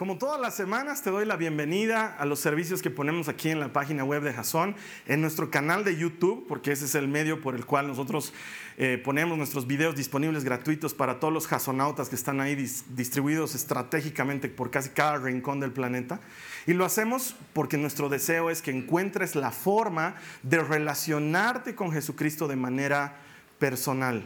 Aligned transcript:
Como 0.00 0.16
todas 0.16 0.40
las 0.40 0.54
semanas, 0.54 1.02
te 1.02 1.10
doy 1.10 1.26
la 1.26 1.36
bienvenida 1.36 2.16
a 2.18 2.24
los 2.24 2.40
servicios 2.40 2.80
que 2.80 2.88
ponemos 2.88 3.28
aquí 3.28 3.50
en 3.50 3.60
la 3.60 3.70
página 3.70 4.02
web 4.02 4.22
de 4.22 4.32
Jason, 4.32 4.74
en 5.06 5.20
nuestro 5.20 5.50
canal 5.50 5.84
de 5.84 5.94
YouTube, 5.94 6.46
porque 6.48 6.72
ese 6.72 6.86
es 6.86 6.94
el 6.94 7.06
medio 7.06 7.42
por 7.42 7.54
el 7.54 7.66
cual 7.66 7.86
nosotros 7.86 8.32
eh, 8.78 8.98
ponemos 9.04 9.36
nuestros 9.36 9.66
videos 9.66 9.94
disponibles 9.96 10.42
gratuitos 10.42 10.94
para 10.94 11.20
todos 11.20 11.34
los 11.34 11.46
jasonautas 11.46 12.08
que 12.08 12.14
están 12.14 12.40
ahí 12.40 12.54
distribuidos 12.54 13.54
estratégicamente 13.54 14.48
por 14.48 14.70
casi 14.70 14.88
cada 14.88 15.18
rincón 15.18 15.60
del 15.60 15.72
planeta. 15.72 16.18
Y 16.66 16.72
lo 16.72 16.86
hacemos 16.86 17.36
porque 17.52 17.76
nuestro 17.76 18.08
deseo 18.08 18.48
es 18.48 18.62
que 18.62 18.70
encuentres 18.70 19.34
la 19.34 19.50
forma 19.50 20.14
de 20.42 20.60
relacionarte 20.60 21.74
con 21.74 21.92
Jesucristo 21.92 22.48
de 22.48 22.56
manera 22.56 23.18
personal. 23.58 24.24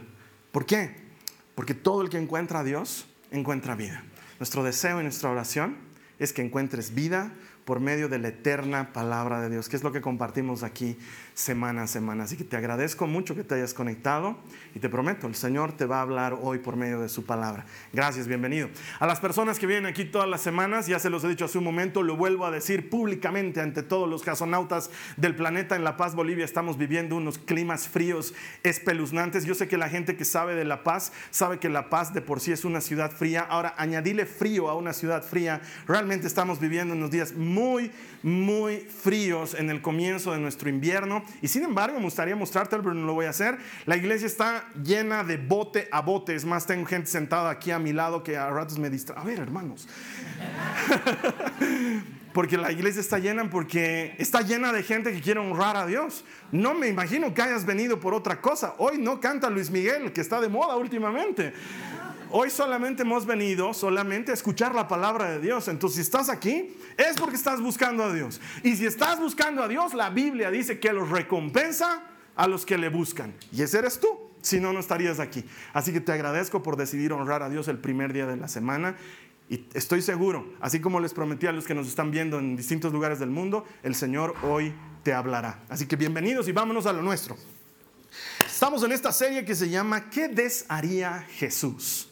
¿Por 0.53 0.67
qué? 0.67 0.95
Porque 1.57 1.75
todo 1.75 2.03
el 2.03 2.11
que 2.11 2.19
encuentra 2.19 2.61
a 2.61 2.63
Dios 2.63 3.09
encuentra 3.33 3.75
vida. 3.75 4.05
Nuestro 4.45 4.63
deseo 4.63 5.01
y 5.01 5.05
nuestra 5.05 5.31
oración 5.31 5.75
es 6.19 6.35
que 6.35 6.43
encuentres 6.43 6.95
vida 6.95 7.33
por 7.65 7.81
medio 7.81 8.11
de 8.11 8.19
la 8.19 8.29
eterna 8.29 8.93
palabra 8.93 9.41
de 9.41 9.49
Dios, 9.49 9.71
que 9.71 9.77
es 9.77 9.83
lo 9.83 9.91
que 9.91 10.03
compartimos 10.03 10.63
aquí 10.63 10.99
semana 11.35 11.83
a 11.83 11.87
semana. 11.89 12.25
Así 12.25 12.37
que 12.37 12.45
te 12.45 12.57
agradezco 12.57 13.09
mucho 13.09 13.35
que 13.35 13.43
te 13.43 13.57
hayas 13.57 13.75
conectado 13.75 14.37
y 14.75 14.79
te 14.79 14.89
prometo, 14.89 15.27
el 15.27 15.35
Señor 15.35 15.73
te 15.73 15.85
va 15.85 15.99
a 15.99 16.03
hablar 16.03 16.39
hoy 16.41 16.59
por 16.59 16.77
medio 16.77 17.01
de 17.01 17.09
su 17.09 17.25
palabra. 17.25 17.67
Gracias, 17.93 18.29
bienvenido. 18.29 18.69
A 19.01 19.07
las 19.07 19.19
personas 19.19 19.59
que 19.59 19.67
vienen 19.67 19.87
aquí 19.87 20.05
todas 20.05 20.29
las 20.29 20.41
semanas, 20.41 20.87
ya 20.87 21.01
se 21.01 21.11
los 21.11 21.25
he 21.25 21.29
dicho 21.29 21.45
hace 21.45 21.59
un 21.59 21.65
momento, 21.65 22.03
lo 22.03 22.17
vuelvo 22.17 22.47
a 22.47 22.53
decir 22.53 22.89
públicamente 22.89 23.61
ante 23.61 23.83
todos 23.83 24.09
los 24.09 24.23
casonautas 24.23 24.91
del 25.17 25.35
planeta 25.35 25.75
en 25.75 25.83
La 25.83 25.97
Paz, 25.97 26.15
Bolivia, 26.15 26.45
estamos 26.45 26.79
viviendo 26.79 27.17
unos 27.17 27.39
climas 27.39 27.89
fríos 27.89 28.33
espeluznantes. 28.63 29.45
Yo 29.45 29.55
sé 29.55 29.67
que 29.67 29.77
la 29.77 29.89
gente 29.89 30.17
que 30.17 30.25
sabe 30.25 30.55
de 30.55 30.65
La 30.65 30.85
Paz 30.85 31.13
sabe 31.31 31.59
que 31.59 31.69
La 31.69 31.91
Paz 31.91 32.15
de 32.15 32.23
por 32.23 32.41
sí 32.41 32.53
es 32.53 32.65
una 32.65 32.81
ciudad 32.81 33.11
fría. 33.11 33.41
Ahora, 33.41 33.75
añadirle 33.77 34.27
frío 34.27 34.71
a 34.71 34.77
una 34.77 34.93
ciudad 34.93 35.25
fría, 35.25 35.61
realmente 35.89 36.29
estamos 36.29 36.61
viviendo 36.61 36.95
unos 36.95 37.11
días 37.11 37.33
muy, 37.35 37.91
muy 38.23 38.79
fríos 38.79 39.55
en 39.55 39.71
el 39.71 39.83
comienzo 39.83 40.33
de 40.33 40.39
nuestro 40.39 40.69
invierno 40.69 41.24
y 41.43 41.49
sin 41.49 41.63
embargo, 41.63 41.99
me 41.99 42.05
gustaría 42.05 42.37
mostrarte, 42.37 42.77
pero 42.77 42.95
no 42.95 43.07
lo 43.07 43.15
voy 43.15 43.27
a 43.27 43.31
hacer. 43.31 43.59
La 43.87 43.97
iglesia 43.97 44.27
está 44.27 44.65
llena 44.83 45.25
de 45.25 45.37
bote 45.37 45.89
a 45.91 46.01
bote. 46.01 46.35
Es 46.35 46.45
más, 46.45 46.67
tengo 46.67 46.87
gente 46.87 47.11
sentada 47.11 47.51
aquí 47.51 47.71
a 47.71 47.79
mi 47.79 47.93
lado 47.93 48.23
que 48.23 48.37
a 48.37 48.51
ratos 48.51 48.79
me 48.79 48.91
distrae. 48.91 49.21
A 49.21 49.25
ver, 49.25 49.39
hermanos. 49.39 49.89
porque 52.33 52.57
la 52.57 52.73
iglesia 52.73 53.01
está 53.01 53.19
llena, 53.19 53.49
porque 53.49 54.15
está 54.19 54.41
llena 54.41 54.73
de 54.73 54.83
gente 54.83 55.13
que 55.13 55.21
quiere 55.21 55.41
honrar 55.41 55.77
a 55.77 55.87
Dios. 55.87 56.25
No 56.51 56.75
me 56.75 56.89
imagino 56.89 57.33
que 57.33 57.43
hayas 57.43 57.65
venido 57.65 58.01
por 58.01 58.13
otra 58.13 58.41
cosa. 58.41 58.75
Hoy 58.79 58.99
no 58.99 59.21
canta 59.21 59.49
Luis 59.49 59.71
Miguel, 59.71 60.13
que 60.13 60.21
está 60.21 60.41
de 60.41 60.49
moda 60.49 60.77
últimamente. 60.77 61.53
Hoy 62.31 62.51
solamente 62.51 63.03
hemos 63.03 63.27
venido 63.27 63.73
solamente 63.75 64.31
a 64.31 64.35
escuchar 64.35 64.75
la 64.75 64.89
palabra 64.89 65.31
de 65.31 65.41
Dios. 65.41 65.69
Entonces, 65.69 65.97
si 65.97 66.03
estás 66.03 66.29
aquí, 66.29 66.77
es 66.97 67.17
porque 67.17 67.37
estás 67.37 67.61
buscando 67.61 68.03
a 68.05 68.13
Dios. 68.13 68.41
Y 68.63 68.77
si 68.77 68.87
estás 68.87 69.21
buscando 69.21 69.63
a 69.63 69.69
Dios, 69.69 69.95
la 69.95 70.11
Biblia 70.11 70.51
dice 70.51 70.81
que 70.81 70.93
los 70.93 71.11
recompensa 71.11 72.03
a 72.35 72.49
los 72.49 72.67
que 72.67 72.79
le 72.79 72.89
buscan. 72.89 73.35
Y 73.53 73.63
ese 73.63 73.79
eres 73.79 74.01
tú. 74.01 74.09
Si 74.43 74.61
no, 74.61 74.73
no 74.73 74.81
estarías 74.81 75.21
aquí. 75.21 75.45
Así 75.73 75.93
que 75.93 76.01
te 76.01 76.13
agradezco 76.13 76.63
por 76.63 76.77
decidir 76.77 77.13
honrar 77.13 77.43
a 77.43 77.49
Dios 77.49 77.69
el 77.69 77.79
primer 77.79 78.13
día 78.13 78.27
de 78.27 78.37
la 78.37 78.49
semana. 78.49 78.97
Y 79.49 79.67
estoy 79.75 80.03
seguro, 80.03 80.55
así 80.61 80.81
como 80.81 81.01
les 81.01 81.15
prometí 81.15 81.47
a 81.47 81.53
los 81.53 81.67
que 81.67 81.75
nos 81.75 81.87
están 81.87 82.11
viendo 82.11 82.39
en 82.39 82.57
distintos 82.57 82.93
lugares 82.93 83.19
del 83.19 83.31
mundo, 83.31 83.67
el 83.83 83.95
Señor 83.95 84.35
hoy 84.43 84.75
te 85.03 85.13
hablará. 85.13 85.63
Así 85.69 85.87
que 85.87 85.97
bienvenidos 85.97 86.49
y 86.49 86.53
vámonos 86.53 86.87
a 86.87 86.93
lo 86.93 87.03
nuestro. 87.03 87.37
Estamos 88.47 88.83
en 88.85 88.93
esta 88.93 89.13
serie 89.13 89.45
que 89.45 89.55
se 89.55 89.69
llama 89.69 90.09
¿Qué 90.09 90.29
desharía 90.29 91.27
Jesús? 91.31 92.11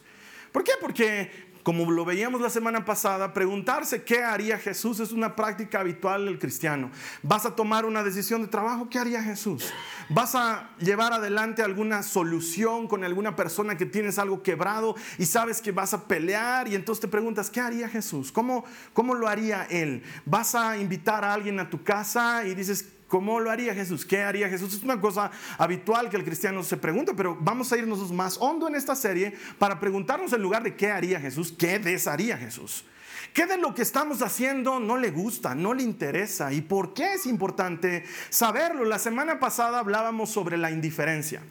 ¿Por 0.53 0.65
qué? 0.65 0.73
Porque 0.81 1.31
como 1.63 1.89
lo 1.91 2.05
veíamos 2.05 2.41
la 2.41 2.51
semana 2.51 2.85
pasada, 2.85 3.33
preguntarse 3.33 4.03
qué 4.03 4.23
haría 4.23 4.59
Jesús 4.59 4.99
es 4.99 5.13
una 5.13 5.37
práctica 5.37 5.81
habitual 5.81 6.25
del 6.25 6.39
cristiano. 6.39 6.91
Vas 7.23 7.47
a 7.47 7.55
tomar 7.55 7.85
una 7.85 8.03
decisión 8.03 8.43
de 8.43 8.49
trabajo, 8.49 8.89
¿qué 8.91 8.99
haría 8.99 9.23
Jesús? 9.23 9.73
Vas 10.09 10.35
a 10.35 10.71
llevar 10.79 11.13
adelante 11.13 11.63
alguna 11.63 12.03
solución 12.03 12.89
con 12.89 13.05
alguna 13.05 13.37
persona 13.37 13.77
que 13.77 13.87
tienes 13.87 14.19
algo 14.19 14.43
quebrado 14.43 14.97
y 15.19 15.27
sabes 15.27 15.63
que 15.63 15.71
vas 15.71 15.95
a 15.95 16.09
pelear 16.09 16.67
y 16.67 16.75
entonces 16.75 17.01
te 17.01 17.09
preguntas, 17.09 17.49
¿qué 17.49 17.61
haría 17.61 17.89
Jesús? 17.89 18.33
¿Cómo, 18.33 18.65
cómo 18.93 19.15
lo 19.15 19.29
haría 19.29 19.65
Él? 19.71 20.03
Vas 20.25 20.57
a 20.57 20.77
invitar 20.79 21.25
a 21.25 21.33
alguien 21.33 21.61
a 21.61 21.71
tu 21.71 21.85
casa 21.85 22.45
y 22.45 22.55
dices, 22.57 22.89
¿Cómo 23.13 23.41
lo 23.41 23.51
haría 23.51 23.75
Jesús? 23.75 24.07
¿Qué 24.07 24.23
haría 24.23 24.49
Jesús? 24.49 24.73
Es 24.73 24.83
una 24.83 24.99
cosa 24.99 25.31
habitual 25.59 26.09
que 26.09 26.17
el 26.17 26.25
cristiano 26.25 26.63
se 26.63 26.79
pregunta, 26.79 27.13
pero 27.15 27.37
vamos 27.39 27.71
a 27.71 27.77
irnos 27.77 28.11
más 28.11 28.39
hondo 28.41 28.67
en 28.69 28.75
esta 28.75 28.97
serie 28.97 29.37
para 29.59 29.79
preguntarnos 29.79 30.33
en 30.33 30.41
lugar 30.41 30.63
de 30.63 30.75
qué 30.77 30.91
haría 30.91 31.21
Jesús, 31.21 31.53
qué 31.59 31.79
desharía 31.79 32.39
Jesús. 32.39 32.87
¿Qué 33.35 33.45
de 33.45 33.59
lo 33.59 33.75
que 33.75 33.83
estamos 33.83 34.23
haciendo 34.23 34.81
no 34.81 34.97
le 34.97 35.11
gusta, 35.11 35.55
no 35.55 35.75
le 35.75 35.83
interesa? 35.83 36.55
¿Y 36.55 36.63
por 36.63 36.95
qué 36.95 37.13
es 37.13 37.27
importante 37.27 38.07
saberlo? 38.31 38.87
La 38.87 38.99
semana 38.99 39.39
pasada 39.39 39.81
hablábamos 39.81 40.31
sobre 40.31 40.57
la 40.57 40.71
indiferencia. 40.71 41.43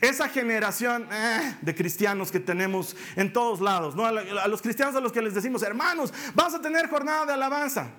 Esa 0.00 0.26
generación 0.30 1.06
eh, 1.12 1.54
de 1.60 1.74
cristianos 1.74 2.32
que 2.32 2.40
tenemos 2.40 2.96
en 3.16 3.30
todos 3.30 3.60
lados, 3.60 3.94
¿no? 3.94 4.06
a, 4.06 4.48
los 4.48 4.62
cristianos 4.62 4.96
a 4.96 5.00
los 5.00 5.12
que 5.12 5.20
les 5.20 5.34
decimos, 5.34 5.62
hermanos, 5.64 6.14
vas 6.34 6.54
a 6.54 6.62
tener 6.62 6.88
jornada 6.88 7.26
de 7.26 7.32
alabanza. 7.34 7.90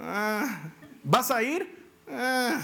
Ah, 0.00 0.62
¿Vas 1.04 1.30
a 1.30 1.42
ir? 1.42 1.79
Ah, 2.12 2.60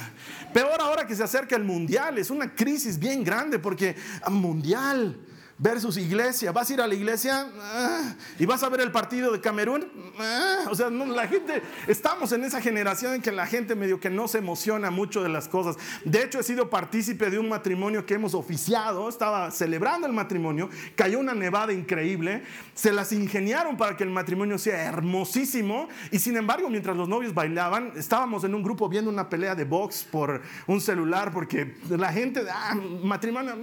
peor 0.52 0.80
ahora 0.80 1.06
que 1.06 1.14
se 1.14 1.22
acerca 1.22 1.56
el 1.56 1.64
mundial, 1.64 2.18
es 2.18 2.30
una 2.30 2.54
crisis 2.54 2.98
bien 2.98 3.22
grande 3.22 3.58
porque 3.58 3.94
ah, 4.22 4.30
mundial, 4.30 5.16
versus 5.58 5.96
iglesia. 5.96 6.52
Vas 6.52 6.70
a 6.70 6.74
ir 6.74 6.80
a 6.80 6.86
la 6.86 6.94
iglesia 6.94 7.50
ah, 7.60 8.14
y 8.38 8.46
vas 8.46 8.62
a 8.62 8.68
ver 8.68 8.80
el 8.80 8.92
partido 8.92 9.32
de 9.32 9.40
Camerún. 9.40 9.86
Ah, 10.18 10.66
o 10.70 10.74
sea, 10.74 10.90
la 10.90 11.28
gente, 11.28 11.62
estamos 11.86 12.32
en 12.32 12.44
esa 12.44 12.60
generación 12.60 13.14
en 13.14 13.22
que 13.22 13.32
la 13.32 13.46
gente 13.46 13.74
medio 13.74 14.00
que 14.00 14.10
no 14.10 14.28
se 14.28 14.38
emociona 14.38 14.90
mucho 14.90 15.22
de 15.22 15.28
las 15.28 15.48
cosas. 15.48 15.76
De 16.04 16.22
hecho, 16.22 16.40
he 16.40 16.42
sido 16.42 16.68
partícipe 16.68 17.30
de 17.30 17.38
un 17.38 17.48
matrimonio 17.48 18.04
que 18.04 18.14
hemos 18.14 18.34
oficiado. 18.34 19.08
Estaba 19.08 19.50
celebrando 19.50 20.06
el 20.06 20.12
matrimonio, 20.12 20.68
cayó 20.94 21.18
una 21.18 21.34
nevada 21.34 21.72
increíble. 21.72 22.42
Se 22.74 22.92
las 22.92 23.12
ingeniaron 23.12 23.76
para 23.76 23.96
que 23.96 24.04
el 24.04 24.10
matrimonio 24.10 24.58
sea 24.58 24.84
hermosísimo. 24.84 25.88
Y 26.10 26.18
sin 26.18 26.36
embargo, 26.36 26.68
mientras 26.68 26.96
los 26.96 27.08
novios 27.08 27.32
bailaban, 27.32 27.92
estábamos 27.96 28.44
en 28.44 28.54
un 28.54 28.62
grupo 28.62 28.88
viendo 28.88 29.10
una 29.10 29.28
pelea 29.28 29.54
de 29.54 29.64
box 29.64 30.04
por 30.10 30.42
un 30.66 30.80
celular 30.80 31.32
porque 31.32 31.76
la 31.88 32.12
gente, 32.12 32.42
ah, 32.50 32.74
matrimonio, 33.02 33.56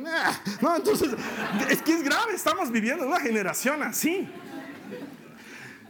no, 0.61 0.75
entonces 0.75 1.11
que 1.83 1.93
es 1.93 2.03
grave, 2.03 2.33
estamos 2.33 2.71
viviendo 2.71 3.03
en 3.03 3.09
una 3.09 3.19
generación 3.19 3.83
así. 3.83 4.27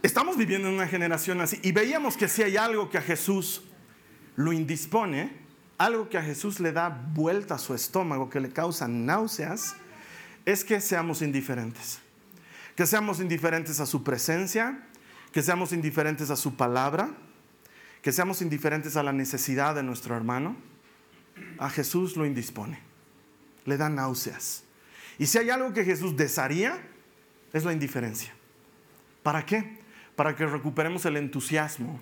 Estamos 0.02 0.36
viviendo 0.36 0.68
en 0.68 0.74
una 0.74 0.86
generación 0.86 1.40
así. 1.40 1.58
Y 1.62 1.72
veíamos 1.72 2.16
que 2.16 2.28
si 2.28 2.42
hay 2.42 2.56
algo 2.56 2.90
que 2.90 2.98
a 2.98 3.02
Jesús 3.02 3.62
lo 4.36 4.52
indispone, 4.52 5.32
algo 5.78 6.08
que 6.08 6.18
a 6.18 6.22
Jesús 6.22 6.60
le 6.60 6.72
da 6.72 6.88
vuelta 6.88 7.54
a 7.54 7.58
su 7.58 7.74
estómago, 7.74 8.28
que 8.28 8.40
le 8.40 8.50
causa 8.50 8.86
náuseas, 8.86 9.76
es 10.44 10.64
que 10.64 10.80
seamos 10.80 11.22
indiferentes. 11.22 12.00
Que 12.76 12.86
seamos 12.86 13.20
indiferentes 13.20 13.80
a 13.80 13.86
su 13.86 14.02
presencia, 14.02 14.86
que 15.32 15.42
seamos 15.42 15.72
indiferentes 15.72 16.30
a 16.30 16.36
su 16.36 16.56
palabra, 16.56 17.10
que 18.02 18.12
seamos 18.12 18.42
indiferentes 18.42 18.96
a 18.96 19.02
la 19.02 19.12
necesidad 19.12 19.74
de 19.74 19.82
nuestro 19.82 20.16
hermano. 20.16 20.56
A 21.58 21.70
Jesús 21.70 22.16
lo 22.16 22.26
indispone, 22.26 22.80
le 23.64 23.76
da 23.76 23.88
náuseas. 23.88 24.63
Y 25.18 25.26
si 25.26 25.38
hay 25.38 25.50
algo 25.50 25.72
que 25.72 25.84
Jesús 25.84 26.16
desharía, 26.16 26.80
es 27.52 27.64
la 27.64 27.72
indiferencia. 27.72 28.34
¿Para 29.22 29.46
qué? 29.46 29.78
Para 30.16 30.34
que 30.36 30.46
recuperemos 30.46 31.04
el 31.06 31.16
entusiasmo 31.16 32.00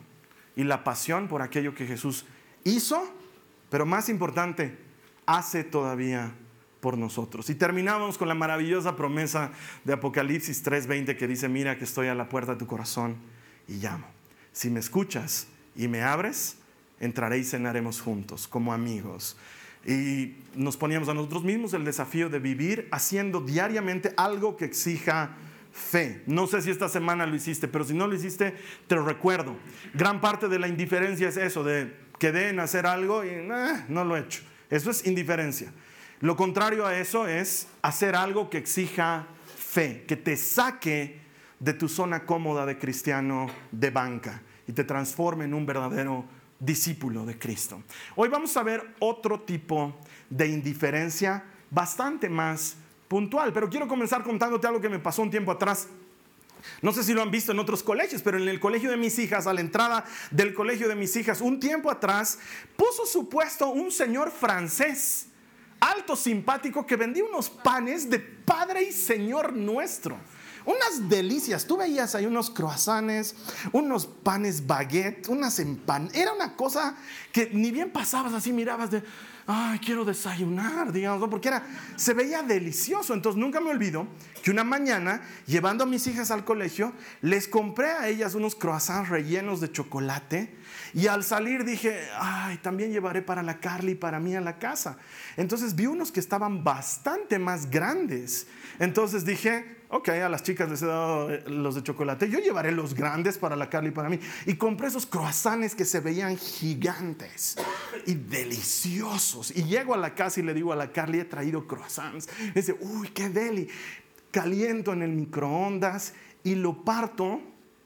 y 0.56 0.64
la 0.64 0.84
pasión 0.84 1.28
por 1.28 1.42
aquello 1.42 1.74
que 1.74 1.86
Jesús 1.86 2.24
hizo, 2.64 3.02
pero 3.70 3.86
más 3.86 4.08
importante, 4.08 4.76
hace 5.26 5.64
todavía 5.64 6.32
por 6.80 6.98
nosotros. 6.98 7.48
Y 7.48 7.54
terminamos 7.54 8.18
con 8.18 8.28
la 8.28 8.34
maravillosa 8.34 8.96
promesa 8.96 9.52
de 9.84 9.92
Apocalipsis 9.92 10.64
3:20 10.64 11.16
que 11.16 11.28
dice, 11.28 11.48
mira 11.48 11.78
que 11.78 11.84
estoy 11.84 12.08
a 12.08 12.14
la 12.14 12.28
puerta 12.28 12.52
de 12.52 12.58
tu 12.58 12.66
corazón 12.66 13.16
y 13.68 13.74
llamo. 13.74 14.06
Si 14.52 14.68
me 14.68 14.80
escuchas 14.80 15.46
y 15.76 15.86
me 15.86 16.02
abres, 16.02 16.56
entraré 16.98 17.38
y 17.38 17.44
cenaremos 17.44 18.00
juntos 18.00 18.48
como 18.48 18.72
amigos. 18.72 19.36
Y 19.84 20.36
nos 20.54 20.76
poníamos 20.76 21.08
a 21.08 21.14
nosotros 21.14 21.42
mismos 21.42 21.74
el 21.74 21.84
desafío 21.84 22.28
de 22.28 22.38
vivir 22.38 22.88
haciendo 22.92 23.40
diariamente 23.40 24.14
algo 24.16 24.56
que 24.56 24.64
exija 24.64 25.36
fe. 25.72 26.22
No 26.26 26.46
sé 26.46 26.62
si 26.62 26.70
esta 26.70 26.88
semana 26.88 27.26
lo 27.26 27.34
hiciste, 27.34 27.66
pero 27.66 27.84
si 27.84 27.94
no 27.94 28.06
lo 28.06 28.14
hiciste, 28.14 28.54
te 28.86 28.94
lo 28.94 29.04
recuerdo. 29.04 29.56
Gran 29.94 30.20
parte 30.20 30.48
de 30.48 30.58
la 30.58 30.68
indiferencia 30.68 31.28
es 31.28 31.36
eso, 31.36 31.64
de 31.64 31.96
quedé 32.18 32.50
en 32.50 32.60
hacer 32.60 32.86
algo 32.86 33.24
y 33.24 33.30
no 33.88 34.04
lo 34.04 34.16
he 34.16 34.20
hecho. 34.20 34.42
Eso 34.70 34.90
es 34.90 35.06
indiferencia. 35.06 35.72
Lo 36.20 36.36
contrario 36.36 36.86
a 36.86 36.96
eso 36.96 37.26
es 37.26 37.66
hacer 37.82 38.14
algo 38.14 38.48
que 38.48 38.58
exija 38.58 39.26
fe, 39.56 40.04
que 40.06 40.16
te 40.16 40.36
saque 40.36 41.20
de 41.58 41.72
tu 41.72 41.88
zona 41.88 42.24
cómoda 42.26 42.64
de 42.66 42.78
cristiano 42.78 43.48
de 43.72 43.90
banca 43.90 44.42
y 44.68 44.72
te 44.72 44.84
transforme 44.84 45.46
en 45.46 45.54
un 45.54 45.66
verdadero 45.66 46.24
discípulo 46.62 47.26
de 47.26 47.38
Cristo. 47.38 47.82
Hoy 48.14 48.28
vamos 48.28 48.56
a 48.56 48.62
ver 48.62 48.94
otro 49.00 49.40
tipo 49.40 49.94
de 50.30 50.46
indiferencia 50.46 51.44
bastante 51.70 52.28
más 52.28 52.76
puntual, 53.08 53.52
pero 53.52 53.68
quiero 53.68 53.88
comenzar 53.88 54.22
contándote 54.22 54.68
algo 54.68 54.80
que 54.80 54.88
me 54.88 55.00
pasó 55.00 55.22
un 55.22 55.30
tiempo 55.30 55.50
atrás. 55.50 55.88
No 56.80 56.92
sé 56.92 57.02
si 57.02 57.12
lo 57.12 57.22
han 57.22 57.32
visto 57.32 57.50
en 57.50 57.58
otros 57.58 57.82
colegios, 57.82 58.22
pero 58.22 58.38
en 58.38 58.48
el 58.48 58.60
colegio 58.60 58.90
de 58.90 58.96
mis 58.96 59.18
hijas, 59.18 59.48
a 59.48 59.52
la 59.52 59.60
entrada 59.60 60.04
del 60.30 60.54
colegio 60.54 60.88
de 60.88 60.94
mis 60.94 61.16
hijas, 61.16 61.40
un 61.40 61.58
tiempo 61.58 61.90
atrás, 61.90 62.38
puso 62.76 63.04
su 63.06 63.28
puesto 63.28 63.68
un 63.68 63.90
señor 63.90 64.30
francés, 64.30 65.26
alto, 65.80 66.14
simpático, 66.14 66.86
que 66.86 66.94
vendía 66.94 67.24
unos 67.24 67.50
panes 67.50 68.08
de 68.08 68.20
Padre 68.20 68.84
y 68.84 68.92
Señor 68.92 69.52
nuestro 69.52 70.16
unas 70.64 71.08
delicias. 71.08 71.66
Tú 71.66 71.76
veías 71.76 72.14
ahí 72.14 72.26
unos 72.26 72.50
croissants, 72.50 73.34
unos 73.72 74.06
panes 74.06 74.66
baguette, 74.66 75.28
unas 75.28 75.58
empanadas. 75.58 76.14
Era 76.14 76.32
una 76.32 76.56
cosa 76.56 76.96
que 77.32 77.50
ni 77.52 77.70
bien 77.70 77.90
pasabas 77.90 78.32
así, 78.32 78.52
mirabas 78.52 78.90
de, 78.90 79.02
ay, 79.46 79.78
quiero 79.78 80.04
desayunar, 80.04 80.92
digamos, 80.92 81.28
porque 81.28 81.48
era, 81.48 81.64
se 81.96 82.14
veía 82.14 82.42
delicioso. 82.42 83.14
Entonces 83.14 83.40
nunca 83.40 83.60
me 83.60 83.70
olvido 83.70 84.06
que 84.42 84.50
una 84.50 84.64
mañana, 84.64 85.22
llevando 85.46 85.84
a 85.84 85.86
mis 85.86 86.06
hijas 86.06 86.30
al 86.30 86.44
colegio, 86.44 86.92
les 87.20 87.48
compré 87.48 87.90
a 87.90 88.08
ellas 88.08 88.34
unos 88.34 88.54
croissants 88.54 89.08
rellenos 89.08 89.60
de 89.60 89.70
chocolate. 89.70 90.56
Y 90.94 91.06
al 91.06 91.24
salir 91.24 91.64
dije, 91.64 92.00
ay, 92.18 92.58
también 92.58 92.92
llevaré 92.92 93.22
para 93.22 93.42
la 93.42 93.60
Carly 93.60 93.94
para 93.94 94.20
mí 94.20 94.36
a 94.36 94.40
la 94.40 94.58
casa. 94.58 94.98
Entonces 95.36 95.74
vi 95.74 95.86
unos 95.86 96.12
que 96.12 96.20
estaban 96.20 96.64
bastante 96.64 97.38
más 97.38 97.70
grandes. 97.70 98.46
Entonces 98.78 99.24
dije, 99.24 99.81
ok, 99.92 100.08
a 100.08 100.28
las 100.30 100.42
chicas 100.42 100.70
les 100.70 100.80
he 100.82 100.86
dado 100.86 101.30
eh, 101.30 101.44
los 101.48 101.74
de 101.74 101.82
chocolate, 101.82 102.28
yo 102.30 102.38
llevaré 102.38 102.72
los 102.72 102.94
grandes 102.94 103.36
para 103.36 103.56
la 103.56 103.68
Carly 103.68 103.90
y 103.90 103.92
para 103.92 104.08
mí. 104.08 104.18
Y 104.46 104.54
compré 104.54 104.88
esos 104.88 105.04
croissants 105.04 105.74
que 105.74 105.84
se 105.84 106.00
veían 106.00 106.38
gigantes 106.38 107.56
y 108.06 108.14
deliciosos. 108.14 109.54
Y 109.54 109.64
llego 109.64 109.92
a 109.92 109.98
la 109.98 110.14
casa 110.14 110.40
y 110.40 110.44
le 110.44 110.54
digo 110.54 110.72
a 110.72 110.76
la 110.76 110.90
Carly, 110.90 111.20
he 111.20 111.24
traído 111.26 111.66
croissants. 111.66 112.28
Dice, 112.54 112.74
uy, 112.80 113.08
qué 113.08 113.28
deli. 113.28 113.68
Caliento 114.30 114.94
en 114.94 115.02
el 115.02 115.10
microondas 115.10 116.14
y 116.42 116.54
lo 116.54 116.82
parto 116.82 117.42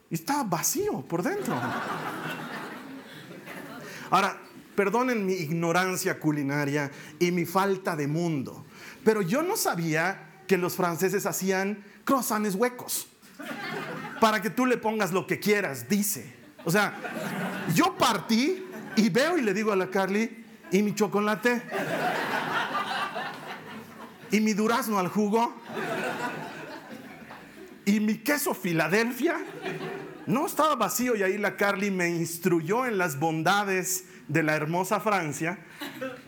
y 0.08 0.14
estaba 0.14 0.44
vacío 0.44 1.00
por 1.02 1.24
dentro. 1.24 1.60
Ahora, 4.10 4.40
perdonen 4.76 5.26
mi 5.26 5.32
ignorancia 5.32 6.20
culinaria 6.20 6.88
y 7.18 7.32
mi 7.32 7.44
falta 7.46 7.96
de 7.96 8.06
mundo, 8.06 8.64
pero 9.02 9.22
yo 9.22 9.42
no 9.42 9.56
sabía 9.56 10.26
que 10.46 10.56
los 10.56 10.76
franceses 10.76 11.26
hacían 11.26 11.82
croissants 12.06 12.54
huecos. 12.54 13.08
Para 14.18 14.40
que 14.40 14.48
tú 14.48 14.64
le 14.64 14.78
pongas 14.78 15.12
lo 15.12 15.26
que 15.26 15.38
quieras, 15.38 15.90
dice. 15.90 16.34
O 16.64 16.70
sea, 16.70 16.94
yo 17.74 17.94
partí 17.98 18.64
y 18.96 19.10
veo 19.10 19.36
y 19.36 19.42
le 19.42 19.52
digo 19.52 19.72
a 19.72 19.76
la 19.76 19.90
Carly, 19.90 20.44
¿y 20.72 20.82
mi 20.82 20.94
chocolate? 20.94 21.60
¿Y 24.30 24.40
mi 24.40 24.54
durazno 24.54 24.98
al 24.98 25.08
jugo? 25.08 25.54
¿Y 27.84 28.00
mi 28.00 28.18
queso 28.18 28.54
Filadelfia? 28.54 29.36
No 30.26 30.46
estaba 30.46 30.74
vacío 30.74 31.14
y 31.14 31.22
ahí 31.22 31.36
la 31.36 31.56
Carly 31.56 31.90
me 31.90 32.08
instruyó 32.08 32.86
en 32.86 32.98
las 32.98 33.18
bondades 33.18 34.06
de 34.28 34.42
la 34.42 34.56
hermosa 34.56 35.00
Francia, 35.00 35.58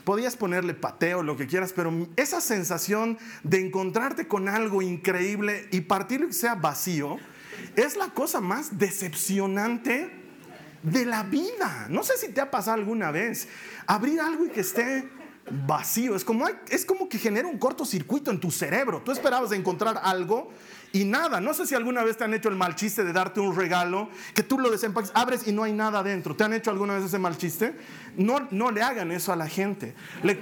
podías 0.05 0.37
ponerle 0.37 0.75
pateo, 0.75 1.23
lo 1.23 1.37
que 1.37 1.47
quieras, 1.47 1.73
pero 1.73 2.09
esa 2.17 2.41
sensación 2.41 3.19
de 3.43 3.61
encontrarte 3.61 4.29
con 4.29 4.49
algo 4.49 4.83
increíble 4.83 5.69
y 5.73 5.83
partir 5.83 6.27
que 6.27 6.33
sea 6.33 6.55
vacío, 6.55 7.19
es 7.77 7.97
la 7.97 8.09
cosa 8.09 8.41
más 8.41 8.79
decepcionante 8.79 10.11
de 10.83 11.05
la 11.05 11.25
vida. 11.25 11.87
No 11.89 12.03
sé 12.05 12.17
si 12.17 12.29
te 12.29 12.41
ha 12.41 12.51
pasado 12.51 12.77
alguna 12.77 13.11
vez 13.11 13.49
abrir 13.87 14.21
algo 14.21 14.47
y 14.47 14.51
que 14.51 14.61
esté 14.61 15.09
vacío. 15.51 16.15
Es 16.15 16.25
como, 16.25 16.47
es 16.69 16.85
como 16.85 17.09
que 17.09 17.19
genera 17.19 17.49
un 17.49 17.59
cortocircuito 17.59 18.31
en 18.31 18.41
tu 18.41 18.51
cerebro. 18.51 19.03
Tú 19.05 19.13
esperabas 19.13 19.53
encontrar 19.53 20.01
algo 20.03 20.51
y 20.93 21.05
nada. 21.05 21.41
No 21.41 21.55
sé 21.55 21.67
si 21.67 21.75
alguna 21.75 22.03
vez 22.03 22.17
te 22.17 22.25
han 22.25 22.35
hecho 22.35 22.49
el 22.49 22.57
mal 22.57 22.75
chiste 22.75 23.05
de 23.05 23.13
darte 23.13 23.41
un 23.41 23.55
regalo, 23.55 24.09
que 24.35 24.43
tú 24.43 24.59
lo 24.59 24.71
desempaques, 24.71 25.11
abres 25.15 25.47
y 25.47 25.53
no 25.53 25.63
hay 25.63 25.73
nada 25.73 26.03
dentro. 26.03 26.35
¿Te 26.35 26.45
han 26.45 26.53
hecho 26.53 26.71
alguna 26.71 26.95
vez 26.95 27.05
ese 27.05 27.19
mal 27.19 27.37
chiste? 27.37 27.77
No, 28.17 28.49
no 28.51 28.71
le 28.71 28.83
hagan 28.83 29.13
eso 29.13 29.33
a 29.33 29.37
la 29.37 29.49
gente. 29.49 29.95
Le, 30.23 30.39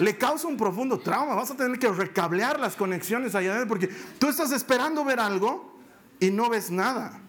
le 0.00 0.16
causa 0.16 0.48
un 0.48 0.56
profundo 0.56 0.98
trauma. 0.98 1.34
Vas 1.34 1.50
a 1.50 1.56
tener 1.56 1.78
que 1.78 1.88
recablear 1.88 2.58
las 2.58 2.76
conexiones 2.76 3.34
allá 3.34 3.52
adentro 3.52 3.68
porque 3.68 3.88
tú 4.18 4.28
estás 4.28 4.52
esperando 4.52 5.04
ver 5.04 5.20
algo 5.20 5.78
y 6.20 6.30
no 6.30 6.48
ves 6.50 6.70
nada. 6.70 7.20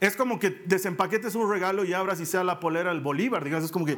Es 0.00 0.16
como 0.16 0.40
que 0.40 0.50
desempaquetes 0.50 1.36
un 1.36 1.48
regalo 1.48 1.84
y 1.84 1.92
abras 1.92 2.18
y 2.18 2.26
sea 2.26 2.42
la 2.42 2.58
polera 2.58 2.90
del 2.90 3.00
Bolívar. 3.00 3.44
Digamos, 3.44 3.66
es 3.66 3.70
como 3.70 3.86
que... 3.86 3.96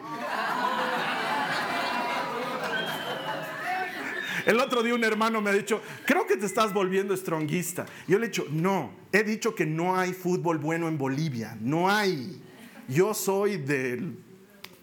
El 4.46 4.60
otro 4.60 4.82
día 4.82 4.94
un 4.94 5.04
hermano 5.04 5.40
me 5.40 5.50
ha 5.50 5.52
dicho, 5.54 5.80
creo 6.04 6.26
que 6.26 6.36
te 6.36 6.46
estás 6.46 6.72
volviendo 6.72 7.16
stronguista. 7.16 7.86
Yo 8.06 8.18
le 8.18 8.26
he 8.26 8.28
dicho, 8.28 8.46
no, 8.50 8.92
he 9.12 9.22
dicho 9.22 9.54
que 9.54 9.64
no 9.64 9.96
hay 9.96 10.12
fútbol 10.12 10.58
bueno 10.58 10.88
en 10.88 10.98
Bolivia, 10.98 11.56
no 11.60 11.90
hay. 11.90 12.42
Yo 12.88 13.14
soy 13.14 13.56
del 13.56 14.18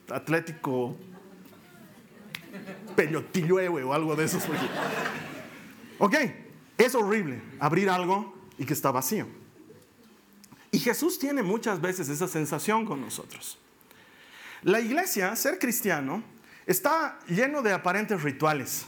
Atlético 0.10 0.98
Peñotilluehue 2.96 3.84
o 3.84 3.94
algo 3.94 4.16
de 4.16 4.26
esos. 4.26 4.44
Ok, 6.00 6.16
es 6.78 6.96
horrible 6.96 7.42
abrir 7.60 7.90
algo 7.90 8.36
y 8.58 8.66
que 8.66 8.74
está 8.74 8.92
vacío. 8.92 9.28
Y 10.72 10.80
Jesús 10.80 11.20
tiene 11.20 11.44
muchas 11.44 11.82
veces 11.82 12.10
esa 12.10 12.28
sensación 12.28 12.86
con 12.86 13.02
nosotros. 13.02 13.60
La 14.64 14.80
iglesia, 14.80 15.36
ser 15.36 15.60
cristiano, 15.60 16.24
está 16.66 17.20
lleno 17.28 17.62
de 17.62 17.74
aparentes 17.74 18.22
rituales. 18.24 18.86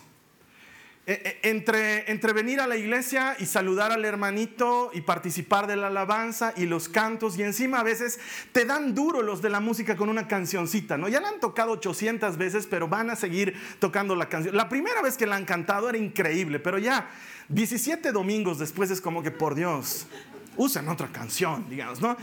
Eh, 1.05 1.21
eh, 1.21 1.49
entre, 1.49 2.09
entre 2.09 2.31
venir 2.31 2.61
a 2.61 2.67
la 2.67 2.77
iglesia 2.77 3.35
y 3.37 3.45
saludar 3.45 3.91
al 3.91 4.05
hermanito 4.05 4.89
y 4.93 5.01
participar 5.01 5.67
de 5.67 5.75
la 5.75 5.87
alabanza 5.87 6.53
y 6.55 6.65
los 6.65 6.87
cantos 6.87 7.37
y 7.37 7.43
encima 7.43 7.81
a 7.81 7.83
veces 7.83 8.21
te 8.53 8.63
dan 8.63 8.95
duro 8.95 9.21
los 9.21 9.41
de 9.41 9.49
la 9.49 9.59
música 9.59 9.97
con 9.97 10.07
una 10.07 10.29
cancioncita, 10.29 10.97
¿no? 10.97 11.09
Ya 11.09 11.19
la 11.19 11.27
han 11.27 11.41
tocado 11.41 11.73
800 11.73 12.37
veces, 12.37 12.67
pero 12.67 12.87
van 12.87 13.09
a 13.09 13.17
seguir 13.17 13.53
tocando 13.79 14.15
la 14.15 14.29
canción. 14.29 14.55
La 14.55 14.69
primera 14.69 15.01
vez 15.01 15.17
que 15.17 15.27
la 15.27 15.35
han 15.35 15.43
cantado 15.43 15.89
era 15.89 15.97
increíble, 15.97 16.59
pero 16.59 16.77
ya 16.77 17.09
17 17.49 18.13
domingos 18.13 18.57
después 18.57 18.89
es 18.89 19.01
como 19.01 19.21
que 19.21 19.31
por 19.31 19.55
Dios, 19.55 20.07
usan 20.55 20.87
otra 20.87 21.09
canción, 21.09 21.67
digamos, 21.69 21.99
¿no? 21.99 22.15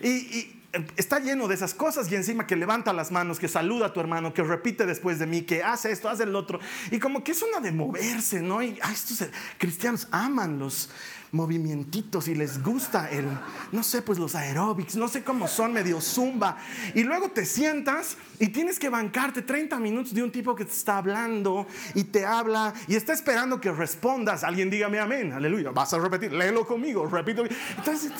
y 0.00 0.57
está 0.96 1.18
lleno 1.18 1.48
de 1.48 1.54
esas 1.54 1.74
cosas 1.74 2.10
y 2.10 2.16
encima 2.16 2.46
que 2.46 2.56
levanta 2.56 2.92
las 2.92 3.10
manos, 3.10 3.38
que 3.38 3.48
saluda 3.48 3.86
a 3.86 3.92
tu 3.92 4.00
hermano, 4.00 4.34
que 4.34 4.42
repite 4.42 4.84
después 4.86 5.18
de 5.18 5.26
mí, 5.26 5.42
que 5.42 5.62
hace 5.62 5.90
esto, 5.90 6.08
hace 6.08 6.24
el 6.24 6.36
otro. 6.36 6.60
Y 6.90 6.98
como 6.98 7.24
que 7.24 7.32
es 7.32 7.42
una 7.42 7.60
de 7.60 7.72
moverse, 7.72 8.42
¿no? 8.42 8.62
Y 8.62 8.78
estos 8.92 9.28
cristianos 9.58 10.08
aman 10.10 10.58
los 10.58 10.90
movimientitos 11.30 12.28
y 12.28 12.34
les 12.34 12.62
gusta 12.62 13.10
el, 13.10 13.26
no 13.72 13.82
sé, 13.82 14.02
pues 14.02 14.18
los 14.18 14.34
aeróbics, 14.34 14.96
no 14.96 15.08
sé 15.08 15.22
cómo 15.22 15.48
son, 15.48 15.72
medio 15.72 16.00
zumba. 16.00 16.58
Y 16.94 17.02
luego 17.02 17.30
te 17.30 17.44
sientas 17.44 18.16
y 18.38 18.48
tienes 18.48 18.78
que 18.78 18.88
bancarte 18.88 19.42
30 19.42 19.78
minutos 19.78 20.14
de 20.14 20.22
un 20.22 20.32
tipo 20.32 20.54
que 20.54 20.64
te 20.64 20.72
está 20.72 20.98
hablando 20.98 21.66
y 21.94 22.04
te 22.04 22.24
habla 22.24 22.74
y 22.86 22.94
está 22.94 23.12
esperando 23.12 23.60
que 23.60 23.72
respondas. 23.72 24.44
Alguien 24.44 24.70
dígame 24.70 24.98
amén, 24.98 25.32
aleluya. 25.32 25.70
Vas 25.70 25.92
a 25.92 25.98
repetir, 25.98 26.32
léelo 26.32 26.66
conmigo, 26.66 27.06
repito. 27.06 27.44
Entonces... 27.76 28.12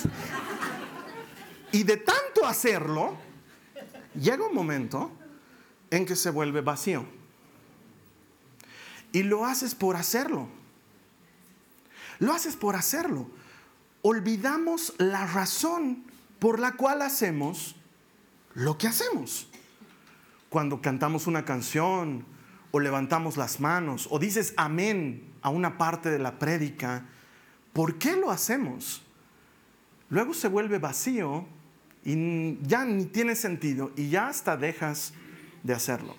Y 1.72 1.82
de 1.82 1.96
tanto 1.98 2.46
hacerlo, 2.46 3.16
llega 4.14 4.46
un 4.46 4.54
momento 4.54 5.12
en 5.90 6.06
que 6.06 6.16
se 6.16 6.30
vuelve 6.30 6.60
vacío. 6.60 7.04
Y 9.12 9.22
lo 9.22 9.44
haces 9.44 9.74
por 9.74 9.96
hacerlo. 9.96 10.48
Lo 12.18 12.32
haces 12.32 12.56
por 12.56 12.76
hacerlo. 12.76 13.28
Olvidamos 14.02 14.94
la 14.98 15.26
razón 15.26 16.04
por 16.38 16.58
la 16.58 16.72
cual 16.72 17.02
hacemos 17.02 17.76
lo 18.54 18.78
que 18.78 18.88
hacemos. 18.88 19.48
Cuando 20.48 20.80
cantamos 20.80 21.26
una 21.26 21.44
canción 21.44 22.24
o 22.70 22.80
levantamos 22.80 23.36
las 23.36 23.60
manos 23.60 24.08
o 24.10 24.18
dices 24.18 24.54
amén 24.56 25.32
a 25.42 25.50
una 25.50 25.78
parte 25.78 26.10
de 26.10 26.18
la 26.18 26.38
prédica, 26.38 27.06
¿por 27.72 27.98
qué 27.98 28.16
lo 28.16 28.30
hacemos? 28.30 29.02
Luego 30.10 30.34
se 30.34 30.48
vuelve 30.48 30.78
vacío 30.78 31.46
y 32.04 32.58
ya 32.66 32.84
ni 32.84 33.04
tiene 33.06 33.36
sentido 33.36 33.92
y 33.96 34.08
ya 34.08 34.28
hasta 34.28 34.56
dejas 34.56 35.12
de 35.62 35.74
hacerlo. 35.74 36.16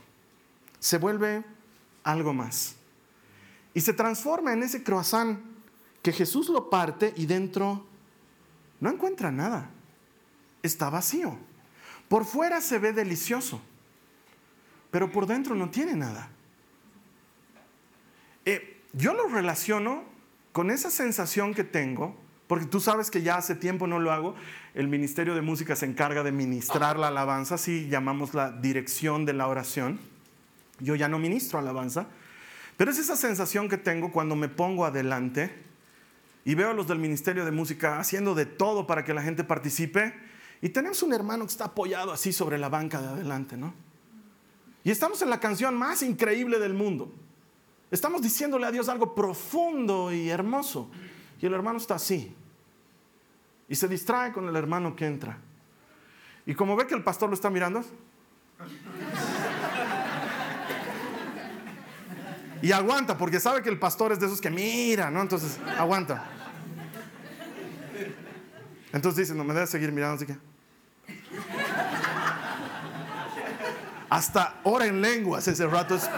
Se 0.80 0.98
vuelve 0.98 1.44
algo 2.04 2.34
más. 2.34 2.76
Y 3.74 3.82
se 3.82 3.94
transforma 3.94 4.54
en 4.54 4.64
ese 4.64 4.84
croissant 4.84 5.40
que 6.02 6.12
Jesús 6.12 6.50
lo 6.50 6.70
parte 6.70 7.14
y 7.16 7.26
dentro 7.26 7.86
no 8.80 8.90
encuentra 8.90 9.32
nada. 9.32 9.70
Está 10.64 10.90
vacío. 10.90 11.38
Por 12.08 12.26
fuera 12.26 12.62
se 12.62 12.80
ve 12.80 12.92
delicioso, 12.92 13.62
pero 14.90 15.12
por 15.12 15.28
dentro 15.28 15.56
no 15.56 15.70
tiene 15.70 15.96
nada. 15.96 16.30
Eh, 18.46 18.82
yo 18.94 19.14
lo 19.14 19.28
relaciono 19.28 20.04
con 20.52 20.72
esa 20.72 20.90
sensación 20.90 21.54
que 21.54 21.64
tengo, 21.64 22.16
porque 22.48 22.66
tú 22.66 22.80
sabes 22.80 23.12
que 23.12 23.22
ya 23.22 23.38
hace 23.38 23.54
tiempo 23.54 23.86
no 23.86 24.00
lo 24.00 24.12
hago, 24.12 24.36
el 24.74 24.88
Ministerio 24.88 25.36
de 25.36 25.42
Música 25.42 25.76
se 25.76 25.86
encarga 25.86 26.24
de 26.24 26.32
ministrar 26.32 26.98
la 27.00 27.08
alabanza, 27.08 27.56
así 27.56 27.88
llamamos 27.90 28.34
la 28.34 28.52
dirección 28.52 29.26
de 29.26 29.34
la 29.34 29.48
oración. 29.48 30.00
Yo 30.80 30.96
ya 30.96 31.08
no 31.10 31.20
ministro 31.20 31.60
alabanza, 31.60 32.08
pero 32.78 32.92
es 32.92 33.00
esa 33.00 33.16
sensación 33.16 33.68
que 33.68 33.78
tengo 33.78 34.12
cuando 34.12 34.36
me 34.36 34.48
pongo 34.48 34.86
adelante 34.86 35.54
y 36.46 36.56
veo 36.56 36.70
a 36.70 36.74
los 36.74 36.88
del 36.88 37.00
Ministerio 37.00 37.46
de 37.46 37.52
Música 37.52 38.00
haciendo 38.00 38.36
de 38.36 38.46
todo 38.46 38.88
para 38.88 39.04
que 39.04 39.14
la 39.14 39.22
gente 39.22 39.44
participe 39.44 40.14
y 40.62 40.70
tenemos 40.70 41.04
un 41.04 41.14
hermano 41.14 41.46
que 41.46 41.52
está 41.52 41.66
apoyado 41.66 42.12
así 42.12 42.32
sobre 42.32 42.58
la 42.58 42.70
banca 42.70 43.02
de 43.02 43.08
adelante, 43.08 43.58
¿no? 43.58 43.74
Y 44.84 44.92
estamos 44.92 45.22
en 45.22 45.30
la 45.30 45.40
canción 45.40 45.76
más 45.76 46.02
increíble 46.04 46.60
del 46.60 46.74
mundo. 46.74 47.14
Estamos 47.92 48.22
diciéndole 48.22 48.66
a 48.66 48.72
Dios 48.72 48.88
algo 48.88 49.16
profundo 49.16 50.14
y 50.14 50.30
hermoso. 50.30 50.90
Y 51.42 51.46
el 51.46 51.54
hermano 51.54 51.78
está 51.78 51.96
así. 51.96 52.34
Y 53.70 53.76
se 53.76 53.88
distrae 53.88 54.34
con 54.34 54.50
el 54.50 54.56
hermano 54.56 54.96
que 54.96 55.06
entra. 55.06 55.38
Y 56.46 56.56
como 56.56 56.76
ve 56.76 56.88
que 56.88 56.96
el 56.96 57.04
pastor 57.04 57.30
lo 57.30 57.36
está 57.36 57.50
mirando, 57.50 57.84
y 62.62 62.72
aguanta, 62.72 63.18
porque 63.18 63.40
sabe 63.40 63.62
que 63.62 63.70
el 63.70 63.80
pastor 63.80 64.12
es 64.12 64.20
de 64.20 64.26
esos 64.26 64.42
que 64.42 64.50
mira, 64.50 65.10
¿no? 65.10 65.22
Entonces, 65.22 65.60
aguanta. 65.78 66.26
Entonces 68.92 69.28
dice, 69.28 69.38
no 69.38 69.44
me 69.44 69.54
debe 69.54 69.68
seguir 69.68 69.92
mirando, 69.92 70.16
así 70.16 70.26
que. 70.26 70.38
Hasta 74.10 74.60
ora 74.64 74.88
en 74.88 75.02
lenguas 75.02 75.48
ese 75.48 75.68
rato 75.68 75.96
es 75.96 76.10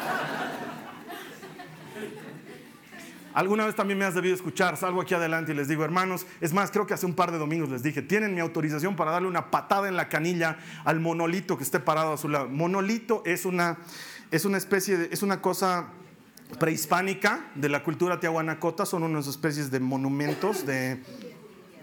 Alguna 3.34 3.66
vez 3.66 3.76
también 3.76 3.98
me 3.98 4.06
has 4.06 4.14
debido 4.14 4.36
escuchar, 4.36 4.76
salgo 4.78 5.02
aquí 5.02 5.14
adelante 5.14 5.54
y 5.54 5.56
les 5.56 5.68
digo, 5.68 5.86
hermanos, 5.86 6.26
es 6.42 6.54
más, 6.54 6.72
creo 6.72 6.86
que 6.86 6.94
hace 6.94 7.06
un 7.06 7.14
par 7.14 7.32
de 7.32 7.38
domingos 7.38 7.70
les 7.70 7.84
dije, 7.84 8.02
tienen 8.02 8.36
mi 8.36 8.42
autorización 8.42 8.96
para 8.96 9.12
darle 9.12 9.28
una 9.28 9.52
patada 9.52 9.88
en 9.88 9.96
la 9.96 10.10
canilla 10.10 10.58
al 10.84 11.00
monolito 11.00 11.58
que 11.58 11.64
esté 11.64 11.80
parado 11.80 12.14
a 12.14 12.18
su 12.18 12.28
lado. 12.28 12.50
Monolito 12.50 13.24
es 13.26 13.46
una, 13.46 13.78
es 14.32 14.46
una 14.46 14.58
especie, 14.58 14.98
de, 14.98 15.10
es 15.12 15.24
una 15.24 15.42
cosa 15.42 15.88
prehispánica 16.60 17.52
de 17.56 17.70
la 17.70 17.84
cultura 17.84 18.20
tiahuanacota, 18.20 18.86
son 18.86 19.04
unas 19.04 19.28
especies 19.28 19.72
de 19.72 19.80
monumentos, 19.80 20.66
de 20.66 21.02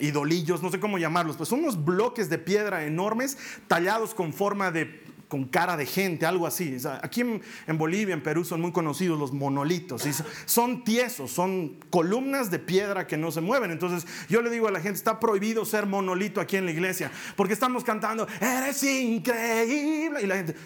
idolillos, 0.00 0.62
no 0.62 0.70
sé 0.70 0.78
cómo 0.78 0.98
llamarlos, 0.98 1.36
pues 1.36 1.48
son 1.48 1.60
unos 1.60 1.84
bloques 1.84 2.28
de 2.28 2.38
piedra 2.38 2.84
enormes 2.84 3.38
tallados 3.66 4.14
con 4.14 4.32
forma 4.32 4.70
de 4.70 5.07
con 5.28 5.44
cara 5.44 5.76
de 5.76 5.84
gente, 5.84 6.24
algo 6.24 6.46
así. 6.46 6.76
aquí 7.02 7.20
en, 7.20 7.78
Bolivia, 7.78 8.14
en 8.14 8.22
Perú, 8.22 8.44
son 8.44 8.62
muy 8.62 8.72
conocidos 8.72 9.18
los 9.18 9.32
monolitos. 9.32 10.02
Son 10.46 10.84
tiesos, 10.84 11.30
son 11.30 11.76
columnas 11.90 12.50
de 12.50 12.58
piedra 12.58 13.06
que 13.06 13.18
no 13.18 13.30
se 13.30 13.42
mueven. 13.42 13.70
Entonces 13.70 14.10
yo 14.28 14.40
le 14.40 14.50
digo 14.50 14.68
a 14.68 14.70
la 14.70 14.80
gente, 14.80 14.96
está 14.96 15.20
prohibido 15.20 15.64
ser 15.66 15.86
monolito 15.86 16.40
aquí 16.40 16.56
en 16.56 16.64
la 16.64 16.70
iglesia, 16.70 17.12
porque 17.36 17.52
estamos 17.52 17.84
cantando, 17.84 18.26
eres 18.40 18.82
increíble. 18.82 20.22
Y 20.22 20.26
la 20.26 20.36
gente, 20.36 20.56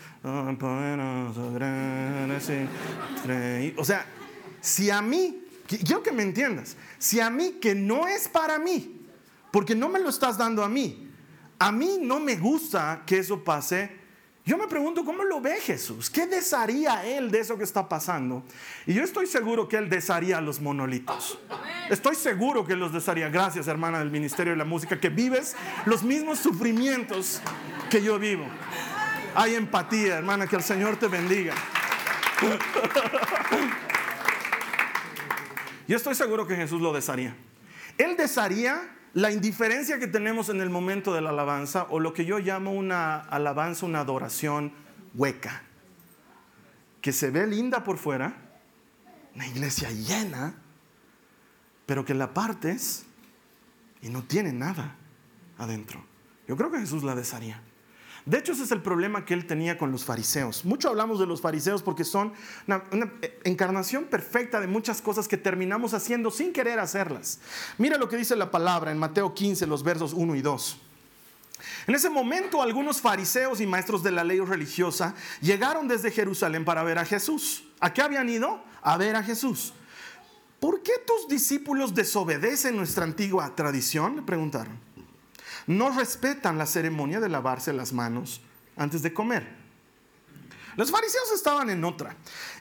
o 3.77 3.85
sea, 3.85 4.07
si 4.61 4.91
a 4.91 5.03
mí, 5.03 5.45
quiero 5.67 6.05
que 6.05 6.13
me 6.13 6.23
entiendas, 6.23 6.77
si 6.99 7.19
a 7.19 7.31
mí 7.31 7.57
que 7.61 7.75
no 7.75 8.07
es 8.07 8.29
para 8.29 8.61
mí, 8.61 9.01
porque 9.51 9.75
no 9.75 9.89
me 9.89 9.99
lo 9.99 10.09
estás 10.09 10.39
dando 10.39 10.63
a 10.63 10.69
mí, 10.69 11.09
a 11.59 11.73
mí 11.73 11.99
no 12.01 12.21
me 12.21 12.37
gusta 12.37 13.03
que 13.05 13.19
eso 13.19 13.43
pase 13.43 14.02
yo 14.45 14.59
me 14.59 14.67
pregunto 14.67 15.05
cómo 15.05 15.23
lo 15.23 15.41
ve 15.41 15.61
Jesús, 15.61 16.11
qué 16.11 16.27
desharía 16.27 17.05
él 17.05 17.31
de 17.31 17.41
eso 17.41 17.57
que 17.57 17.63
está 17.63 17.89
pasando. 17.89 18.43
Y 18.87 18.95
yo 18.95 19.05
estoy 19.05 19.29
seguro 19.29 19.69
que 19.69 19.77
él 19.77 19.89
desharía 19.89 20.41
los 20.41 20.61
monolitos. 20.61 21.39
Estoy 21.89 22.17
seguro 22.17 22.67
que 22.67 22.75
los 22.75 22.93
desharía. 22.93 23.29
Gracias, 23.29 23.69
hermana 23.69 24.01
del 24.01 24.11
Ministerio 24.11 24.53
de 24.53 24.57
la 24.57 24.65
Música, 24.65 24.99
que 24.99 25.11
vives 25.11 25.55
los 25.87 26.03
mismos 26.03 26.41
sufrimientos 26.41 27.41
que 27.89 28.03
yo 28.03 28.19
vivo. 28.19 28.45
Hay 29.37 29.55
empatía, 29.55 30.19
hermana, 30.19 30.49
que 30.49 30.57
el 30.57 30.63
Señor 30.63 30.97
te 30.97 31.07
bendiga. 31.07 31.55
Yo 35.87 35.97
estoy 35.97 36.17
seguro 36.17 36.49
que 36.49 36.57
Jesús 36.57 36.81
lo 36.81 36.93
desharía. 36.93 37.37
Él 37.97 38.17
desharía 38.17 38.89
la 39.15 39.31
indiferencia 39.31 39.99
que 39.99 40.07
tenemos 40.07 40.49
en 40.49 40.61
el 40.61 40.71
momento 40.71 41.13
de 41.13 41.21
la 41.21 41.31
alabanza 41.31 41.87
o 41.91 42.01
lo 42.01 42.13
que 42.13 42.25
yo 42.25 42.39
llamo 42.39 42.73
una 42.73 43.17
alabanza, 43.21 43.87
una 43.87 44.01
adoración 44.01 44.73
hueca, 45.15 45.63
que 47.01 47.13
se 47.13 47.31
ve 47.31 47.47
linda 47.47 47.85
por 47.85 47.99
fuera, 47.99 48.35
una 49.35 49.47
iglesia 49.47 49.91
llena, 49.91 50.55
pero 51.85 52.05
que 52.05 52.15
la 52.15 52.33
partes 52.33 53.05
y 54.01 54.09
no 54.09 54.23
tiene 54.23 54.53
nada 54.53 54.97
adentro. 55.59 56.05
Yo 56.49 56.57
creo 56.57 56.71
que 56.71 56.79
Jesús 56.79 57.03
la 57.03 57.15
desharía. 57.15 57.61
De 58.25 58.39
hecho, 58.39 58.53
ese 58.53 58.63
es 58.63 58.71
el 58.71 58.81
problema 58.81 59.25
que 59.25 59.35
él 59.35 59.47
tenía 59.47 59.77
con 59.77 59.91
los 59.91 60.05
fariseos. 60.05 60.65
Mucho 60.65 60.89
hablamos 60.89 61.19
de 61.19 61.27
los 61.27 61.41
fariseos 61.41 61.83
porque 61.83 62.05
son 62.05 62.33
una, 62.69 63.13
encarnación 63.43 64.05
perfecta 64.05 64.61
de 64.61 64.69
muchas 64.69 65.03
cosas 65.03 65.27
que 65.27 65.37
terminamos 65.37 65.93
haciendo 65.93 66.31
sin 66.31 66.53
querer 66.53 66.79
hacerlas. 66.79 67.41
Mira 67.79 67.99
lo 67.99 68.09
que 68.09 68.17
dice 68.17 68.37
la 68.37 68.51
palabra 68.51 68.93
en 68.93 68.99
Mateo 68.99 69.35
15, 69.35 69.67
los 69.67 69.83
versos 69.83 70.13
1 70.13 70.37
y 70.37 70.43
2. 70.43 70.79
En 71.89 71.95
ese 71.95 72.11
momento 72.11 72.63
algunos 72.63 73.01
fariseos 73.01 73.61
y 73.61 73.67
maestros 73.67 74.05
de 74.05 74.13
la 74.13 74.23
ley 74.23 74.39
religiosa 74.39 75.15
llegaron 75.41 75.89
desde 75.89 76.13
Jerusalén 76.13 76.65
para 76.65 76.85
ver 76.85 76.99
a 76.99 77.05
Jesús. 77.05 77.65
¿A 77.81 77.93
qué 77.93 78.03
habían 78.03 78.29
ido? 78.29 78.63
A 78.83 78.97
ver 78.97 79.17
a 79.17 79.23
Jesús. 79.25 79.73
¿Por 80.61 80.83
qué 80.83 80.93
tus 81.05 81.29
discípulos 81.29 81.93
desobedecen 81.93 82.77
nuestra 82.77 83.03
antigua 83.03 83.53
tradición? 83.57 84.15
Le 84.15 84.23
preguntaron 84.23 84.92
no 85.67 85.91
respetan 85.91 86.59
la 86.59 86.67
ceremonia 86.67 87.21
de 87.21 87.29
lavarse 87.29 87.73
las 87.73 87.93
manos 87.93 88.41
antes 88.77 89.03
de 89.03 89.13
comer. 89.13 89.63
Los 90.77 90.91
fariseos 90.91 91.31
estaban 91.35 91.69
en 91.69 91.85
otra. 91.85 92.17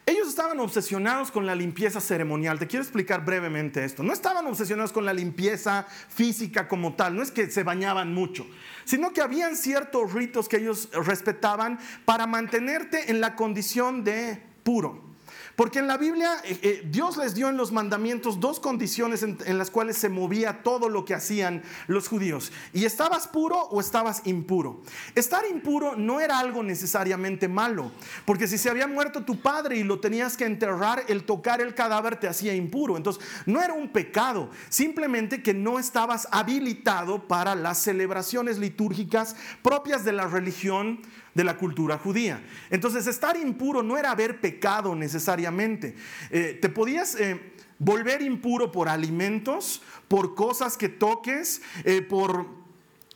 Ellos 0.05 0.27
estaban 0.27 0.60
obsesionados 0.60 1.31
con 1.31 1.46
la 1.46 1.55
limpieza 1.55 2.01
ceremonial. 2.01 2.60
Te 2.60 2.67
quiero 2.67 2.84
explicar 2.84 3.24
brevemente 3.24 3.86
esto. 3.86 4.03
No 4.03 4.12
estaban 4.12 4.46
obsesionados 4.48 4.91
con 4.91 5.05
la 5.05 5.13
limpieza 5.13 5.86
física 6.10 6.67
como 6.67 6.96
tal. 6.96 7.15
No 7.15 7.24
es 7.24 7.31
que 7.31 7.50
se 7.50 7.63
bañaban 7.63 8.13
mucho, 8.13 8.46
sino 8.84 9.13
que 9.13 9.22
habían 9.22 9.55
ciertos 9.55 10.12
ritos 10.12 10.50
que 10.50 10.58
ellos 10.58 10.89
respetaban 10.91 11.79
para 12.03 12.27
mantenerte 12.27 13.12
en 13.12 13.22
la 13.22 13.36
condición 13.38 14.03
de 14.03 14.43
puro. 14.63 15.10
Porque 15.55 15.79
en 15.79 15.88
la 15.88 15.98
Biblia 15.98 16.38
eh, 16.43 16.60
eh, 16.62 16.81
Dios 16.86 17.17
les 17.17 17.36
dio 17.36 17.50
en 17.50 17.58
los 17.58 17.72
mandamientos 17.72 18.39
dos 18.39 18.60
condiciones 18.60 19.24
en, 19.24 19.58
las 19.58 19.70
cuales 19.70 19.98
se 19.98 20.10
movía 20.10 20.63
todo 20.63 20.89
lo 20.89 21.05
que 21.05 21.13
hacían 21.13 21.63
los 21.88 22.08
judíos. 22.08 22.51
Y 22.74 22.86
estabas 22.86 23.27
puro 23.27 23.58
o 23.58 23.79
estabas 23.79 24.22
impuro. 24.25 24.81
Estar 25.15 25.43
impuro 25.50 25.96
no 25.96 26.20
era 26.20 26.39
algo 26.39 26.63
necesariamente 26.63 27.48
malo, 27.48 27.91
porque 28.25 28.48
si 28.48 28.58
se 28.58 28.70
había 28.70 28.88
muerto 28.88 29.24
tu 29.24 29.41
padre 29.41 29.77
y 29.77 29.84
lo 29.84 30.00
tenías 30.00 30.38
que 30.38 30.46
enterrar, 30.46 31.03
el 31.08 31.24
tocar 31.24 31.62
el 31.62 31.75
cadáver 31.75 32.17
te 32.17 32.27
hacía 32.27 32.53
impuro. 32.53 32.98
Entonces 32.98 33.24
no 33.46 33.62
era 33.62 33.74
un 33.74 33.89
pecado, 33.89 34.50
simplemente 34.70 35.43
que 35.43 35.53
no 35.53 35.79
estabas 35.79 36.27
habilitado 36.31 37.27
para 37.27 37.55
las 37.55 37.77
celebraciones 37.79 38.58
litúrgicas 38.58 39.36
propias 39.62 40.03
de 40.05 40.13
la 40.13 40.27
religión 40.27 41.01
de 41.33 41.43
la 41.43 41.57
cultura 41.57 41.97
judía. 41.97 42.43
Entonces, 42.69 43.07
estar 43.07 43.38
impuro 43.38 43.83
no 43.83 43.97
era 43.97 44.11
haber 44.11 44.41
pecado 44.41 44.95
necesariamente. 44.95 45.95
Eh, 46.29 46.57
te 46.61 46.69
podías 46.69 47.15
eh, 47.15 47.53
volver 47.79 48.21
impuro 48.21 48.71
por 48.71 48.89
alimentos, 48.89 49.81
por 50.07 50.35
cosas 50.35 50.77
que 50.77 50.89
toques, 50.89 51.61
eh, 51.83 52.01
por 52.01 52.45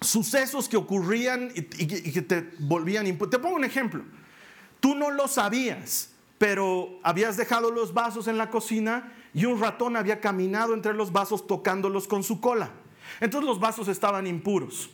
sucesos 0.02 0.70
que 0.70 0.78
ocurrían 0.78 1.52
y, 1.54 2.12
que 2.12 2.22
te 2.22 2.50
volvían 2.60 3.08
impuro. 3.08 3.30
Te 3.30 3.40
pongo 3.40 3.56
un 3.56 3.66
ejemplo. 3.66 4.04
Tú 4.80 4.96
no 4.96 5.12
lo 5.12 5.28
sabías, 5.28 6.12
pero 6.38 7.00
habías 7.04 7.38
dejado 7.38 7.72
los 7.72 7.94
vasos 7.94 8.28
en 8.28 8.38
la 8.38 8.50
cocina 8.50 9.14
y 9.34 9.46
un 9.46 9.60
ratón 9.60 9.96
había 9.98 10.22
caminado 10.22 10.74
entre 10.74 10.94
los 10.94 11.12
vasos 11.12 11.48
tocándolos 11.48 12.08
con 12.08 12.24
su 12.24 12.40
cola. 12.40 12.72
Entonces 13.20 13.48
los 13.48 13.60
vasos 13.60 13.88
estaban 13.88 14.28
impuros. 14.28 14.90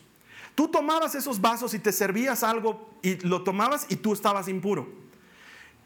Tú 0.56 0.68
tomabas 0.68 1.16
esos 1.16 1.40
vasos 1.40 1.74
y 1.74 1.80
te 1.80 1.92
servías 1.92 2.44
algo 2.44 2.90
y 3.02 3.16
lo 3.26 3.44
tomabas 3.44 3.86
y 3.90 3.96
tú 3.96 4.14
estabas 4.14 4.48
impuro. 4.48 4.88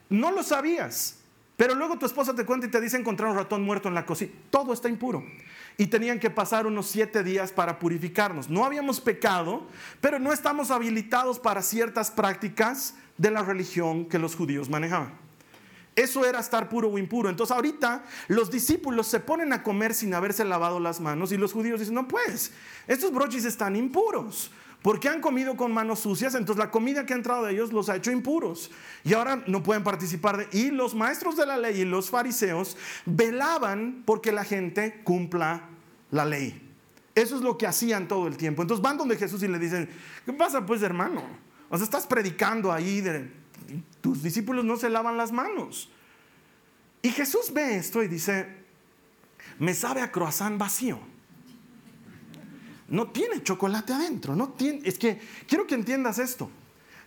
No 0.10 0.32
lo 0.32 0.44
sabías, 0.44 1.20
pero 1.58 1.76
luego 1.76 1.98
tu 1.98 2.06
esposa 2.06 2.36
te 2.36 2.46
cuenta 2.46 2.68
y 2.68 2.72
te 2.72 2.82
dice 2.82 2.98
encontrar 2.98 3.30
un 3.30 3.38
ratón 3.38 3.64
muerto 3.64 3.88
en 3.88 3.96
la 3.96 4.06
cocina. 4.06 4.32
Todo 4.50 4.74
está 4.74 4.90
impuro. 4.90 5.24
Y 5.78 5.88
tenían 5.88 6.20
que 6.20 6.30
pasar 6.30 6.68
unos 6.68 6.88
siete 6.88 7.24
días 7.24 7.52
para 7.52 7.80
purificarnos. 7.80 8.50
No 8.50 8.66
habíamos 8.66 9.02
pecado, 9.02 9.64
pero 10.02 10.20
no 10.20 10.32
estamos 10.32 10.72
habilitados 10.72 11.40
para 11.40 11.62
ciertas 11.62 12.12
prácticas 12.12 12.96
de 13.18 13.32
la 13.32 13.44
religión 13.44 14.06
que 14.06 14.20
los 14.20 14.36
judíos 14.36 14.70
manejaban. 14.70 15.25
Eso 15.96 16.26
era 16.26 16.40
estar 16.40 16.68
puro 16.68 16.90
o 16.90 16.98
impuro. 16.98 17.30
Entonces 17.30 17.56
ahorita 17.56 18.04
los 18.28 18.52
discípulos 18.52 19.08
se 19.08 19.22
ponen 19.22 19.54
a 19.54 19.64
comer 19.64 19.94
sin 19.94 20.14
haberse 20.14 20.44
lavado 20.44 20.80
las 20.80 21.00
manos 21.00 21.32
y 21.32 21.38
los 21.38 21.54
judíos 21.54 21.80
dicen, 21.80 21.96
no 21.96 22.08
pues, 22.08 22.52
estos 22.88 23.14
brochis 23.14 23.46
están 23.46 23.76
impuros. 23.76 24.52
Porque 24.82 25.10
han 25.10 25.20
comido 25.20 25.58
con 25.58 25.74
manos 25.74 26.02
sucias, 26.02 26.36
entonces 26.36 26.64
la 26.64 26.70
comida 26.70 27.08
que 27.08 27.14
ha 27.14 27.16
entrado 27.16 27.46
de 27.46 27.54
ellos 27.54 27.74
los 27.74 27.90
ha 27.90 27.96
hecho 27.96 28.12
impuros. 28.12 28.70
Y 29.04 29.16
ahora 29.16 29.42
no 29.48 29.64
pueden 29.64 29.84
participar 29.84 30.38
de... 30.38 30.48
Y 30.52 30.70
los 30.70 30.94
maestros 30.94 31.36
de 31.36 31.48
la 31.48 31.58
ley 31.58 31.82
y 31.82 31.86
los 31.86 32.12
fariseos 32.12 32.78
velaban 33.08 34.04
porque 34.06 34.32
la 34.32 34.44
gente 34.44 35.02
cumpla 35.04 35.64
la 36.12 36.24
ley. 36.24 36.62
Eso 37.16 37.36
es 37.36 37.42
lo 37.42 37.58
que 37.58 37.66
hacían 37.66 38.08
todo 38.08 38.28
el 38.28 38.38
tiempo. 38.38 38.62
Entonces 38.62 38.84
van 38.84 38.98
donde 38.98 39.16
Jesús 39.16 39.42
y 39.42 39.48
le 39.48 39.58
dicen, 39.58 39.90
¿qué 40.24 40.34
pasa 40.34 40.64
pues 40.66 40.84
hermano? 40.84 41.24
O 41.70 41.78
sea, 41.78 41.86
estás 41.86 42.06
predicando 42.06 42.72
ahí 42.72 43.02
de 43.02 43.32
tus 44.06 44.22
discípulos 44.22 44.64
no 44.64 44.78
se 44.78 44.88
lavan 44.88 45.18
las 45.18 45.32
manos. 45.32 45.90
Y 47.02 47.10
Jesús 47.10 47.52
ve 47.52 47.78
esto 47.78 48.04
y 48.04 48.08
dice, 48.08 48.46
me 49.58 49.74
sabe 49.74 50.02
a 50.02 50.12
croissant 50.12 50.60
vacío. 50.60 51.00
No 52.88 53.10
tiene 53.10 53.42
chocolate 53.42 53.94
adentro, 53.94 54.36
no 54.36 54.50
tiene, 54.50 54.82
es 54.84 55.00
que 55.00 55.20
quiero 55.48 55.66
que 55.66 55.74
entiendas 55.74 56.20
esto. 56.20 56.52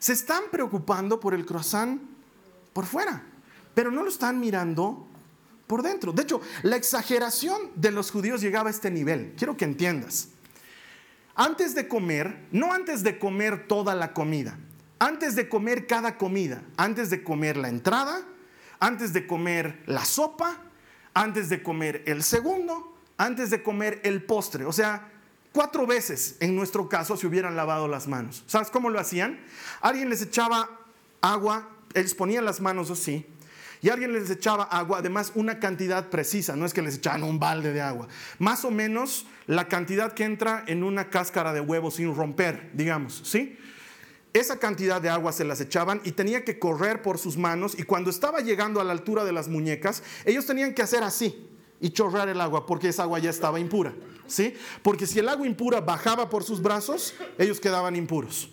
Se 0.00 0.12
están 0.12 0.42
preocupando 0.50 1.20
por 1.20 1.34
el 1.34 1.46
croissant 1.46 2.02
por 2.72 2.84
fuera, 2.84 3.22
pero 3.76 3.92
no 3.92 4.02
lo 4.02 4.08
están 4.08 4.40
mirando 4.40 5.06
por 5.68 5.84
dentro. 5.84 6.12
De 6.12 6.24
hecho, 6.24 6.40
la 6.64 6.74
exageración 6.74 7.70
de 7.76 7.92
los 7.92 8.10
judíos 8.10 8.40
llegaba 8.40 8.70
a 8.70 8.72
este 8.72 8.90
nivel. 8.90 9.34
Quiero 9.38 9.56
que 9.56 9.66
entiendas. 9.66 10.30
Antes 11.36 11.76
de 11.76 11.86
comer, 11.86 12.48
no 12.50 12.72
antes 12.72 13.04
de 13.04 13.20
comer 13.20 13.68
toda 13.68 13.94
la 13.94 14.12
comida, 14.12 14.58
antes 14.98 15.36
de 15.36 15.48
comer 15.48 15.86
cada 15.86 16.16
comida, 16.16 16.62
antes 16.76 17.10
de 17.10 17.22
comer 17.22 17.56
la 17.56 17.68
entrada, 17.68 18.22
antes 18.80 19.12
de 19.12 19.26
comer 19.26 19.82
la 19.86 20.04
sopa, 20.04 20.56
antes 21.14 21.48
de 21.48 21.62
comer 21.62 22.02
el 22.06 22.22
segundo, 22.22 22.96
antes 23.16 23.50
de 23.50 23.62
comer 23.62 24.00
el 24.04 24.22
postre. 24.22 24.64
O 24.64 24.72
sea, 24.72 25.08
cuatro 25.52 25.86
veces 25.86 26.36
en 26.40 26.54
nuestro 26.54 26.88
caso 26.88 27.16
se 27.16 27.26
hubieran 27.26 27.56
lavado 27.56 27.88
las 27.88 28.06
manos. 28.06 28.44
¿Sabes 28.46 28.70
cómo 28.70 28.90
lo 28.90 29.00
hacían? 29.00 29.40
Alguien 29.80 30.10
les 30.10 30.22
echaba 30.22 30.70
agua, 31.20 31.68
ellos 31.94 32.14
ponían 32.14 32.44
las 32.44 32.60
manos 32.60 32.90
así, 32.90 33.26
y 33.80 33.90
alguien 33.90 34.12
les 34.12 34.28
echaba 34.30 34.64
agua, 34.64 34.98
además 34.98 35.32
una 35.34 35.60
cantidad 35.60 36.08
precisa, 36.08 36.56
no 36.56 36.66
es 36.66 36.74
que 36.74 36.82
les 36.82 36.96
echaban 36.96 37.22
un 37.22 37.38
balde 37.38 37.72
de 37.72 37.80
agua, 37.80 38.08
más 38.38 38.64
o 38.64 38.70
menos 38.70 39.26
la 39.46 39.68
cantidad 39.68 40.12
que 40.12 40.24
entra 40.24 40.64
en 40.66 40.82
una 40.82 41.10
cáscara 41.10 41.52
de 41.52 41.60
huevo 41.60 41.90
sin 41.90 42.14
romper, 42.14 42.70
digamos, 42.74 43.22
¿sí? 43.24 43.58
Esa 44.38 44.58
cantidad 44.58 45.00
de 45.00 45.08
agua 45.08 45.32
se 45.32 45.44
las 45.44 45.60
echaban 45.60 46.00
y 46.04 46.12
tenía 46.12 46.44
que 46.44 46.58
correr 46.58 47.02
por 47.02 47.18
sus 47.18 47.36
manos 47.36 47.78
y 47.78 47.82
cuando 47.82 48.10
estaba 48.10 48.40
llegando 48.40 48.80
a 48.80 48.84
la 48.84 48.92
altura 48.92 49.24
de 49.24 49.32
las 49.32 49.48
muñecas, 49.48 50.02
ellos 50.24 50.46
tenían 50.46 50.74
que 50.74 50.82
hacer 50.82 51.02
así 51.02 51.48
y 51.80 51.90
chorrear 51.90 52.28
el 52.28 52.40
agua 52.40 52.66
porque 52.66 52.88
esa 52.88 53.04
agua 53.04 53.18
ya 53.18 53.30
estaba 53.30 53.60
impura, 53.60 53.94
¿sí? 54.26 54.54
Porque 54.82 55.06
si 55.06 55.18
el 55.18 55.28
agua 55.28 55.46
impura 55.46 55.80
bajaba 55.80 56.28
por 56.28 56.44
sus 56.44 56.60
brazos, 56.60 57.14
ellos 57.38 57.60
quedaban 57.60 57.96
impuros. 57.96 58.50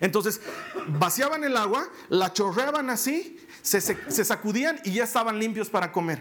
Entonces, 0.00 0.40
vaciaban 0.86 1.44
el 1.44 1.56
agua, 1.56 1.88
la 2.08 2.32
chorreaban 2.32 2.90
así, 2.90 3.38
se, 3.62 3.80
se 3.80 4.24
sacudían 4.24 4.80
y 4.84 4.92
ya 4.92 5.04
estaban 5.04 5.38
limpios 5.38 5.70
para 5.70 5.92
comer. 5.92 6.20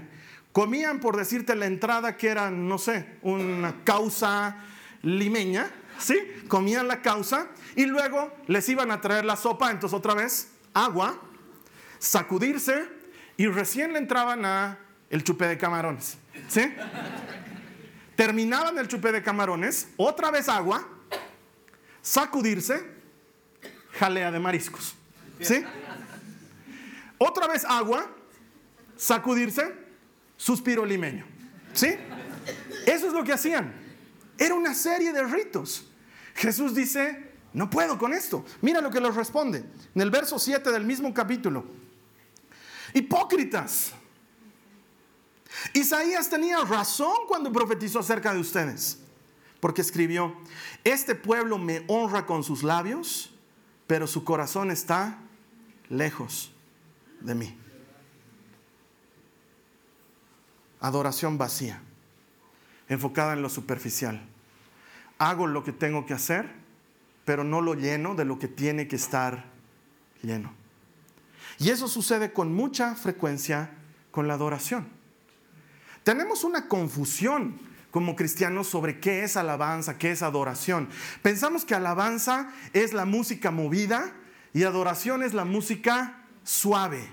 Comían, 0.51 0.99
por 0.99 1.17
decirte, 1.17 1.55
la 1.55 1.67
entrada 1.67 2.17
que 2.17 2.29
era, 2.29 2.49
no 2.49 2.77
sé, 2.77 3.17
una 3.21 3.83
causa 3.83 4.63
limeña, 5.03 5.69
¿sí? 5.99 6.17
Comían 6.47 6.87
la 6.87 7.01
causa 7.01 7.47
y 7.75 7.85
luego 7.85 8.33
les 8.47 8.67
iban 8.69 8.91
a 8.91 9.01
traer 9.01 9.25
la 9.25 9.35
sopa, 9.35 9.71
entonces 9.71 9.97
otra 9.97 10.13
vez 10.13 10.49
agua, 10.73 11.19
sacudirse 11.99 12.87
y 13.37 13.47
recién 13.47 13.93
le 13.93 13.99
entraban 13.99 14.45
a 14.45 14.79
el 15.09 15.23
chupé 15.23 15.47
de 15.47 15.57
camarones. 15.57 16.17
¿Sí? 16.47 16.73
Terminaban 18.15 18.77
el 18.77 18.87
chupé 18.87 19.11
de 19.11 19.21
camarones, 19.21 19.89
otra 19.97 20.31
vez 20.31 20.49
agua, 20.49 20.87
sacudirse, 22.01 22.85
jalea 23.93 24.31
de 24.31 24.39
mariscos. 24.39 24.95
¿Sí? 25.39 25.63
Otra 27.19 27.47
vez 27.47 27.63
agua, 27.65 28.09
sacudirse, 28.95 29.75
suspiro 30.35 30.85
limeño. 30.85 31.25
¿Sí? 31.73 31.95
Eso 32.85 33.07
es 33.07 33.13
lo 33.13 33.23
que 33.23 33.33
hacían. 33.33 33.86
Era 34.37 34.53
una 34.55 34.73
serie 34.73 35.11
de 35.11 35.23
ritos. 35.23 35.87
Jesús 36.35 36.75
dice, 36.75 37.31
no 37.53 37.69
puedo 37.69 37.97
con 37.97 38.13
esto. 38.13 38.45
Mira 38.61 38.81
lo 38.81 38.91
que 38.91 39.01
les 39.01 39.15
responde 39.15 39.65
en 39.95 40.01
el 40.01 40.11
verso 40.11 40.37
7 40.37 40.71
del 40.71 40.85
mismo 40.85 41.13
capítulo. 41.13 41.65
Hipócritas. 42.93 43.93
Isaías 45.73 46.29
tenía 46.29 46.59
razón 46.59 47.15
cuando 47.27 47.51
profetizó 47.51 47.99
acerca 47.99 48.33
de 48.33 48.39
ustedes, 48.39 48.99
porque 49.59 49.81
escribió, 49.81 50.35
este 50.83 51.15
pueblo 51.15 51.57
me 51.57 51.83
honra 51.87 52.25
con 52.25 52.43
sus 52.43 52.63
labios, 52.63 53.33
pero 53.87 54.05
su 54.05 54.23
corazón 54.23 54.69
está 54.69 55.17
lejos 55.89 56.51
de 57.21 57.33
mí. 57.35 57.57
Adoración 60.79 61.37
vacía, 61.37 61.81
enfocada 62.89 63.33
en 63.33 63.41
lo 63.41 63.49
superficial. 63.49 64.21
Hago 65.17 65.47
lo 65.47 65.63
que 65.63 65.71
tengo 65.71 66.05
que 66.05 66.13
hacer 66.13 66.67
pero 67.27 67.43
no 67.43 67.59
lo 67.59 67.73
lleno 67.73 68.15
de 68.15 68.23
lo 68.23 68.39
que 68.39 68.47
tiene 68.47 68.87
que 68.87 68.95
estar 68.95 69.43
lleno. 70.23 70.53
Y 71.59 71.71
eso 71.71 71.89
sucede 71.89 72.31
con 72.31 72.53
mucha 72.53 72.95
frecuencia 72.95 73.71
con 74.11 74.29
la 74.29 74.35
adoración. 74.35 74.87
Tenemos 76.05 76.45
una 76.45 76.69
confusión 76.69 77.59
como 77.91 78.15
cristianos 78.15 78.67
sobre 78.67 79.01
qué 79.01 79.25
es 79.25 79.35
alabanza, 79.35 79.97
qué 79.97 80.11
es 80.11 80.21
adoración. 80.21 80.87
Pensamos 81.21 81.65
que 81.65 81.75
alabanza 81.75 82.49
es 82.71 82.93
la 82.93 83.03
música 83.03 83.51
movida 83.51 84.13
y 84.53 84.63
adoración 84.63 85.21
es 85.21 85.33
la 85.33 85.43
música 85.43 86.23
suave. 86.45 87.09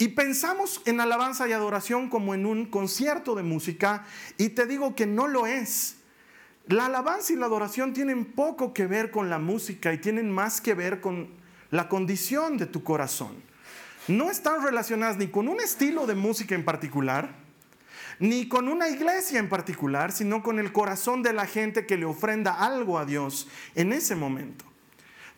Y 0.00 0.08
pensamos 0.08 0.80
en 0.86 0.98
alabanza 0.98 1.46
y 1.46 1.52
adoración 1.52 2.08
como 2.08 2.32
en 2.32 2.46
un 2.46 2.64
concierto 2.64 3.34
de 3.34 3.42
música 3.42 4.06
y 4.38 4.48
te 4.48 4.64
digo 4.64 4.94
que 4.94 5.04
no 5.04 5.28
lo 5.28 5.46
es. 5.46 5.96
La 6.68 6.86
alabanza 6.86 7.34
y 7.34 7.36
la 7.36 7.44
adoración 7.44 7.92
tienen 7.92 8.24
poco 8.24 8.72
que 8.72 8.86
ver 8.86 9.10
con 9.10 9.28
la 9.28 9.38
música 9.38 9.92
y 9.92 9.98
tienen 9.98 10.30
más 10.30 10.62
que 10.62 10.72
ver 10.72 11.02
con 11.02 11.28
la 11.70 11.90
condición 11.90 12.56
de 12.56 12.64
tu 12.64 12.82
corazón. 12.82 13.42
No 14.08 14.30
están 14.30 14.64
relacionadas 14.64 15.18
ni 15.18 15.26
con 15.26 15.48
un 15.48 15.60
estilo 15.60 16.06
de 16.06 16.14
música 16.14 16.54
en 16.54 16.64
particular, 16.64 17.34
ni 18.18 18.48
con 18.48 18.68
una 18.68 18.88
iglesia 18.88 19.38
en 19.38 19.50
particular, 19.50 20.12
sino 20.12 20.42
con 20.42 20.58
el 20.58 20.72
corazón 20.72 21.22
de 21.22 21.34
la 21.34 21.44
gente 21.44 21.84
que 21.84 21.98
le 21.98 22.06
ofrenda 22.06 22.54
algo 22.54 22.98
a 22.98 23.04
Dios 23.04 23.48
en 23.74 23.92
ese 23.92 24.16
momento. 24.16 24.69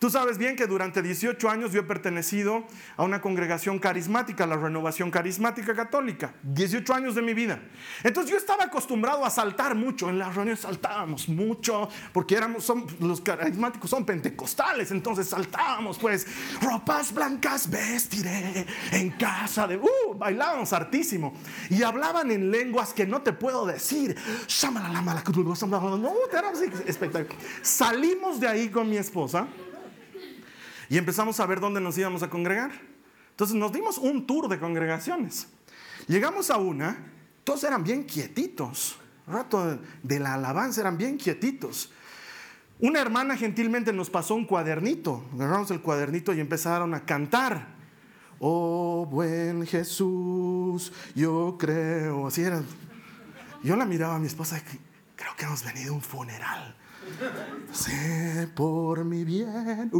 Tú 0.02 0.10
sabes 0.10 0.36
bien 0.36 0.56
que 0.56 0.66
durante 0.66 1.00
18 1.00 1.48
años 1.48 1.70
yo 1.70 1.78
he 1.78 1.84
pertenecido 1.84 2.64
a 2.96 3.04
una 3.04 3.20
congregación 3.20 3.78
carismática, 3.78 4.48
la 4.48 4.56
Renovación 4.56 5.12
Carismática 5.12 5.76
Católica. 5.76 6.34
18 6.42 6.92
años 6.92 7.14
de 7.14 7.22
mi 7.22 7.34
vida. 7.34 7.60
Entonces 8.02 8.32
yo 8.32 8.36
estaba 8.36 8.64
acostumbrado 8.64 9.24
a 9.24 9.30
saltar 9.30 9.76
mucho. 9.76 10.10
En 10.10 10.18
las 10.18 10.34
reuniones 10.34 10.58
saltábamos 10.58 11.28
mucho 11.28 11.88
porque 12.12 12.34
éramos, 12.34 12.72
los 12.98 13.20
carismáticos 13.20 13.88
son 13.88 14.04
pentecostales. 14.04 14.90
Entonces 14.90 15.28
saltábamos, 15.28 16.00
pues, 16.00 16.26
ropas 16.60 17.14
blancas 17.14 17.70
vestiré 17.70 18.66
en 18.90 19.10
casa 19.10 19.68
de... 19.68 19.76
Uh, 19.76 20.14
bailábamos 20.18 20.72
hartísimo. 20.72 21.32
Y 21.70 21.84
hablaban 21.84 22.32
en 22.32 22.50
lenguas 22.50 22.92
que 22.92 23.06
no 23.06 23.22
te 23.22 23.32
puedo 23.32 23.64
decir. 23.66 24.16
Salimos 27.62 28.40
de 28.40 28.48
ahí 28.48 28.68
con 28.68 28.90
mi 28.90 28.96
esposa 28.96 29.46
y 30.92 30.98
empezamos 30.98 31.40
a 31.40 31.46
ver 31.46 31.58
dónde 31.58 31.80
nos 31.80 31.96
íbamos 31.96 32.22
a 32.22 32.28
congregar. 32.28 32.70
Entonces 33.30 33.56
nos 33.56 33.72
dimos 33.72 33.96
un 33.96 34.26
tour 34.26 34.46
de 34.46 34.58
congregaciones. 34.58 35.46
Llegamos 36.06 36.50
a 36.50 36.58
una, 36.58 36.98
todos 37.44 37.64
eran 37.64 37.82
bien 37.82 38.04
quietitos. 38.04 38.98
rato 39.26 39.78
de 40.02 40.20
la 40.20 40.34
alabanza 40.34 40.82
eran 40.82 40.98
bien 40.98 41.16
quietitos. 41.16 41.90
Una 42.78 43.00
hermana 43.00 43.38
gentilmente 43.38 43.90
nos 43.94 44.10
pasó 44.10 44.34
un 44.34 44.44
cuadernito. 44.44 45.24
Agarramos 45.32 45.70
el 45.70 45.80
cuadernito 45.80 46.34
y 46.34 46.40
empezaron 46.40 46.92
a 46.92 47.06
cantar. 47.06 47.68
Oh, 48.38 49.08
buen 49.10 49.66
Jesús, 49.66 50.92
yo 51.14 51.56
creo. 51.58 52.26
Así 52.26 52.42
era. 52.42 52.62
Yo 53.62 53.76
la 53.76 53.86
miraba 53.86 54.16
a 54.16 54.18
mi 54.18 54.26
esposa 54.26 54.62
creo 55.16 55.34
que 55.38 55.46
hemos 55.46 55.64
venido 55.64 55.94
a 55.94 55.96
un 55.96 56.02
funeral. 56.02 56.76
Sé 57.72 58.48
por 58.54 59.04
mi 59.04 59.24
bien. 59.24 59.90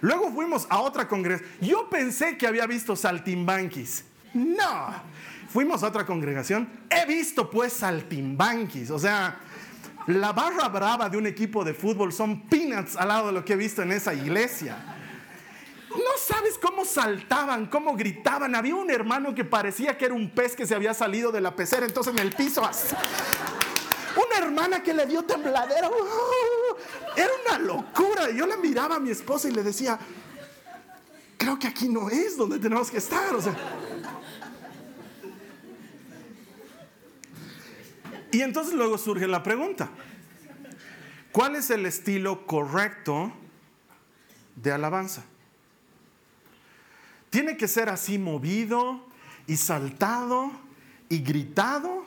Luego 0.00 0.32
fuimos 0.32 0.66
a 0.68 0.80
otra 0.80 1.06
congregación. 1.06 1.50
Yo 1.60 1.88
pensé 1.88 2.36
que 2.36 2.46
había 2.46 2.66
visto 2.66 2.96
saltimbanquis. 2.96 4.04
No. 4.34 5.12
Fuimos 5.48 5.82
a 5.82 5.88
otra 5.88 6.04
congregación. 6.04 6.68
He 6.90 7.06
visto 7.06 7.48
pues 7.50 7.72
saltimbanquis. 7.72 8.90
O 8.90 8.98
sea, 8.98 9.38
la 10.08 10.32
barra 10.32 10.68
brava 10.68 11.08
de 11.08 11.18
un 11.18 11.26
equipo 11.26 11.64
de 11.64 11.74
fútbol 11.74 12.12
son 12.12 12.42
peanuts 12.48 12.96
al 12.96 13.08
lado 13.08 13.26
de 13.28 13.32
lo 13.32 13.44
que 13.44 13.52
he 13.52 13.56
visto 13.56 13.82
en 13.82 13.92
esa 13.92 14.12
iglesia. 14.12 14.76
No 15.90 16.18
sabes 16.18 16.58
cómo 16.58 16.84
saltaban, 16.84 17.66
cómo 17.66 17.94
gritaban. 17.94 18.54
Había 18.54 18.74
un 18.74 18.90
hermano 18.90 19.34
que 19.34 19.44
parecía 19.44 19.96
que 19.96 20.06
era 20.06 20.14
un 20.14 20.30
pez 20.30 20.56
que 20.56 20.66
se 20.66 20.74
había 20.74 20.94
salido 20.94 21.30
de 21.30 21.40
la 21.40 21.54
pecera, 21.54 21.86
entonces 21.86 22.14
en 22.14 22.18
el 22.18 22.32
piso. 22.34 22.62
Una 24.32 24.46
hermana 24.46 24.82
que 24.82 24.94
le 24.94 25.06
dio 25.06 25.24
tembladera. 25.24 25.90
Era 27.16 27.30
una 27.44 27.58
locura. 27.58 28.30
Yo 28.30 28.46
le 28.46 28.56
miraba 28.56 28.96
a 28.96 29.00
mi 29.00 29.10
esposa 29.10 29.48
y 29.48 29.52
le 29.52 29.62
decía, 29.62 29.98
creo 31.36 31.58
que 31.58 31.66
aquí 31.66 31.88
no 31.88 32.08
es 32.08 32.36
donde 32.36 32.58
tenemos 32.58 32.90
que 32.90 32.98
estar. 32.98 33.34
y 38.30 38.40
entonces 38.40 38.74
luego 38.74 38.96
surge 38.96 39.26
la 39.26 39.42
pregunta, 39.42 39.90
¿cuál 41.32 41.56
es 41.56 41.68
el 41.70 41.84
estilo 41.84 42.46
correcto 42.46 43.32
de 44.56 44.72
alabanza? 44.72 45.24
¿Tiene 47.28 47.56
que 47.56 47.68
ser 47.68 47.88
así 47.88 48.18
movido 48.18 49.04
y 49.46 49.56
saltado 49.56 50.52
y 51.08 51.18
gritado? 51.18 52.06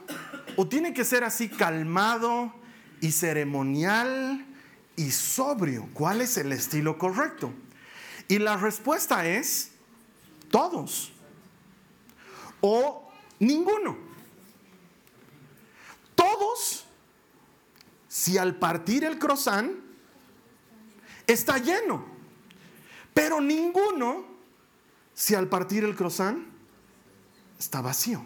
¿O 0.58 0.68
tiene 0.68 0.94
que 0.94 1.04
ser 1.04 1.24
así 1.24 1.50
calmado 1.50 2.54
y 3.02 3.12
ceremonial 3.12 4.46
y 4.96 5.12
sobrio? 5.12 5.89
¿Cuál 5.94 6.22
es 6.22 6.38
el 6.38 6.52
estilo 6.52 6.98
correcto? 6.98 7.54
Y 8.28 8.39
la 8.39 8.58
respuesta 8.58 9.26
es 9.28 9.72
todos 10.50 11.12
o 12.62 13.12
ninguno. 13.39 13.98
Todos, 16.15 16.86
si 18.08 18.38
al 18.38 18.56
partir 18.56 19.04
el 19.04 19.20
croissant 19.20 19.72
está 21.28 21.58
lleno, 21.58 22.06
pero 23.13 23.41
ninguno, 23.41 24.26
si 25.13 25.36
al 25.36 25.48
partir 25.48 25.84
el 25.84 25.96
croissant 25.96 26.39
está 27.60 27.82
vacío. 27.82 28.26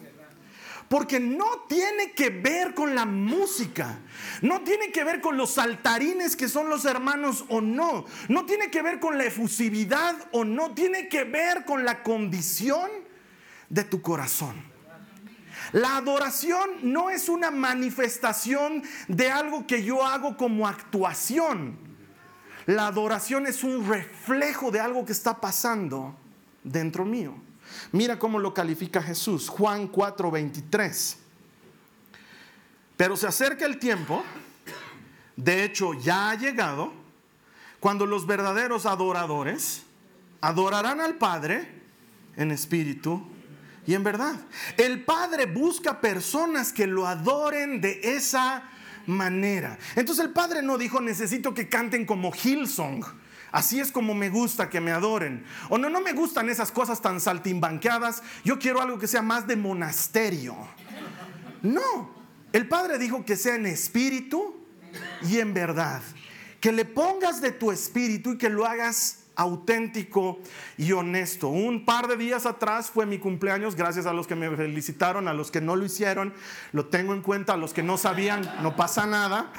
Porque 0.87 1.19
no 1.19 1.65
tiene 1.67 2.11
que 2.13 2.29
ver 2.29 2.73
con 2.73 2.95
la 2.95 3.05
música, 3.05 3.99
no 4.41 4.61
tiene 4.61 4.91
que 4.91 5.03
ver 5.03 5.21
con 5.21 5.37
los 5.37 5.55
saltarines 5.55 6.35
que 6.35 6.47
son 6.47 6.69
los 6.69 6.85
hermanos 6.85 7.45
o 7.49 7.61
no, 7.61 8.05
no 8.27 8.45
tiene 8.45 8.71
que 8.71 8.81
ver 8.81 8.99
con 8.99 9.17
la 9.17 9.25
efusividad 9.25 10.15
o 10.31 10.45
no, 10.45 10.73
tiene 10.73 11.09
que 11.09 11.23
ver 11.25 11.65
con 11.65 11.85
la 11.85 12.01
condición 12.03 12.89
de 13.69 13.83
tu 13.83 14.01
corazón. 14.01 14.69
La 15.71 15.97
adoración 15.97 16.69
no 16.81 17.09
es 17.09 17.29
una 17.29 17.51
manifestación 17.51 18.83
de 19.07 19.29
algo 19.29 19.67
que 19.67 19.83
yo 19.83 20.05
hago 20.05 20.35
como 20.37 20.67
actuación. 20.67 21.77
La 22.65 22.87
adoración 22.87 23.45
es 23.45 23.63
un 23.63 23.87
reflejo 23.87 24.71
de 24.71 24.79
algo 24.79 25.05
que 25.05 25.11
está 25.11 25.39
pasando 25.39 26.15
dentro 26.63 27.05
mío. 27.05 27.35
Mira 27.91 28.19
cómo 28.19 28.39
lo 28.39 28.53
califica 28.53 29.01
Jesús, 29.01 29.49
Juan 29.49 29.91
4:23. 29.91 31.17
Pero 32.97 33.15
se 33.15 33.27
acerca 33.27 33.65
el 33.65 33.79
tiempo, 33.79 34.23
de 35.35 35.63
hecho 35.63 35.93
ya 35.93 36.31
ha 36.31 36.35
llegado, 36.35 36.91
cuando 37.79 38.05
los 38.05 38.27
verdaderos 38.27 38.85
adoradores 38.85 39.83
adorarán 40.41 40.99
al 40.99 41.15
Padre 41.15 41.67
en 42.35 42.51
espíritu 42.51 43.25
y 43.87 43.93
en 43.93 44.03
verdad. 44.03 44.35
El 44.77 45.03
Padre 45.03 45.45
busca 45.45 46.01
personas 46.01 46.73
que 46.73 46.87
lo 46.87 47.07
adoren 47.07 47.81
de 47.81 48.01
esa 48.03 48.69
manera. 49.07 49.77
Entonces 49.95 50.23
el 50.25 50.31
Padre 50.31 50.61
no 50.61 50.77
dijo 50.77 51.01
necesito 51.01 51.53
que 51.53 51.69
canten 51.69 52.05
como 52.05 52.31
Hillsong 52.31 53.03
Así 53.51 53.79
es 53.79 53.91
como 53.91 54.13
me 54.13 54.29
gusta 54.29 54.69
que 54.69 54.81
me 54.81 54.91
adoren. 54.91 55.45
O 55.69 55.77
no, 55.77 55.89
no 55.89 56.01
me 56.01 56.13
gustan 56.13 56.49
esas 56.49 56.71
cosas 56.71 57.01
tan 57.01 57.19
saltimbanqueadas. 57.19 58.23
Yo 58.43 58.59
quiero 58.59 58.81
algo 58.81 58.99
que 58.99 59.07
sea 59.07 59.21
más 59.21 59.47
de 59.47 59.55
monasterio. 59.55 60.55
No, 61.61 62.11
el 62.53 62.67
Padre 62.67 62.97
dijo 62.97 63.25
que 63.25 63.35
sea 63.35 63.55
en 63.55 63.65
espíritu 63.65 64.55
y 65.23 65.39
en 65.39 65.53
verdad. 65.53 66.01
Que 66.59 66.71
le 66.71 66.85
pongas 66.85 67.41
de 67.41 67.51
tu 67.51 67.71
espíritu 67.71 68.33
y 68.33 68.37
que 68.37 68.49
lo 68.49 68.65
hagas 68.65 69.19
auténtico 69.39 70.39
y 70.77 70.91
honesto. 70.91 71.47
Un 71.47 71.85
par 71.85 72.07
de 72.07 72.17
días 72.17 72.45
atrás 72.45 72.91
fue 72.91 73.05
mi 73.05 73.19
cumpleaños, 73.19 73.75
gracias 73.75 74.05
a 74.05 74.11
los 74.11 74.27
que 74.27 74.35
me 74.35 74.53
felicitaron, 74.53 75.29
a 75.29 75.33
los 75.33 75.49
que 75.49 75.61
no 75.61 75.77
lo 75.77 75.85
hicieron, 75.85 76.33
lo 76.73 76.87
tengo 76.87 77.13
en 77.13 77.21
cuenta, 77.21 77.53
a 77.53 77.57
los 77.57 77.73
que 77.73 77.81
no 77.81 77.97
sabían, 77.97 78.41
no 78.61 78.75
pasa 78.75 79.05
nada. 79.07 79.51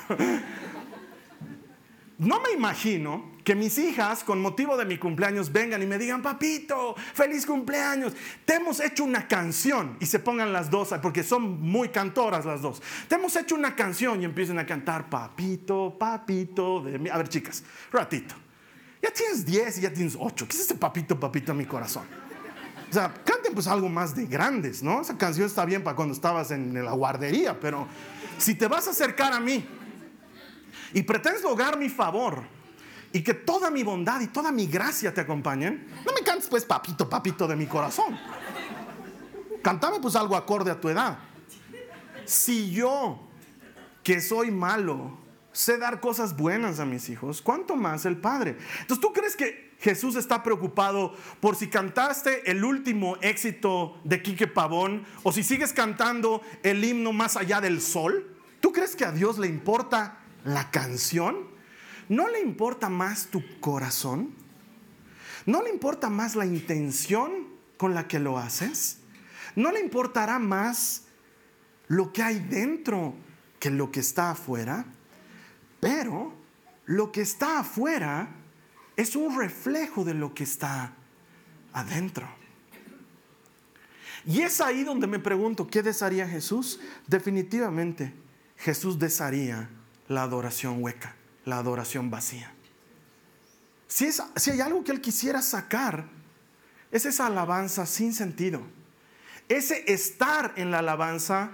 No 2.21 2.39
me 2.39 2.51
imagino 2.53 3.31
que 3.45 3.55
mis 3.55 3.79
hijas, 3.79 4.25
con 4.25 4.43
motivo 4.43 4.77
de 4.77 4.85
mi 4.85 4.99
cumpleaños, 4.99 5.51
vengan 5.51 5.83
y 5.83 5.87
me 5.87 5.97
digan, 5.97 6.21
papito, 6.21 6.95
feliz 7.15 7.47
cumpleaños, 7.47 8.13
te 8.45 8.57
hemos 8.57 8.79
hecho 8.79 9.05
una 9.05 9.27
canción 9.27 9.97
y 10.01 10.05
se 10.05 10.19
pongan 10.19 10.53
las 10.53 10.69
dos, 10.69 10.91
porque 11.01 11.23
son 11.23 11.63
muy 11.63 11.89
cantoras 11.89 12.45
las 12.45 12.61
dos. 12.61 12.83
Te 13.09 13.15
hemos 13.15 13.35
hecho 13.37 13.55
una 13.55 13.75
canción 13.75 14.21
y 14.21 14.27
empiecen 14.27 14.59
a 14.59 14.67
cantar, 14.67 15.09
papito, 15.09 15.97
papito, 15.99 16.83
de 16.83 16.99
mi... 16.99 17.09
A 17.09 17.17
ver, 17.17 17.31
chicas, 17.31 17.65
ratito. 17.91 18.35
Ya 19.03 19.11
tienes 19.11 19.47
10 19.47 19.79
y 19.79 19.81
ya 19.81 19.91
tienes 19.91 20.15
8. 20.21 20.47
¿Qué 20.47 20.57
es 20.57 20.61
este 20.61 20.75
papito, 20.75 21.19
papito 21.19 21.53
en 21.53 21.59
mi 21.59 21.65
corazón? 21.65 22.05
O 22.91 22.93
sea, 22.93 23.15
canten 23.25 23.55
pues 23.55 23.67
algo 23.67 23.89
más 23.89 24.15
de 24.15 24.27
grandes, 24.27 24.83
¿no? 24.83 25.01
Esa 25.01 25.17
canción 25.17 25.47
está 25.47 25.65
bien 25.65 25.83
para 25.83 25.97
cuando 25.97 26.13
estabas 26.13 26.51
en 26.51 26.85
la 26.85 26.93
guardería, 26.93 27.59
pero 27.59 27.87
si 28.37 28.57
te 28.57 28.69
vas 28.69 28.89
a 28.89 28.91
acercar 28.91 29.33
a 29.33 29.41
mí 29.41 29.65
y 30.93 31.03
pretendes 31.03 31.43
lograr 31.43 31.79
mi 31.79 31.89
favor 31.89 32.43
y 33.13 33.23
que 33.23 33.35
toda 33.35 33.71
mi 33.71 33.83
bondad 33.83 34.21
y 34.21 34.29
toda 34.29 34.53
mi 34.53 34.67
gracia 34.67 35.13
te 35.13 35.21
acompañen, 35.21 35.87
no 36.07 36.13
me 36.13 36.23
cantes 36.23 36.49
pues 36.49 36.65
papito, 36.65 37.09
papito 37.09 37.47
de 37.47 37.57
mi 37.57 37.67
corazón. 37.67 38.19
Cantame 39.63 40.01
pues 40.01 40.17
algo 40.17 40.37
acorde 40.37 40.71
a 40.71 40.81
tu 40.81 40.89
edad. 40.89 41.19
Si 42.25 42.71
yo, 42.71 43.29
que 44.03 44.21
soy 44.21 44.51
malo, 44.51 45.19
sé 45.53 45.79
dar 45.79 46.01
cosas 46.01 46.37
buenas 46.37 46.79
a 46.79 46.87
mis 46.87 47.09
hijos, 47.09 47.43
¿cuánto 47.43 47.77
más 47.77 48.05
el 48.07 48.17
Padre? 48.17 48.57
Entonces, 48.81 49.01
¿tú 49.01 49.13
crees 49.13 49.37
que 49.37 49.75
Jesús 49.81 50.15
está 50.17 50.43
preocupado 50.43 51.15
por 51.41 51.57
si 51.57 51.69
cantaste 51.69 52.51
el 52.51 52.65
último 52.65 53.17
éxito 53.23 53.99
de 54.05 54.23
Quique 54.23 54.47
Pavón 54.47 55.05
o 55.23 55.33
si 55.33 55.43
sigues 55.43 55.73
cantando 55.73 56.43
el 56.63 56.85
himno 56.85 57.13
más 57.13 57.37
allá 57.37 57.61
del 57.61 57.81
sol? 57.81 58.37
¿Tú 58.61 58.73
crees 58.73 58.95
que 58.95 59.05
a 59.05 59.13
Dios 59.13 59.39
le 59.39 59.49
importa 59.49 60.20
la 60.45 60.71
canción, 60.71 61.49
¿no 62.09 62.29
le 62.29 62.41
importa 62.41 62.89
más 62.89 63.27
tu 63.27 63.43
corazón? 63.61 64.35
¿No 65.47 65.63
le 65.63 65.71
importa 65.71 66.11
más 66.11 66.37
la 66.37 66.47
intención 66.47 67.49
con 67.77 67.95
la 67.95 68.07
que 68.07 68.19
lo 68.19 68.39
haces? 68.39 68.99
¿No 69.57 69.73
le 69.73 69.81
importará 69.81 70.39
más 70.39 71.05
lo 71.89 72.13
que 72.13 72.23
hay 72.23 72.39
dentro 72.39 73.15
que 73.59 73.71
lo 73.71 73.91
que 73.91 74.01
está 74.01 74.31
afuera? 74.31 74.85
Pero 75.81 76.35
lo 76.87 77.11
que 77.11 77.23
está 77.23 77.61
afuera 77.61 78.29
es 78.97 79.17
un 79.17 79.39
reflejo 79.39 80.05
de 80.05 80.15
lo 80.15 80.35
que 80.35 80.45
está 80.45 80.95
adentro. 81.73 82.29
Y 84.27 84.43
es 84.43 84.61
ahí 84.61 84.85
donde 84.85 85.07
me 85.07 85.19
pregunto, 85.19 85.67
¿qué 85.67 85.83
desearía 85.83 86.29
Jesús? 86.29 86.81
Definitivamente, 87.07 88.13
Jesús 88.57 88.99
desearía 88.99 89.71
la 90.11 90.25
adoración 90.25 90.83
hueca, 90.83 91.15
la 91.45 91.59
adoración 91.59 92.11
vacía. 92.11 92.53
Si, 93.87 94.07
es, 94.07 94.21
si 94.35 94.51
hay 94.51 94.61
algo 94.61 94.83
que 94.83 94.91
él 94.91 95.01
quisiera 95.01 95.41
sacar, 95.41 96.05
es 96.91 97.07
esa 97.07 97.27
alabanza 97.27 97.87
sin 97.87 98.13
sentido. 98.13 98.61
Ese 99.49 99.85
estar 99.93 100.53
en 100.57 100.73
la 100.73 100.81
alabanza, 100.81 101.53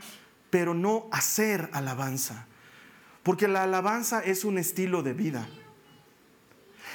pero 0.49 0.73
no 0.73 1.07
hacer 1.13 1.69
alabanza. 1.75 2.47
Porque 3.23 3.47
la 3.47 3.65
alabanza 3.65 4.21
es 4.21 4.43
un 4.43 4.57
estilo 4.57 5.03
de 5.03 5.13
vida. 5.13 5.47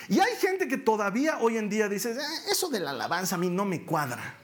Y 0.10 0.20
hay 0.20 0.36
gente 0.38 0.68
que 0.68 0.78
todavía 0.78 1.38
hoy 1.42 1.58
en 1.58 1.70
día 1.70 1.88
dice, 1.88 2.14
eh, 2.14 2.50
eso 2.50 2.70
de 2.70 2.80
la 2.80 2.90
alabanza 2.90 3.36
a 3.36 3.38
mí 3.38 3.52
no 3.52 3.66
me 3.66 3.86
cuadra. 3.86 4.36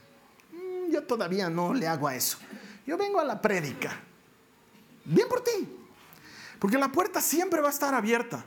Mm, 0.51 0.91
yo 0.91 1.03
todavía 1.03 1.49
no 1.49 1.73
le 1.73 1.87
hago 1.87 2.07
a 2.07 2.15
eso. 2.15 2.37
Yo 2.85 2.95
vengo 2.95 3.19
a 3.19 3.25
la 3.25 3.41
prédica. 3.41 3.99
Bien 5.03 5.27
por 5.27 5.43
ti. 5.43 5.77
Porque 6.59 6.77
la 6.77 6.91
puerta 6.91 7.21
siempre 7.21 7.61
va 7.61 7.67
a 7.67 7.71
estar 7.71 7.93
abierta. 7.93 8.43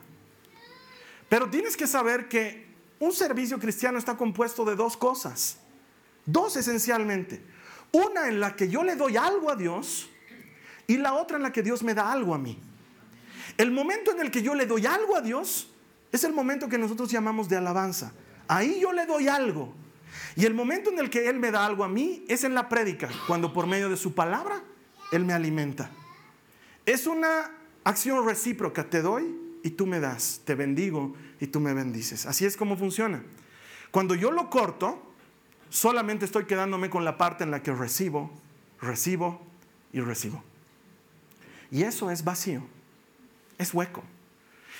Pero 1.28 1.48
tienes 1.48 1.76
que 1.76 1.86
saber 1.86 2.28
que 2.28 2.66
un 2.98 3.12
servicio 3.12 3.58
cristiano 3.58 3.98
está 3.98 4.16
compuesto 4.16 4.64
de 4.64 4.76
dos 4.76 4.96
cosas. 4.96 5.58
Dos 6.26 6.56
esencialmente. 6.56 7.42
Una 7.92 8.28
en 8.28 8.40
la 8.40 8.56
que 8.56 8.68
yo 8.68 8.82
le 8.82 8.96
doy 8.96 9.16
algo 9.16 9.50
a 9.50 9.56
Dios 9.56 10.10
y 10.86 10.96
la 10.96 11.14
otra 11.14 11.36
en 11.36 11.42
la 11.42 11.52
que 11.52 11.62
Dios 11.62 11.82
me 11.82 11.94
da 11.94 12.10
algo 12.10 12.34
a 12.34 12.38
mí. 12.38 12.58
El 13.56 13.70
momento 13.70 14.12
en 14.12 14.20
el 14.20 14.30
que 14.30 14.42
yo 14.42 14.54
le 14.54 14.66
doy 14.66 14.86
algo 14.86 15.16
a 15.16 15.20
Dios 15.20 15.70
es 16.12 16.24
el 16.24 16.32
momento 16.32 16.68
que 16.68 16.78
nosotros 16.78 17.10
llamamos 17.10 17.48
de 17.48 17.56
alabanza. 17.56 18.12
Ahí 18.48 18.80
yo 18.80 18.92
le 18.92 19.06
doy 19.06 19.28
algo. 19.28 19.72
Y 20.34 20.44
el 20.46 20.54
momento 20.54 20.90
en 20.90 20.98
el 20.98 21.10
que 21.10 21.28
Él 21.28 21.38
me 21.38 21.50
da 21.50 21.64
algo 21.64 21.84
a 21.84 21.88
mí 21.88 22.24
es 22.28 22.44
en 22.44 22.54
la 22.54 22.68
prédica, 22.68 23.08
cuando 23.26 23.52
por 23.52 23.66
medio 23.66 23.88
de 23.88 23.96
su 23.96 24.14
palabra 24.14 24.62
Él 25.12 25.24
me 25.24 25.32
alimenta. 25.32 25.90
Es 26.84 27.06
una 27.06 27.50
Acción 27.84 28.26
recíproca, 28.26 28.88
te 28.90 29.02
doy 29.02 29.34
y 29.62 29.70
tú 29.70 29.86
me 29.86 30.00
das, 30.00 30.42
te 30.44 30.54
bendigo 30.54 31.14
y 31.40 31.46
tú 31.46 31.60
me 31.60 31.74
bendices. 31.74 32.26
Así 32.26 32.44
es 32.44 32.56
como 32.56 32.76
funciona. 32.76 33.22
Cuando 33.90 34.14
yo 34.14 34.30
lo 34.30 34.50
corto, 34.50 35.02
solamente 35.68 36.24
estoy 36.24 36.44
quedándome 36.44 36.90
con 36.90 37.04
la 37.04 37.16
parte 37.16 37.44
en 37.44 37.50
la 37.50 37.62
que 37.62 37.72
recibo, 37.72 38.30
recibo 38.80 39.40
y 39.92 40.00
recibo. 40.00 40.42
Y 41.70 41.82
eso 41.82 42.10
es 42.10 42.24
vacío, 42.24 42.62
es 43.58 43.72
hueco. 43.72 44.02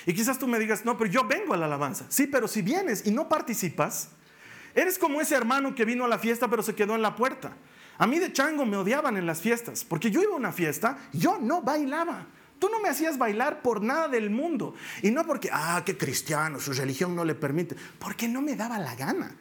Y 0.07 0.15
quizás 0.15 0.39
tú 0.39 0.47
me 0.47 0.59
digas, 0.59 0.85
no, 0.85 0.97
pero 0.97 1.11
yo 1.11 1.25
vengo 1.27 1.55
a 1.55 1.57
la 1.57 1.67
alabanza. 1.67 2.07
Sí, 2.09 2.27
pero 2.27 2.49
si 2.49 2.63
vienes 2.63 3.07
y 3.07 3.11
no 3.11 3.29
participas, 3.29 4.11
eres 4.75 4.99
como 4.99 5.21
ese 5.21 5.35
hermano 5.35 5.75
que 5.75 5.85
vino 5.85 6.05
a 6.05 6.09
la 6.09 6.19
fiesta 6.19 6.49
pero 6.49 6.63
se 6.63 6.75
quedó 6.75 6.95
en 6.95 7.03
la 7.03 7.17
puerta. 7.17 7.53
A 7.99 8.07
mí 8.07 8.19
de 8.19 8.33
chango 8.33 8.65
me 8.65 8.77
odiaban 8.77 9.17
en 9.17 9.27
las 9.27 9.41
fiestas, 9.41 9.85
porque 9.85 10.11
yo 10.11 10.23
iba 10.23 10.33
a 10.33 10.37
una 10.37 10.53
fiesta, 10.53 10.99
yo 11.13 11.39
no 11.39 11.63
bailaba. 11.63 12.27
Tú 12.61 12.69
no 12.69 12.79
me 12.79 12.91
hacías 12.91 13.17
bailar 13.17 13.63
por 13.63 13.83
nada 13.83 14.07
del 14.07 14.29
mundo. 14.29 14.75
Y 15.03 15.11
no 15.11 15.25
porque, 15.25 15.49
ah, 15.51 15.83
qué 15.85 15.97
cristiano, 15.97 16.61
su 16.61 16.75
religión 16.75 17.17
no 17.17 17.25
le 17.25 17.35
permite. 17.35 17.75
Porque 17.99 18.29
no 18.29 18.43
me 18.43 18.55
daba 18.55 18.79
la 18.79 18.95
gana. 18.95 19.35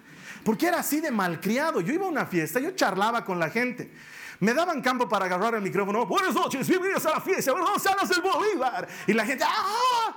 Porque 0.45 0.67
era 0.67 0.79
así 0.79 1.01
de 1.01 1.11
malcriado. 1.11 1.81
Yo 1.81 1.93
iba 1.93 2.05
a 2.05 2.09
una 2.09 2.25
fiesta, 2.25 2.61
yo 2.61 2.71
charlaba 2.71 3.25
con 3.25 3.37
la 3.37 3.49
gente. 3.49 3.91
Me 4.39 4.53
daban 4.53 4.81
campo 4.81 5.09
para 5.09 5.25
agarrar 5.25 5.55
el 5.55 5.61
micrófono. 5.61 6.05
Buenas 6.05 6.33
noches, 6.33 6.65
bienvenidos 6.65 7.05
a 7.07 7.11
la 7.11 7.19
fiesta. 7.19 7.51
Buenos 7.51 7.85
años 7.85 8.07
del 8.07 8.21
Bolívar. 8.21 8.87
Y 9.05 9.11
la 9.11 9.25
gente, 9.25 9.43
¡ah! 9.45 10.15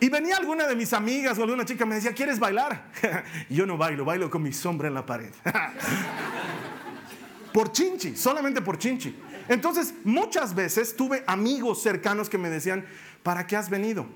Y 0.00 0.08
venía 0.08 0.36
alguna 0.36 0.66
de 0.66 0.74
mis 0.74 0.92
amigas 0.92 1.38
o 1.38 1.44
alguna 1.44 1.64
chica 1.64 1.86
me 1.86 1.94
decía, 1.94 2.12
¿quieres 2.12 2.40
bailar? 2.40 2.90
yo 3.48 3.66
no 3.66 3.76
bailo, 3.76 4.04
bailo 4.04 4.28
con 4.28 4.42
mi 4.42 4.52
sombra 4.52 4.88
en 4.88 4.94
la 4.94 5.06
pared. 5.06 5.30
por 7.52 7.70
chinchi, 7.70 8.16
solamente 8.16 8.62
por 8.62 8.78
chinchi. 8.78 9.16
Entonces, 9.48 9.94
muchas 10.04 10.54
veces 10.54 10.96
tuve 10.96 11.22
amigos 11.26 11.82
cercanos 11.82 12.28
que 12.28 12.38
me 12.38 12.50
decían, 12.50 12.86
¿para 13.22 13.46
qué 13.46 13.56
has 13.56 13.70
venido? 13.70 14.06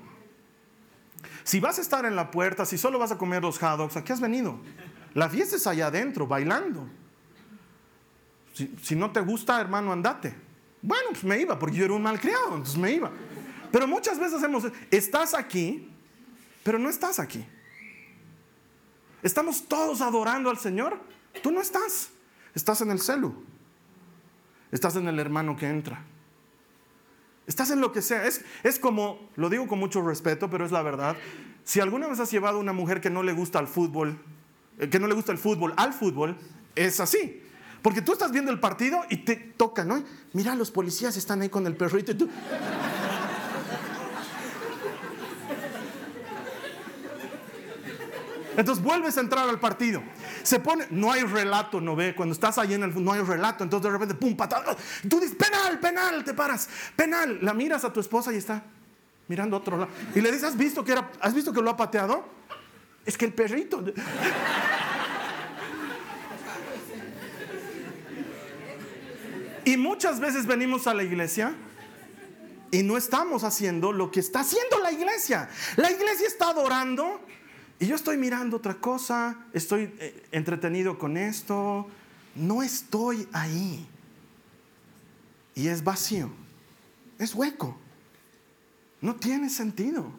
Si 1.43 1.59
vas 1.59 1.77
a 1.79 1.81
estar 1.81 2.05
en 2.05 2.15
la 2.15 2.31
puerta, 2.31 2.65
si 2.65 2.77
solo 2.77 2.99
vas 2.99 3.11
a 3.11 3.17
comer 3.17 3.41
los 3.41 3.59
hot 3.59 3.95
¿a 3.95 4.03
qué 4.03 4.13
has 4.13 4.21
venido? 4.21 4.59
La 5.13 5.29
fiesta 5.29 5.55
es 5.55 5.67
allá 5.67 5.87
adentro, 5.87 6.27
bailando. 6.27 6.87
Si, 8.53 8.95
no 8.95 9.11
te 9.11 9.21
gusta, 9.21 9.59
hermano, 9.59 9.91
andate. 9.91 10.35
Bueno, 10.81 11.09
pues 11.11 11.23
me 11.23 11.39
iba, 11.39 11.57
porque 11.57 11.77
yo 11.77 11.85
era 11.85 11.93
un 11.93 12.01
malcriado, 12.01 12.49
entonces 12.49 12.77
me 12.77 12.91
iba. 12.91 13.11
Pero 13.71 13.87
muchas 13.87 14.19
veces 14.19 14.35
hacemos, 14.35 14.65
estás 14.89 15.33
aquí, 15.33 15.89
pero 16.63 16.77
no 16.77 16.89
estás 16.89 17.19
aquí. 17.19 17.45
Estamos 19.23 19.67
todos 19.67 20.01
adorando 20.01 20.49
al 20.49 20.57
Señor. 20.57 20.99
Tú 21.41 21.51
no 21.51 21.61
estás. 21.61 22.09
Estás 22.53 22.81
en 22.81 22.91
el 22.91 22.99
celu. 22.99 23.45
Estás 24.71 24.95
en 24.95 25.07
el 25.07 25.19
hermano 25.19 25.55
que 25.55 25.67
entra. 25.67 26.03
Estás 27.47 27.71
en 27.71 27.81
lo 27.81 27.91
que 27.91 28.01
sea. 28.01 28.25
Es, 28.25 28.43
es 28.63 28.79
como, 28.79 29.29
lo 29.35 29.49
digo 29.49 29.67
con 29.67 29.79
mucho 29.79 30.01
respeto, 30.01 30.49
pero 30.49 30.65
es 30.65 30.71
la 30.71 30.81
verdad. 30.81 31.17
Si 31.63 31.79
alguna 31.79 32.07
vez 32.07 32.19
has 32.19 32.31
llevado 32.31 32.57
a 32.57 32.61
una 32.61 32.73
mujer 32.73 33.01
que 33.01 33.09
no 33.09 33.23
le 33.23 33.33
gusta 33.33 33.59
el 33.59 33.67
fútbol, 33.67 34.17
eh, 34.79 34.89
que 34.89 34.99
no 34.99 35.07
le 35.07 35.13
gusta 35.13 35.31
el 35.31 35.37
fútbol 35.37 35.73
al 35.77 35.93
fútbol, 35.93 36.37
es 36.75 36.99
así. 36.99 37.43
Porque 37.81 38.01
tú 38.01 38.13
estás 38.13 38.31
viendo 38.31 38.51
el 38.51 38.59
partido 38.59 39.01
y 39.09 39.17
te 39.17 39.35
toca, 39.35 39.83
¿no? 39.83 40.03
Mira, 40.33 40.55
los 40.55 40.71
policías 40.71 41.17
están 41.17 41.41
ahí 41.41 41.49
con 41.49 41.65
el 41.65 41.75
perrito 41.75 42.11
y 42.11 42.15
tú. 42.15 42.29
Entonces 48.57 48.83
vuelves 48.83 49.17
a 49.17 49.21
entrar 49.21 49.47
al 49.47 49.59
partido. 49.59 50.01
Se 50.43 50.59
pone, 50.59 50.87
no 50.89 51.11
hay 51.11 51.23
relato, 51.23 51.79
no 51.79 51.95
ve, 51.95 52.13
cuando 52.13 52.33
estás 52.33 52.57
ahí 52.57 52.73
en 52.73 52.83
el 52.83 53.03
no 53.03 53.13
hay 53.13 53.21
relato, 53.21 53.63
entonces 53.63 53.83
de 53.83 53.97
repente, 53.97 54.15
pum, 54.15 54.35
patada. 54.35 54.75
Tú 55.09 55.19
dices, 55.19 55.35
penal, 55.35 55.79
penal, 55.79 56.23
te 56.23 56.33
paras, 56.33 56.69
penal. 56.95 57.39
La 57.41 57.53
miras 57.53 57.85
a 57.85 57.93
tu 57.93 57.99
esposa 57.99 58.33
y 58.33 58.37
está 58.37 58.63
mirando 59.27 59.55
a 59.55 59.59
otro 59.59 59.77
lado. 59.77 59.91
Y 60.13 60.21
le 60.21 60.31
dices, 60.31 60.49
¿has 60.49 60.57
visto 60.57 60.83
que, 60.83 60.91
era, 60.91 61.09
¿has 61.21 61.33
visto 61.33 61.53
que 61.53 61.61
lo 61.61 61.69
ha 61.69 61.77
pateado? 61.77 62.25
Es 63.05 63.17
que 63.17 63.25
el 63.25 63.33
perrito. 63.33 63.83
Y 69.63 69.77
muchas 69.77 70.19
veces 70.19 70.45
venimos 70.45 70.87
a 70.87 70.93
la 70.93 71.03
iglesia 71.03 71.53
y 72.71 72.83
no 72.83 72.97
estamos 72.97 73.43
haciendo 73.43 73.91
lo 73.91 74.11
que 74.11 74.19
está 74.19 74.41
haciendo 74.41 74.79
la 74.79 74.91
iglesia. 74.91 75.49
La 75.75 75.91
iglesia 75.91 76.27
está 76.27 76.49
adorando 76.49 77.21
y 77.81 77.87
yo 77.87 77.95
estoy 77.95 78.15
mirando 78.15 78.57
otra 78.57 78.75
cosa, 78.75 79.35
estoy 79.53 79.91
eh, 79.97 80.23
entretenido 80.31 80.99
con 80.99 81.17
esto, 81.17 81.87
no 82.35 82.61
estoy 82.61 83.27
ahí. 83.33 83.87
Y 85.55 85.67
es 85.67 85.83
vacío, 85.83 86.29
es 87.17 87.33
hueco, 87.33 87.75
no 89.01 89.15
tiene 89.15 89.49
sentido. 89.49 90.11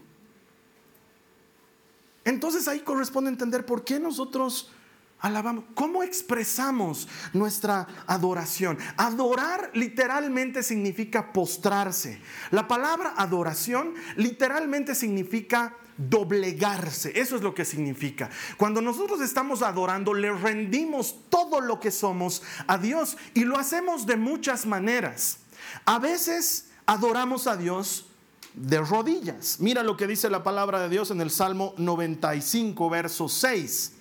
Entonces 2.25 2.66
ahí 2.66 2.81
corresponde 2.81 3.31
entender 3.31 3.64
por 3.64 3.85
qué 3.85 4.01
nosotros 4.01 4.72
alabamos, 5.20 5.62
cómo 5.77 6.03
expresamos 6.03 7.07
nuestra 7.33 7.87
adoración. 8.09 8.77
Adorar 8.96 9.70
literalmente 9.72 10.64
significa 10.64 11.33
postrarse. 11.33 12.20
La 12.51 12.66
palabra 12.66 13.14
adoración 13.16 13.94
literalmente 14.16 14.96
significa 14.96 15.77
doblegarse. 15.96 17.18
Eso 17.18 17.37
es 17.37 17.42
lo 17.42 17.55
que 17.55 17.64
significa. 17.64 18.31
Cuando 18.57 18.81
nosotros 18.81 19.20
estamos 19.20 19.62
adorando, 19.62 20.14
le 20.14 20.33
rendimos 20.33 21.16
todo 21.28 21.61
lo 21.61 21.81
que 21.81 21.90
somos 21.90 22.42
a 22.66 22.78
Dios 22.78 23.16
y 23.35 23.44
lo 23.44 23.59
hacemos 23.59 24.07
de 24.07 24.16
muchas 24.16 24.66
maneras. 24.66 25.38
A 25.85 25.98
veces 25.98 26.70
adoramos 26.87 27.46
a 27.46 27.57
Dios 27.57 28.07
de 28.55 28.81
rodillas. 28.81 29.59
Mira 29.61 29.83
lo 29.83 29.96
que 29.96 30.07
dice 30.07 30.28
la 30.28 30.42
palabra 30.42 30.81
de 30.81 30.88
Dios 30.88 31.11
en 31.11 31.20
el 31.20 31.31
Salmo 31.31 31.74
95, 31.78 32.90
verso 32.90 33.28
6. 33.28 33.92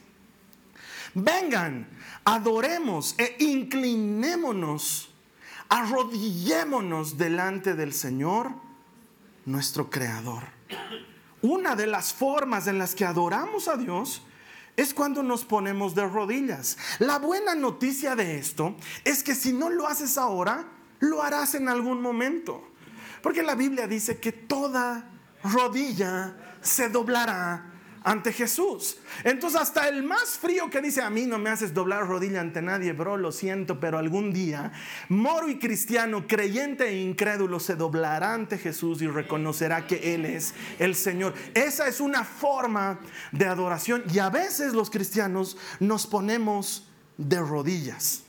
Vengan, 1.13 1.89
adoremos 2.23 3.15
e 3.17 3.35
inclinémonos, 3.39 5.09
arrodillémonos 5.69 7.17
delante 7.17 7.73
del 7.75 7.93
Señor, 7.93 8.53
nuestro 9.45 9.89
Creador 9.89 10.43
una 11.41 11.75
de 11.75 11.87
las 11.87 12.13
formas 12.13 12.67
en 12.67 12.77
las 12.77 12.95
que 12.95 13.05
adoramos 13.05 13.67
a 13.67 13.77
Dios 13.77 14.23
es 14.77 14.93
cuando 14.93 15.23
nos 15.23 15.43
ponemos 15.43 15.95
de 15.95 16.07
rodillas. 16.07 16.77
La 16.99 17.19
buena 17.19 17.55
noticia 17.55 18.15
de 18.15 18.37
esto 18.37 18.75
es 19.03 19.23
que 19.23 19.35
si 19.35 19.53
no 19.53 19.69
lo 19.69 19.87
haces 19.87 20.17
ahora, 20.17 20.65
lo 20.99 21.21
harás 21.21 21.55
en 21.55 21.67
algún 21.69 22.01
momento. 22.01 22.71
Porque 23.21 23.43
la 23.43 23.55
Biblia 23.55 23.87
dice 23.87 24.19
que 24.19 24.31
toda 24.31 25.09
rodilla 25.43 26.35
se 26.61 26.89
doblará 26.89 27.70
ante 28.03 28.33
Jesús. 28.33 28.97
Entonces 29.23 29.61
hasta 29.61 29.87
el 29.87 30.03
más 30.03 30.37
frío 30.39 30.69
que 30.69 30.81
dice, 30.81 31.01
a 31.01 31.09
mí 31.09 31.25
no 31.25 31.37
me 31.37 31.49
haces 31.49 31.73
doblar 31.73 32.07
rodilla 32.07 32.41
ante 32.41 32.61
nadie, 32.61 32.93
bro, 32.93 33.17
lo 33.17 33.31
siento, 33.31 33.79
pero 33.79 33.97
algún 33.97 34.33
día, 34.33 34.71
moro 35.09 35.49
y 35.49 35.59
cristiano, 35.59 36.25
creyente 36.27 36.89
e 36.89 37.01
incrédulo, 37.01 37.59
se 37.59 37.75
doblará 37.75 38.33
ante 38.33 38.57
Jesús 38.57 39.01
y 39.01 39.07
reconocerá 39.07 39.85
que 39.85 40.15
Él 40.15 40.25
es 40.25 40.53
el 40.79 40.95
Señor. 40.95 41.33
Esa 41.53 41.87
es 41.87 42.01
una 42.01 42.23
forma 42.23 42.99
de 43.31 43.45
adoración 43.45 44.03
y 44.11 44.19
a 44.19 44.29
veces 44.29 44.73
los 44.73 44.89
cristianos 44.89 45.57
nos 45.79 46.07
ponemos 46.07 46.87
de 47.17 47.39
rodillas. 47.39 48.23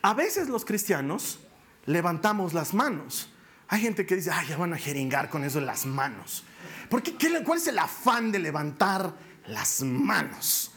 A 0.00 0.14
veces 0.14 0.48
los 0.48 0.64
cristianos 0.64 1.40
levantamos 1.84 2.54
las 2.54 2.72
manos. 2.72 3.30
Hay 3.68 3.82
gente 3.82 4.06
que 4.06 4.16
dice, 4.16 4.30
ay, 4.32 4.46
ya 4.48 4.56
van 4.56 4.72
a 4.72 4.78
jeringar 4.78 5.28
con 5.28 5.44
eso 5.44 5.60
las 5.60 5.84
manos. 5.84 6.44
Porque, 6.88 7.16
¿Cuál 7.44 7.58
es 7.58 7.66
el 7.66 7.78
afán 7.78 8.32
de 8.32 8.38
levantar 8.38 9.14
las 9.46 9.82
manos? 9.82 10.70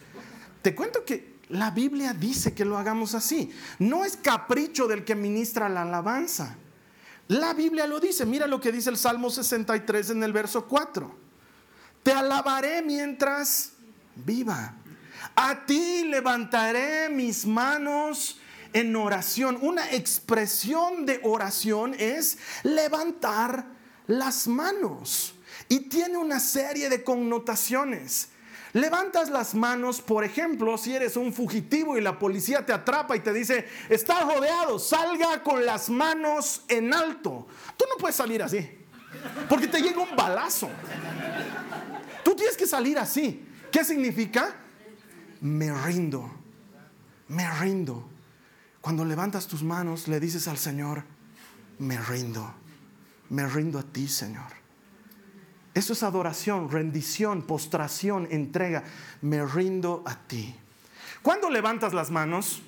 Te 0.61 0.75
cuento 0.75 1.05
que 1.05 1.39
la 1.49 1.71
Biblia 1.71 2.13
dice 2.13 2.53
que 2.53 2.65
lo 2.65 2.77
hagamos 2.77 3.13
así. 3.13 3.51
No 3.79 4.05
es 4.05 4.17
capricho 4.17 4.87
del 4.87 5.03
que 5.03 5.15
ministra 5.15 5.69
la 5.69 5.81
alabanza. 5.81 6.55
La 7.27 7.53
Biblia 7.53 7.87
lo 7.87 7.99
dice. 7.99 8.25
Mira 8.25 8.47
lo 8.47 8.59
que 8.59 8.71
dice 8.71 8.89
el 8.89 8.97
Salmo 8.97 9.29
63 9.29 10.11
en 10.11 10.23
el 10.23 10.33
verso 10.33 10.67
4. 10.67 11.15
Te 12.03 12.13
alabaré 12.13 12.81
mientras 12.81 13.73
viva. 14.15 14.75
A 15.35 15.65
ti 15.65 16.03
levantaré 16.05 17.09
mis 17.09 17.45
manos 17.45 18.39
en 18.73 18.95
oración. 18.95 19.57
Una 19.61 19.91
expresión 19.91 21.05
de 21.05 21.19
oración 21.23 21.95
es 21.97 22.37
levantar 22.63 23.65
las 24.07 24.47
manos 24.47 25.35
y 25.71 25.79
tiene 25.87 26.17
una 26.17 26.41
serie 26.41 26.89
de 26.89 27.01
connotaciones. 27.01 28.27
Levantas 28.73 29.29
las 29.29 29.55
manos, 29.55 30.01
por 30.01 30.25
ejemplo, 30.25 30.77
si 30.77 30.93
eres 30.93 31.15
un 31.15 31.31
fugitivo 31.31 31.97
y 31.97 32.01
la 32.01 32.19
policía 32.19 32.65
te 32.65 32.73
atrapa 32.73 33.15
y 33.15 33.21
te 33.21 33.31
dice, 33.31 33.69
estás 33.87 34.21
rodeado, 34.25 34.79
salga 34.79 35.41
con 35.41 35.65
las 35.65 35.89
manos 35.89 36.63
en 36.67 36.93
alto. 36.93 37.47
Tú 37.77 37.85
no 37.89 37.95
puedes 37.97 38.17
salir 38.17 38.43
así, 38.43 38.69
porque 39.47 39.69
te 39.69 39.81
llega 39.81 40.01
un 40.01 40.13
balazo. 40.13 40.69
Tú 42.21 42.35
tienes 42.35 42.57
que 42.57 42.67
salir 42.67 42.99
así. 42.99 43.47
¿Qué 43.71 43.85
significa? 43.85 44.53
Me 45.39 45.71
rindo, 45.85 46.29
me 47.29 47.49
rindo. 47.61 48.09
Cuando 48.81 49.05
levantas 49.05 49.47
tus 49.47 49.63
manos, 49.63 50.09
le 50.09 50.19
dices 50.19 50.49
al 50.49 50.57
Señor, 50.57 51.05
me 51.79 51.97
rindo, 51.97 52.55
me 53.29 53.47
rindo 53.47 53.79
a 53.79 53.83
ti, 53.83 54.09
Señor 54.09 54.60
Eso 55.73 55.93
es 55.93 56.03
adoración, 56.03 56.69
rendición, 56.69 57.43
postración, 57.43 58.27
entrega. 58.31 58.83
Me 59.21 59.45
rindo 59.45 60.03
a 60.05 60.15
ti. 60.15 60.55
¿Cuándo 61.21 61.49
levantas 61.49 61.93
las 61.93 62.11
manos? 62.11 62.61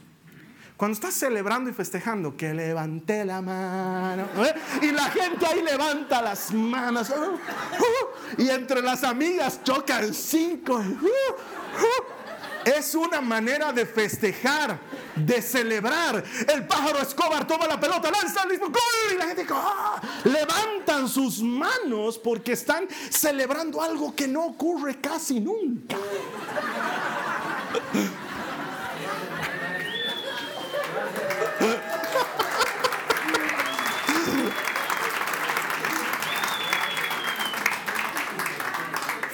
Cuando 0.77 0.95
estás 0.95 1.13
celebrando 1.13 1.69
y 1.69 1.73
festejando, 1.73 2.35
que 2.35 2.53
levanté 2.53 3.25
la 3.25 3.41
mano. 3.41 4.27
¿eh? 4.43 4.53
Y 4.81 4.91
la 4.91 5.09
gente 5.09 5.45
ahí 5.45 5.61
levanta 5.61 6.21
las 6.21 6.51
manos. 6.51 7.09
Uh, 7.09 7.33
uh, 7.33 8.41
y 8.41 8.49
entre 8.49 8.81
las 8.81 9.03
amigas 9.03 9.63
chocan 9.63 10.13
cinco. 10.13 10.77
Uh, 10.77 12.69
es 12.69 12.95
una 12.95 13.21
manera 13.21 13.71
de 13.71 13.85
festejar, 13.85 14.79
de 15.15 15.41
celebrar. 15.41 16.23
El 16.54 16.65
pájaro 16.65 16.99
Escobar 16.99 17.45
toma 17.47 17.67
la 17.67 17.80
pelota, 17.80 18.10
lanza 18.12 18.43
el 18.43 18.58
gol 18.60 18.71
y 19.13 19.17
la 19.17 19.28
gente 19.28 19.45
¡ah! 19.52 20.02
levantan 20.23 21.08
sus 21.08 21.41
manos 21.41 22.17
porque 22.17 22.54
están 22.54 22.88
celebrando 23.10 23.82
algo 23.82 24.15
que 24.15 24.28
no 24.28 24.45
ocurre 24.45 24.99
casi 24.99 25.39
nunca. 25.39 25.97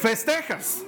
Festejas. 0.02 0.84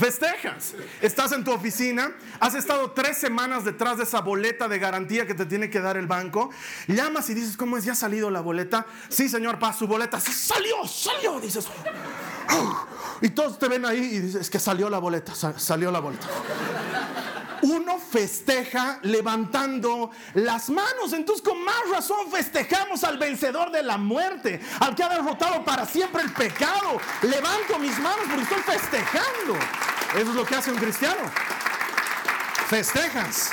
Festejas. 0.00 0.74
Estás 1.02 1.32
en 1.32 1.44
tu 1.44 1.52
oficina, 1.52 2.16
has 2.40 2.54
estado 2.54 2.92
tres 2.92 3.18
semanas 3.18 3.66
detrás 3.66 3.98
de 3.98 4.04
esa 4.04 4.22
boleta 4.22 4.66
de 4.66 4.78
garantía 4.78 5.26
que 5.26 5.34
te 5.34 5.44
tiene 5.44 5.68
que 5.68 5.78
dar 5.78 5.98
el 5.98 6.06
banco. 6.06 6.48
Llamas 6.88 7.28
y 7.28 7.34
dices, 7.34 7.54
¿cómo 7.54 7.76
es? 7.76 7.84
¿Ya 7.84 7.92
ha 7.92 7.94
salido 7.94 8.30
la 8.30 8.40
boleta? 8.40 8.86
Sí, 9.10 9.28
señor, 9.28 9.58
para 9.58 9.74
su 9.74 9.86
boleta. 9.86 10.18
Salió, 10.18 10.88
salió. 10.88 11.38
Dices, 11.38 11.66
y 13.20 13.28
todos 13.28 13.58
te 13.58 13.68
ven 13.68 13.84
ahí 13.84 13.98
y 13.98 14.18
dices, 14.20 14.40
es 14.40 14.48
que 14.48 14.58
salió 14.58 14.88
la 14.88 14.98
boleta, 14.98 15.34
salió 15.34 15.90
la 15.90 16.00
boleta 16.00 16.26
uno 17.62 17.98
festeja 17.98 18.98
levantando 19.02 20.10
las 20.34 20.70
manos. 20.70 21.12
Entonces 21.12 21.42
con 21.46 21.62
más 21.64 21.88
razón 21.90 22.30
festejamos 22.30 23.04
al 23.04 23.18
vencedor 23.18 23.70
de 23.70 23.82
la 23.82 23.96
muerte, 23.96 24.60
al 24.80 24.94
que 24.94 25.02
ha 25.02 25.08
derrotado 25.08 25.64
para 25.64 25.86
siempre 25.86 26.22
el 26.22 26.32
pecado. 26.32 27.00
Levanto 27.22 27.78
mis 27.78 27.98
manos 27.98 28.26
porque 28.26 28.42
estoy 28.42 28.62
festejando. 28.62 29.54
Eso 30.14 30.30
es 30.30 30.34
lo 30.34 30.44
que 30.44 30.54
hace 30.54 30.72
un 30.72 30.78
cristiano. 30.78 31.20
Festejas. 32.68 33.50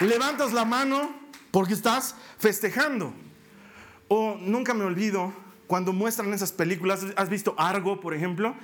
Levantas 0.00 0.52
la 0.52 0.64
mano 0.64 1.14
porque 1.50 1.74
estás 1.74 2.14
festejando. 2.38 3.12
O 4.08 4.36
nunca 4.38 4.74
me 4.74 4.84
olvido 4.84 5.32
cuando 5.68 5.92
muestran 5.92 6.32
esas 6.32 6.50
películas, 6.50 7.04
¿has 7.16 7.28
visto 7.28 7.54
Argo, 7.58 8.00
por 8.00 8.14
ejemplo? 8.14 8.54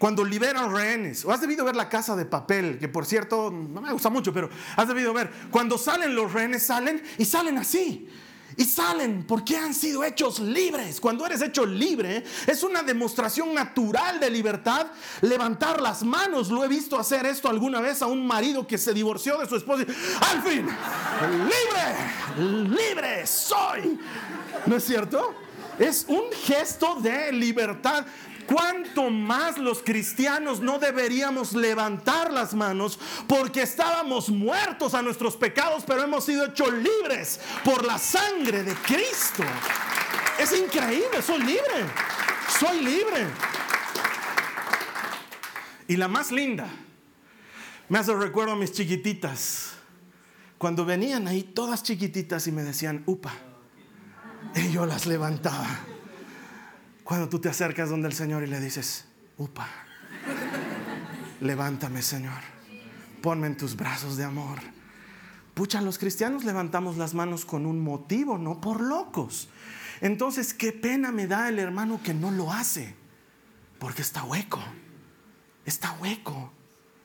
Cuando 0.00 0.24
liberan 0.24 0.74
rehenes, 0.74 1.26
o 1.26 1.30
has 1.30 1.42
debido 1.42 1.62
ver 1.62 1.76
La 1.76 1.86
Casa 1.86 2.16
de 2.16 2.24
Papel, 2.24 2.78
que 2.78 2.88
por 2.88 3.04
cierto 3.04 3.50
no 3.50 3.82
me 3.82 3.92
gusta 3.92 4.08
mucho, 4.08 4.32
pero 4.32 4.48
has 4.74 4.88
debido 4.88 5.12
ver, 5.12 5.30
cuando 5.50 5.76
salen 5.76 6.14
los 6.14 6.32
rehenes, 6.32 6.62
salen 6.62 7.02
y 7.18 7.26
salen 7.26 7.58
así. 7.58 8.08
Y 8.56 8.64
salen 8.64 9.24
porque 9.24 9.58
han 9.58 9.74
sido 9.74 10.02
hechos 10.02 10.40
libres. 10.40 11.02
Cuando 11.02 11.26
eres 11.26 11.42
hecho 11.42 11.66
libre, 11.66 12.24
es 12.46 12.62
una 12.62 12.82
demostración 12.82 13.52
natural 13.52 14.18
de 14.18 14.30
libertad 14.30 14.86
levantar 15.20 15.82
las 15.82 16.02
manos. 16.02 16.48
Lo 16.48 16.64
he 16.64 16.68
visto 16.68 16.98
hacer 16.98 17.26
esto 17.26 17.50
alguna 17.50 17.82
vez 17.82 18.00
a 18.00 18.06
un 18.06 18.26
marido 18.26 18.66
que 18.66 18.78
se 18.78 18.94
divorció 18.94 19.36
de 19.36 19.46
su 19.46 19.56
esposa. 19.56 19.84
Al 20.30 20.42
fin, 20.42 20.66
libre, 21.28 22.74
libre 22.74 23.26
soy. 23.26 23.98
¿No 24.64 24.76
es 24.76 24.84
cierto? 24.84 25.34
Es 25.78 26.06
un 26.08 26.24
gesto 26.46 26.96
de 26.96 27.32
libertad. 27.32 28.06
¿Cuánto 28.50 29.10
más 29.10 29.58
los 29.58 29.80
cristianos 29.80 30.58
no 30.58 30.80
deberíamos 30.80 31.52
levantar 31.52 32.32
las 32.32 32.52
manos 32.52 32.98
porque 33.28 33.62
estábamos 33.62 34.28
muertos 34.28 34.94
a 34.94 35.02
nuestros 35.02 35.36
pecados, 35.36 35.84
pero 35.86 36.02
hemos 36.02 36.24
sido 36.24 36.46
hechos 36.46 36.72
libres 36.72 37.38
por 37.64 37.84
la 37.84 37.96
sangre 37.96 38.64
de 38.64 38.74
Cristo? 38.74 39.44
Es 40.36 40.52
increíble, 40.52 41.22
soy 41.24 41.38
libre, 41.38 41.86
soy 42.58 42.80
libre. 42.80 43.28
Y 45.86 45.96
la 45.96 46.08
más 46.08 46.32
linda, 46.32 46.66
me 47.88 48.00
hace 48.00 48.12
recuerdo 48.14 48.54
a 48.54 48.56
mis 48.56 48.72
chiquititas, 48.72 49.74
cuando 50.58 50.84
venían 50.84 51.28
ahí 51.28 51.44
todas 51.44 51.84
chiquititas 51.84 52.48
y 52.48 52.52
me 52.52 52.64
decían, 52.64 53.04
upa 53.06 53.32
y 54.56 54.72
yo 54.72 54.86
las 54.86 55.06
levantaba. 55.06 55.89
Cuando 57.10 57.28
tú 57.28 57.40
te 57.40 57.48
acercas 57.48 57.90
donde 57.90 58.06
el 58.06 58.14
Señor 58.14 58.44
y 58.44 58.46
le 58.46 58.60
dices, 58.60 59.04
upa, 59.36 59.66
levántame 61.40 62.02
Señor, 62.02 62.40
ponme 63.20 63.48
en 63.48 63.56
tus 63.56 63.74
brazos 63.74 64.16
de 64.16 64.22
amor. 64.22 64.60
Pucha, 65.52 65.80
los 65.80 65.98
cristianos 65.98 66.44
levantamos 66.44 66.98
las 66.98 67.14
manos 67.14 67.44
con 67.44 67.66
un 67.66 67.80
motivo, 67.80 68.38
no 68.38 68.60
por 68.60 68.80
locos. 68.80 69.48
Entonces, 70.00 70.54
qué 70.54 70.70
pena 70.70 71.10
me 71.10 71.26
da 71.26 71.48
el 71.48 71.58
hermano 71.58 72.00
que 72.00 72.14
no 72.14 72.30
lo 72.30 72.52
hace, 72.52 72.94
porque 73.80 74.02
está 74.02 74.22
hueco, 74.22 74.62
está 75.64 75.90
hueco. 75.94 76.52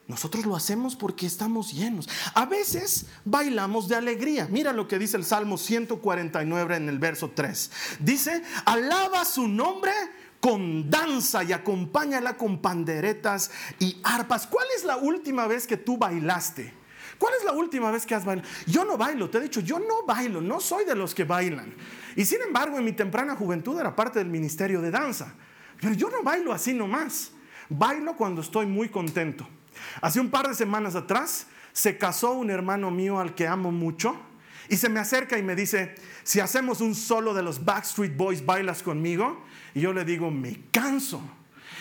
Nosotros 0.08 0.46
lo 0.46 0.56
hacemos 0.56 0.96
porque 0.96 1.26
estamos 1.26 1.74
llenos. 1.74 2.08
A 2.36 2.46
veces 2.46 3.08
bailamos 3.24 3.88
de 3.88 3.96
alegría. 3.96 4.48
Mira 4.52 4.72
lo 4.72 4.88
que 4.88 5.00
dice 5.00 5.18
el 5.18 5.26
Salmo 5.26 5.58
149 5.58 6.78
en 6.78 6.90
el 6.90 7.00
verso 7.00 7.32
3. 7.34 7.72
Dice, 8.00 8.44
alaba 8.66 9.26
su 9.26 9.48
nombre 9.48 9.92
con 10.40 10.92
danza 10.92 11.44
y 11.44 11.54
acompáñala 11.54 12.38
con 12.38 12.62
panderetas 12.62 13.50
y 13.80 14.00
arpas. 14.04 14.46
¿Cuál 14.46 14.68
es 14.78 14.84
la 14.84 14.98
última 14.98 15.48
vez 15.48 15.66
que 15.66 15.78
tú 15.78 15.98
bailaste? 15.98 16.72
¿Cuál 17.18 17.34
es 17.40 17.44
la 17.44 17.54
última 17.54 17.90
vez 17.90 18.06
que 18.06 18.14
has 18.14 18.26
bailado? 18.26 18.48
Yo 18.68 18.86
no 18.86 18.98
bailo, 18.98 19.30
te 19.30 19.40
he 19.40 19.42
dicho, 19.42 19.62
yo 19.62 19.80
no 19.80 20.06
bailo, 20.06 20.40
no 20.40 20.60
soy 20.60 20.86
de 20.86 20.94
los 20.94 21.16
que 21.16 21.24
bailan. 21.24 21.74
Y 22.16 22.26
sin 22.26 22.42
embargo, 22.42 22.78
en 22.78 22.86
mi 22.86 22.92
temprana 22.92 23.36
juventud 23.36 23.80
era 23.80 23.96
parte 23.96 24.20
del 24.20 24.28
ministerio 24.28 24.82
de 24.82 24.92
danza. 24.92 25.34
Pero 25.82 25.96
yo 25.96 26.12
no 26.12 26.22
bailo 26.22 26.54
así 26.54 26.76
nomás. 26.76 27.32
Bailo 27.70 28.16
cuando 28.16 28.42
estoy 28.42 28.68
muy 28.68 28.90
contento. 28.90 29.48
Hace 30.02 30.20
un 30.20 30.30
par 30.30 30.48
de 30.48 30.56
semanas 30.56 30.96
atrás 30.96 31.48
se 31.74 31.98
casó 31.98 32.32
un 32.32 32.50
hermano 32.50 32.92
mío 32.92 33.20
al 33.20 33.36
que 33.36 33.48
amo 33.48 33.72
mucho 33.72 34.16
y 34.70 34.78
se 34.78 34.90
me 34.90 35.00
acerca 35.00 35.38
y 35.38 35.44
me 35.44 35.56
dice, 35.56 35.96
si 36.24 36.40
hacemos 36.40 36.82
un 36.82 36.96
solo 36.96 37.34
de 37.34 37.44
los 37.44 37.64
Backstreet 37.64 38.16
Boys, 38.16 38.46
¿bailas 38.46 38.82
conmigo? 38.82 39.44
Y 39.74 39.82
yo 39.82 39.94
le 39.94 40.06
digo, 40.06 40.32
me 40.32 40.62
canso. 40.72 41.22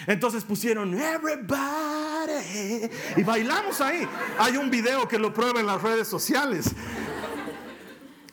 Entonces 0.06 0.44
pusieron 0.44 0.92
Everybody 0.94 2.90
y 3.16 3.22
bailamos 3.22 3.80
ahí. 3.80 4.06
Hay 4.38 4.56
un 4.56 4.70
video 4.70 5.08
que 5.08 5.18
lo 5.18 5.32
prueba 5.32 5.60
en 5.60 5.66
las 5.66 5.80
redes 5.80 6.08
sociales. 6.08 6.74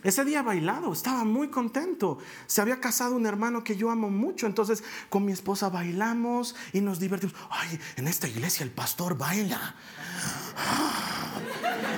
Ese 0.04 0.26
día 0.26 0.42
bailado, 0.42 0.94
estaba 0.94 1.24
muy 1.24 1.50
contento. 1.50 2.18
Se 2.48 2.62
había 2.62 2.80
casado 2.80 3.16
un 3.16 3.26
hermano 3.26 3.64
que 3.64 3.76
yo 3.76 3.92
amo 3.92 4.10
mucho, 4.10 4.48
entonces 4.48 4.84
con 5.10 5.26
mi 5.26 5.32
esposa 5.32 5.70
bailamos 5.70 6.56
y 6.74 6.82
nos 6.82 7.00
divertimos. 7.00 7.36
Ay, 7.50 7.80
en 7.98 8.08
esta 8.08 8.28
iglesia 8.28 8.64
el 8.64 8.72
pastor 8.72 9.18
baila. 9.18 9.76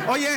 Oye, 0.10 0.28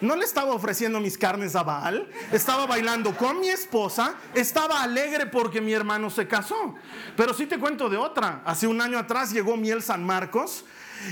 no 0.00 0.14
le 0.14 0.24
estaba 0.24 0.52
ofreciendo 0.52 1.00
mis 1.00 1.16
carnes 1.16 1.56
a 1.56 1.62
Baal, 1.62 2.10
estaba 2.32 2.66
bailando 2.66 3.16
con 3.16 3.40
mi 3.40 3.48
esposa, 3.48 4.14
estaba 4.34 4.82
alegre 4.82 5.26
porque 5.26 5.60
mi 5.60 5.72
hermano 5.72 6.10
se 6.10 6.28
casó. 6.28 6.74
Pero 7.16 7.32
sí 7.32 7.46
te 7.46 7.58
cuento 7.58 7.88
de 7.88 7.96
otra. 7.96 8.42
Hace 8.44 8.66
un 8.66 8.80
año 8.80 8.98
atrás 8.98 9.32
llegó 9.32 9.56
Miel 9.56 9.82
San 9.82 10.04
Marcos 10.04 10.64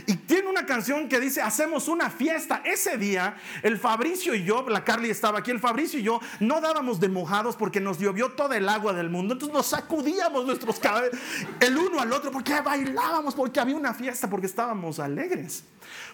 y 0.07 0.17
tiene 0.17 0.49
una 0.49 0.67
canción 0.67 1.09
que 1.09 1.21
dice, 1.21 1.43
hacemos 1.43 1.89
una 1.89 2.11
fiesta. 2.11 2.63
Ese 2.65 2.97
día, 2.99 3.37
el 3.63 3.79
Fabricio 3.79 4.35
y 4.35 4.45
yo, 4.45 4.69
la 4.69 4.85
Carly 4.85 5.11
estaba 5.11 5.41
aquí, 5.41 5.51
el 5.51 5.61
Fabricio 5.61 5.99
y 5.99 6.03
yo 6.03 6.21
no 6.41 6.61
dábamos 6.61 7.01
de 7.01 7.09
mojados 7.09 7.57
porque 7.57 7.81
nos 7.81 7.99
llovió 7.99 8.33
toda 8.33 8.57
el 8.57 8.69
agua 8.69 8.93
del 8.93 9.11
mundo. 9.11 9.35
Entonces 9.35 9.55
nos 9.55 9.67
sacudíamos 9.67 10.47
nuestros 10.47 10.79
cabellos 10.79 11.19
el 11.61 11.77
uno 11.77 12.01
al 12.01 12.13
otro 12.13 12.31
porque 12.31 12.61
bailábamos, 12.61 13.35
porque 13.35 13.61
había 13.61 13.77
una 13.77 13.95
fiesta, 13.95 14.29
porque 14.29 14.47
estábamos 14.47 14.99
alegres. 14.99 15.65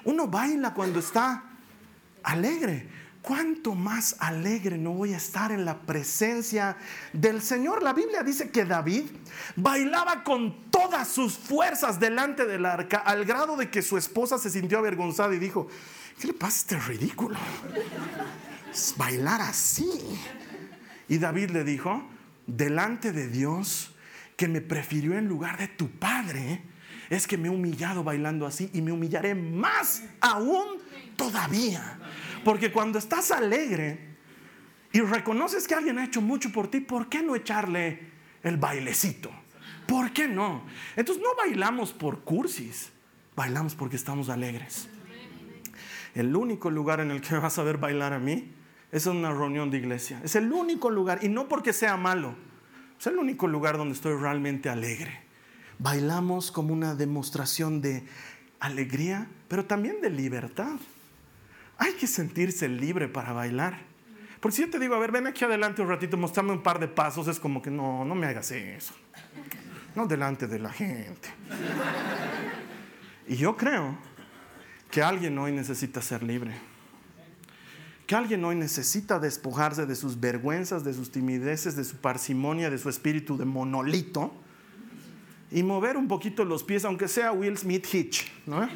Uno 0.05 0.26
baila 0.26 0.74
cuando 0.74 1.01
está 1.01 1.44
alegre. 2.22 2.99
¿Cuánto 3.22 3.74
más 3.74 4.16
alegre 4.18 4.78
no 4.78 4.92
voy 4.92 5.12
a 5.12 5.18
estar 5.18 5.52
en 5.52 5.66
la 5.66 5.78
presencia 5.80 6.76
del 7.12 7.42
Señor? 7.42 7.82
La 7.82 7.92
Biblia 7.92 8.22
dice 8.22 8.50
que 8.50 8.64
David 8.64 9.04
bailaba 9.56 10.24
con 10.24 10.70
todas 10.70 11.08
sus 11.08 11.36
fuerzas 11.36 12.00
delante 12.00 12.46
del 12.46 12.64
arca 12.64 12.98
al 12.98 13.26
grado 13.26 13.56
de 13.56 13.70
que 13.70 13.82
su 13.82 13.98
esposa 13.98 14.38
se 14.38 14.48
sintió 14.48 14.78
avergonzada 14.78 15.34
y 15.34 15.38
dijo, 15.38 15.68
¿qué 16.18 16.28
le 16.28 16.32
pasa 16.32 16.56
a 16.56 16.60
este 16.60 16.78
ridículo? 16.78 17.38
Bailar 18.96 19.42
así. 19.42 19.90
Y 21.08 21.18
David 21.18 21.50
le 21.50 21.64
dijo, 21.64 22.02
delante 22.46 23.12
de 23.12 23.28
Dios 23.28 23.89
que 24.41 24.49
me 24.49 24.62
prefirió 24.62 25.18
en 25.18 25.28
lugar 25.28 25.59
de 25.59 25.68
tu 25.68 25.91
padre, 25.91 26.62
es 27.11 27.26
que 27.26 27.36
me 27.36 27.49
he 27.49 27.51
humillado 27.51 28.03
bailando 28.03 28.47
así 28.47 28.70
y 28.72 28.80
me 28.80 28.91
humillaré 28.91 29.34
más 29.34 30.03
aún 30.18 30.78
todavía. 31.14 31.99
Porque 32.43 32.72
cuando 32.72 32.99
estás 32.99 33.32
alegre 33.32 34.16
y 34.93 35.03
reconoces 35.03 35.68
que 35.68 35.74
alguien 35.74 35.99
ha 35.99 36.07
hecho 36.07 36.22
mucho 36.22 36.51
por 36.53 36.68
ti, 36.70 36.80
¿por 36.80 37.11
qué 37.11 37.22
no 37.22 37.36
echarle 37.36 38.01
el 38.43 38.57
bailecito? 38.57 39.30
¿Por 39.86 40.11
qué 40.14 40.26
no? 40.26 40.64
Entonces 40.97 41.22
no 41.22 41.34
bailamos 41.36 41.93
por 41.93 42.24
cursis, 42.24 42.93
bailamos 43.36 43.74
porque 43.74 43.97
estamos 43.97 44.30
alegres. 44.30 44.88
El 46.14 46.34
único 46.34 46.70
lugar 46.70 47.01
en 47.01 47.11
el 47.11 47.20
que 47.20 47.36
vas 47.36 47.59
a 47.59 47.62
ver 47.62 47.76
bailar 47.76 48.14
a 48.14 48.18
mí 48.18 48.55
es 48.91 49.07
en 49.07 49.18
una 49.18 49.34
reunión 49.34 49.70
de 49.70 49.76
iglesia. 49.76 50.18
Es 50.24 50.34
el 50.34 50.51
único 50.51 50.88
lugar, 50.88 51.18
y 51.20 51.28
no 51.28 51.47
porque 51.47 51.74
sea 51.74 51.99
malo, 51.99 52.36
es 53.01 53.07
el 53.07 53.16
único 53.16 53.48
lugar 53.48 53.78
donde 53.78 53.94
estoy 53.94 54.14
realmente 54.14 54.68
alegre. 54.68 55.22
Bailamos 55.78 56.53
como 56.53 56.74
una 56.74 56.94
demostración 56.94 57.80
de 57.80 58.05
alegría, 58.59 59.26
pero 59.48 59.64
también 59.64 60.03
de 60.03 60.11
libertad. 60.11 60.76
Hay 61.78 61.94
que 61.94 62.07
sentirse 62.07 62.68
libre 62.68 63.09
para 63.09 63.32
bailar. 63.32 63.80
Porque 64.38 64.57
si 64.57 64.62
yo 64.62 64.70
te 64.70 64.78
digo, 64.78 64.94
a 64.94 64.98
ver, 64.98 65.12
ven 65.12 65.26
aquí 65.26 65.42
adelante 65.44 65.80
un 65.80 65.88
ratito, 65.88 66.18
mostrame 66.18 66.53
un 66.53 66.62
par 66.62 66.78
de 66.78 66.88
pasos, 66.88 67.26
es 67.26 67.40
como 67.40 67.62
que 67.62 67.70
no, 67.70 68.05
no 68.05 68.14
me 68.14 68.26
hagas 68.26 68.51
eso. 68.51 68.92
No 69.96 70.07
delante 70.07 70.46
de 70.46 70.59
la 70.59 70.70
gente. 70.70 71.30
Y 73.26 73.36
yo 73.36 73.57
creo 73.57 73.96
que 74.90 75.03
alguien 75.03 75.38
hoy 75.38 75.53
necesita 75.53 76.03
ser 76.03 76.22
libre. 76.22 76.53
Que 78.11 78.16
alguien 78.16 78.44
hoy 78.44 78.56
necesita 78.56 79.20
despojarse 79.20 79.86
de 79.86 79.94
sus 79.94 80.18
vergüenzas, 80.18 80.82
de 80.82 80.92
sus 80.92 81.12
timideces, 81.12 81.76
de 81.76 81.84
su 81.84 81.98
parsimonia, 81.98 82.68
de 82.68 82.76
su 82.76 82.88
espíritu 82.88 83.36
de 83.36 83.44
monolito 83.44 84.34
y 85.52 85.62
mover 85.62 85.96
un 85.96 86.08
poquito 86.08 86.44
los 86.44 86.64
pies, 86.64 86.84
aunque 86.84 87.06
sea 87.06 87.30
Will 87.30 87.56
Smith 87.56 87.86
Hitch. 87.94 88.28
¿no? 88.46 88.68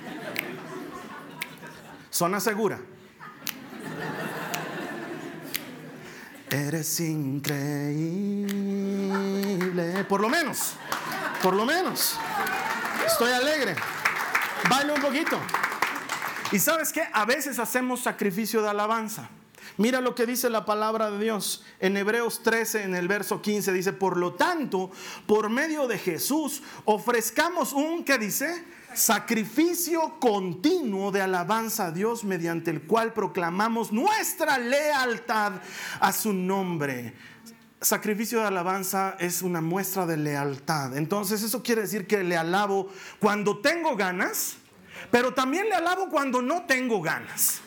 Zona 2.12 2.38
segura. 2.38 2.78
Eres 6.48 7.00
increíble. 7.00 7.64
Por 10.08 10.20
lo 10.20 10.28
menos, 10.28 10.74
por 11.42 11.54
lo 11.54 11.66
menos. 11.66 12.20
Estoy 13.04 13.32
alegre. 13.32 13.74
Bailo 14.70 14.94
un 14.94 15.00
poquito. 15.00 15.40
Y 16.54 16.60
sabes 16.60 16.92
qué? 16.92 17.02
A 17.12 17.24
veces 17.24 17.58
hacemos 17.58 18.02
sacrificio 18.02 18.62
de 18.62 18.68
alabanza. 18.68 19.28
Mira 19.76 20.00
lo 20.00 20.14
que 20.14 20.24
dice 20.24 20.48
la 20.48 20.64
palabra 20.64 21.10
de 21.10 21.18
Dios 21.18 21.64
en 21.80 21.96
Hebreos 21.96 22.44
13, 22.44 22.84
en 22.84 22.94
el 22.94 23.08
verso 23.08 23.42
15. 23.42 23.72
Dice, 23.72 23.92
por 23.92 24.16
lo 24.16 24.34
tanto, 24.34 24.92
por 25.26 25.50
medio 25.50 25.88
de 25.88 25.98
Jesús, 25.98 26.62
ofrezcamos 26.84 27.72
un, 27.72 28.04
¿qué 28.04 28.18
dice? 28.18 28.64
Sacrificio 28.94 30.20
continuo 30.20 31.10
de 31.10 31.22
alabanza 31.22 31.86
a 31.86 31.90
Dios 31.90 32.22
mediante 32.22 32.70
el 32.70 32.82
cual 32.82 33.12
proclamamos 33.12 33.90
nuestra 33.90 34.56
lealtad 34.56 35.54
a 35.98 36.12
su 36.12 36.32
nombre. 36.32 37.14
Sacrificio 37.80 38.38
de 38.38 38.46
alabanza 38.46 39.16
es 39.18 39.42
una 39.42 39.60
muestra 39.60 40.06
de 40.06 40.18
lealtad. 40.18 40.96
Entonces 40.96 41.42
eso 41.42 41.64
quiere 41.64 41.82
decir 41.82 42.06
que 42.06 42.22
le 42.22 42.36
alabo 42.36 42.90
cuando 43.18 43.58
tengo 43.58 43.96
ganas, 43.96 44.58
pero 45.10 45.32
también 45.32 45.68
le 45.68 45.74
alabo 45.74 46.08
cuando 46.08 46.42
no 46.42 46.62
tengo 46.62 47.00
ganas. 47.00 47.60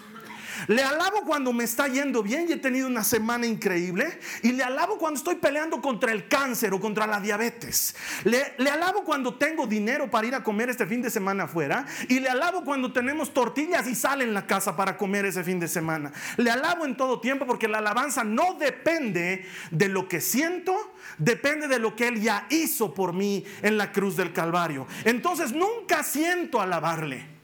Le 0.68 0.82
alabo 0.82 1.22
cuando 1.26 1.53
me 1.53 1.64
está 1.64 1.88
yendo 1.88 2.24
bien 2.24 2.47
y 2.49 2.53
he 2.53 2.58
tenido 2.58 2.88
una 2.88 3.03
semana 3.03 3.45
increíble. 3.45 4.20
Y 4.41 4.51
le 4.53 4.64
alabo 4.64 4.97
cuando 4.97 5.18
estoy 5.18 5.36
peleando 5.36 5.82
contra 5.82 6.12
el 6.12 6.28
cáncer 6.28 6.74
o 6.74 6.80
contra 6.80 7.05
la 7.05 7.20
diabetes. 7.20 7.95
Le, 8.24 8.70
alabo 8.70 9.03
cuando 9.03 9.36
tengo 9.36 9.68
dinero 9.68 10.10
para 10.10 10.28
ir 10.28 10.36
a 10.36 10.43
comer 10.43 10.70
este 10.70 10.86
fin 10.86 11.01
de 11.01 11.10
semana 11.10 11.43
afuera. 11.43 11.86
Y 12.10 12.20
le 12.20 12.30
alabo 12.30 12.64
cuando 12.64 12.91
tenemos 12.91 13.34
tortillas 13.34 13.88
y 13.88 13.95
sal 13.95 14.22
en 14.22 14.34
la 14.34 14.47
casa 14.47 14.76
para 14.76 14.97
comer 14.97 15.26
ese 15.26 15.43
fin 15.43 15.60
de 15.60 15.68
semana. 15.68 16.12
Le 16.38 16.49
alabo 16.49 16.86
en 16.86 16.97
todo 16.97 17.22
tiempo 17.22 17.45
porque 17.45 17.68
la 17.68 17.78
alabanza 17.78 18.24
no 18.24 18.55
depende 18.55 19.45
de 19.72 19.89
lo 19.89 20.08
que 20.08 20.22
siento, 20.22 20.76
depende 21.18 21.68
de 21.68 21.80
lo 21.80 21.95
que 21.95 22.08
Él 22.08 22.22
ya 22.22 22.47
hizo 22.49 22.93
por 22.93 23.14
mí 23.14 23.45
en 23.62 23.78
la 23.78 23.91
cruz 23.91 24.18
del 24.18 24.34
Calvario. 24.34 24.88
Entonces 25.05 25.51
nunca 25.51 26.03
siento 26.03 26.60
alabarle 26.60 27.37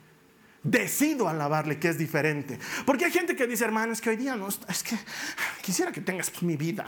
decido 0.63 1.27
alabarle, 1.27 1.77
que 1.77 1.89
es 1.89 1.97
diferente. 1.97 2.57
Porque 2.85 3.05
hay 3.05 3.11
gente 3.11 3.35
que 3.35 3.45
dice, 3.45 3.65
hermano, 3.65 3.93
es 3.93 4.01
que 4.01 4.09
hoy 4.09 4.15
día 4.15 4.35
no, 4.35 4.47
es 4.47 4.83
que 4.83 4.97
quisiera 5.61 5.91
que 5.91 6.01
tengas 6.01 6.41
mi 6.41 6.55
vida. 6.55 6.85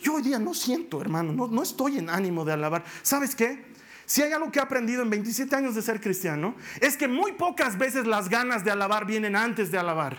Yo 0.00 0.14
hoy 0.14 0.22
día 0.22 0.38
no 0.38 0.52
siento, 0.52 1.00
hermano, 1.00 1.32
no, 1.32 1.46
no 1.46 1.62
estoy 1.62 1.98
en 1.98 2.10
ánimo 2.10 2.44
de 2.44 2.52
alabar. 2.52 2.82
¿Sabes 3.02 3.36
qué? 3.36 3.70
Si 4.04 4.20
hay 4.20 4.32
algo 4.32 4.50
que 4.50 4.58
he 4.58 4.62
aprendido 4.62 5.02
en 5.02 5.10
27 5.10 5.54
años 5.54 5.74
de 5.74 5.82
ser 5.82 6.00
cristiano, 6.00 6.56
es 6.80 6.96
que 6.96 7.06
muy 7.06 7.32
pocas 7.32 7.78
veces 7.78 8.06
las 8.06 8.28
ganas 8.28 8.64
de 8.64 8.70
alabar 8.70 9.06
vienen 9.06 9.36
antes 9.36 9.70
de 9.70 9.78
alabar. 9.78 10.18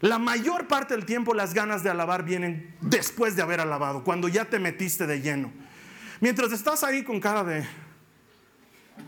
La 0.00 0.18
mayor 0.18 0.68
parte 0.68 0.94
del 0.94 1.04
tiempo 1.04 1.34
las 1.34 1.54
ganas 1.54 1.82
de 1.82 1.90
alabar 1.90 2.24
vienen 2.24 2.76
después 2.80 3.34
de 3.34 3.42
haber 3.42 3.60
alabado, 3.60 4.04
cuando 4.04 4.28
ya 4.28 4.44
te 4.44 4.60
metiste 4.60 5.08
de 5.08 5.20
lleno. 5.20 5.50
Mientras 6.20 6.52
estás 6.52 6.84
ahí 6.84 7.02
con 7.02 7.20
cara 7.20 7.42
de 7.42 7.66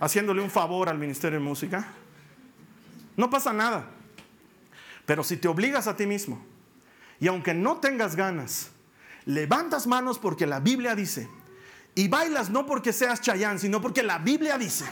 haciéndole 0.00 0.42
un 0.42 0.50
favor 0.50 0.88
al 0.88 0.98
Ministerio 0.98 1.38
de 1.38 1.44
Música, 1.44 1.86
no 3.20 3.30
pasa 3.30 3.52
nada. 3.52 3.88
Pero 5.06 5.22
si 5.22 5.36
te 5.36 5.46
obligas 5.46 5.86
a 5.86 5.96
ti 5.96 6.06
mismo 6.06 6.44
y 7.20 7.28
aunque 7.28 7.54
no 7.54 7.76
tengas 7.76 8.16
ganas, 8.16 8.70
levantas 9.24 9.86
manos 9.86 10.18
porque 10.18 10.46
la 10.46 10.58
Biblia 10.58 10.94
dice, 10.94 11.28
y 11.94 12.08
bailas 12.08 12.50
no 12.50 12.66
porque 12.66 12.92
seas 12.92 13.20
chayán, 13.20 13.58
sino 13.58 13.80
porque 13.80 14.02
la 14.02 14.18
Biblia 14.18 14.56
dice, 14.56 14.84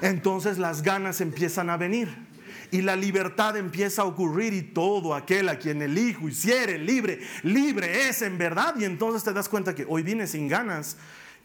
entonces 0.00 0.58
las 0.58 0.82
ganas 0.82 1.20
empiezan 1.20 1.70
a 1.70 1.76
venir 1.76 2.28
y 2.70 2.82
la 2.82 2.96
libertad 2.96 3.56
empieza 3.56 4.02
a 4.02 4.04
ocurrir 4.04 4.52
y 4.52 4.62
todo 4.62 5.14
aquel 5.14 5.48
a 5.48 5.58
quien 5.58 5.82
el 5.82 5.96
Hijo 5.98 6.28
hiciere 6.28 6.78
libre, 6.78 7.20
libre 7.42 8.08
es 8.08 8.22
en 8.22 8.38
verdad. 8.38 8.74
Y 8.78 8.84
entonces 8.84 9.24
te 9.24 9.32
das 9.32 9.48
cuenta 9.48 9.74
que 9.74 9.86
hoy 9.88 10.02
vine 10.02 10.26
sin 10.26 10.48
ganas, 10.48 10.96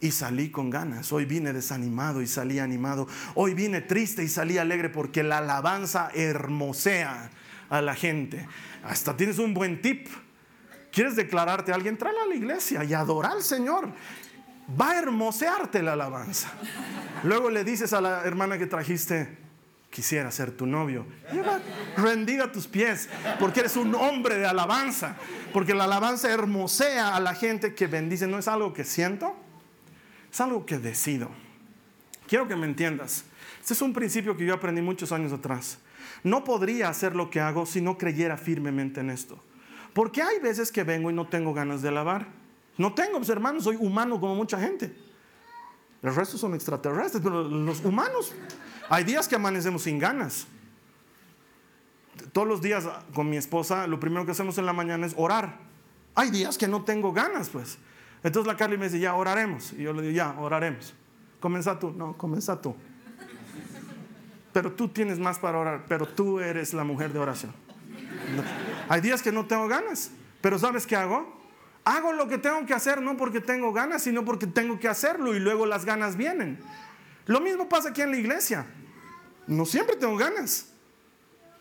y 0.04 0.10
salí 0.10 0.50
con 0.50 0.68
ganas. 0.68 1.14
Hoy 1.14 1.24
vine 1.24 1.54
desanimado 1.54 2.20
y 2.20 2.26
salí 2.26 2.58
animado. 2.58 3.08
Hoy 3.34 3.54
vine 3.54 3.80
triste 3.80 4.22
y 4.22 4.28
salí 4.28 4.58
alegre 4.58 4.90
porque 4.90 5.22
la 5.22 5.38
alabanza 5.38 6.10
hermosea 6.12 7.30
a 7.70 7.80
la 7.80 7.94
gente. 7.94 8.46
Hasta 8.82 9.16
tienes 9.16 9.38
un 9.38 9.54
buen 9.54 9.80
tip. 9.80 10.08
¿Quieres 10.92 11.16
declararte 11.16 11.72
a 11.72 11.76
alguien? 11.76 11.96
Tráela 11.96 12.24
a 12.24 12.26
la 12.26 12.34
iglesia 12.34 12.84
y 12.84 12.92
adora 12.92 13.30
al 13.30 13.42
Señor. 13.42 13.88
Va 14.78 14.90
a 14.90 14.98
hermosearte 14.98 15.82
la 15.82 15.94
alabanza. 15.94 16.52
Luego 17.22 17.48
le 17.48 17.64
dices 17.64 17.94
a 17.94 18.02
la 18.02 18.24
hermana 18.24 18.58
que 18.58 18.66
trajiste, 18.66 19.38
quisiera 19.88 20.30
ser 20.30 20.50
tu 20.50 20.66
novio. 20.66 21.06
Lleva 21.32 21.60
rendida 21.96 22.52
tus 22.52 22.66
pies, 22.66 23.08
porque 23.40 23.60
eres 23.60 23.74
un 23.76 23.94
hombre 23.94 24.36
de 24.36 24.44
alabanza. 24.44 25.16
Porque 25.54 25.72
la 25.72 25.84
alabanza 25.84 26.30
hermosea 26.30 27.16
a 27.16 27.20
la 27.20 27.34
gente 27.34 27.74
que 27.74 27.86
bendice. 27.86 28.26
No 28.26 28.38
es 28.38 28.48
algo 28.48 28.74
que 28.74 28.84
siento, 28.84 29.34
es 30.34 30.40
algo 30.40 30.66
que 30.66 30.78
decido. 30.78 31.30
Quiero 32.26 32.48
que 32.48 32.56
me 32.56 32.66
entiendas. 32.66 33.24
Este 33.60 33.72
es 33.72 33.80
un 33.82 33.92
principio 33.92 34.36
que 34.36 34.44
yo 34.44 34.54
aprendí 34.54 34.82
muchos 34.82 35.12
años 35.12 35.32
atrás. 35.32 35.78
No 36.24 36.42
podría 36.42 36.88
hacer 36.88 37.14
lo 37.14 37.30
que 37.30 37.40
hago 37.40 37.66
si 37.66 37.80
no 37.80 37.96
creyera 37.96 38.36
firmemente 38.36 38.98
en 38.98 39.10
esto. 39.10 39.38
Porque 39.92 40.22
hay 40.22 40.40
veces 40.40 40.72
que 40.72 40.82
vengo 40.82 41.08
y 41.08 41.12
no 41.12 41.28
tengo 41.28 41.54
ganas 41.54 41.82
de 41.82 41.88
alabar. 41.88 42.26
No 42.76 42.94
tengo, 42.94 43.20
mis 43.20 43.28
hermanos, 43.28 43.62
soy 43.62 43.76
humano 43.76 44.20
como 44.20 44.34
mucha 44.34 44.58
gente. 44.58 44.92
El 46.02 46.12
resto 46.12 46.36
son 46.36 46.54
extraterrestres, 46.54 47.22
pero 47.22 47.44
los 47.44 47.84
humanos, 47.84 48.32
hay 48.88 49.04
días 49.04 49.28
que 49.28 49.36
amanecemos 49.36 49.82
sin 49.82 50.00
ganas. 50.00 50.48
Todos 52.32 52.48
los 52.48 52.60
días 52.60 52.88
con 53.14 53.30
mi 53.30 53.36
esposa, 53.36 53.86
lo 53.86 54.00
primero 54.00 54.26
que 54.26 54.32
hacemos 54.32 54.58
en 54.58 54.66
la 54.66 54.72
mañana 54.72 55.06
es 55.06 55.14
orar. 55.16 55.60
Hay 56.16 56.32
días 56.32 56.58
que 56.58 56.66
no 56.66 56.82
tengo 56.82 57.12
ganas, 57.12 57.50
pues. 57.50 57.78
Entonces 58.24 58.50
la 58.50 58.56
Carly 58.56 58.78
me 58.78 58.86
dice, 58.86 58.98
ya 58.98 59.14
oraremos. 59.14 59.74
Y 59.74 59.82
yo 59.82 59.92
le 59.92 60.02
digo, 60.02 60.14
ya, 60.14 60.34
oraremos. 60.40 60.94
Comienza 61.38 61.78
tú. 61.78 61.92
No, 61.92 62.16
comienza 62.16 62.60
tú. 62.60 62.74
Pero 64.52 64.72
tú 64.72 64.88
tienes 64.88 65.18
más 65.18 65.38
para 65.38 65.58
orar, 65.58 65.84
pero 65.86 66.06
tú 66.06 66.40
eres 66.40 66.72
la 66.72 66.84
mujer 66.84 67.12
de 67.12 67.18
oración. 67.18 67.52
Hay 68.88 69.00
días 69.02 69.20
que 69.20 69.30
no 69.30 69.46
tengo 69.46 69.68
ganas, 69.68 70.10
pero 70.40 70.58
¿sabes 70.58 70.86
qué 70.86 70.96
hago? 70.96 71.42
Hago 71.84 72.12
lo 72.14 72.28
que 72.28 72.38
tengo 72.38 72.64
que 72.64 72.72
hacer 72.72 73.02
no 73.02 73.16
porque 73.16 73.40
tengo 73.40 73.72
ganas, 73.72 74.02
sino 74.02 74.24
porque 74.24 74.46
tengo 74.46 74.78
que 74.78 74.88
hacerlo 74.88 75.34
y 75.34 75.40
luego 75.40 75.66
las 75.66 75.84
ganas 75.84 76.16
vienen. 76.16 76.58
Lo 77.26 77.40
mismo 77.40 77.68
pasa 77.68 77.90
aquí 77.90 78.00
en 78.00 78.12
la 78.12 78.16
iglesia. 78.16 78.64
No 79.46 79.66
siempre 79.66 79.96
tengo 79.96 80.16
ganas, 80.16 80.72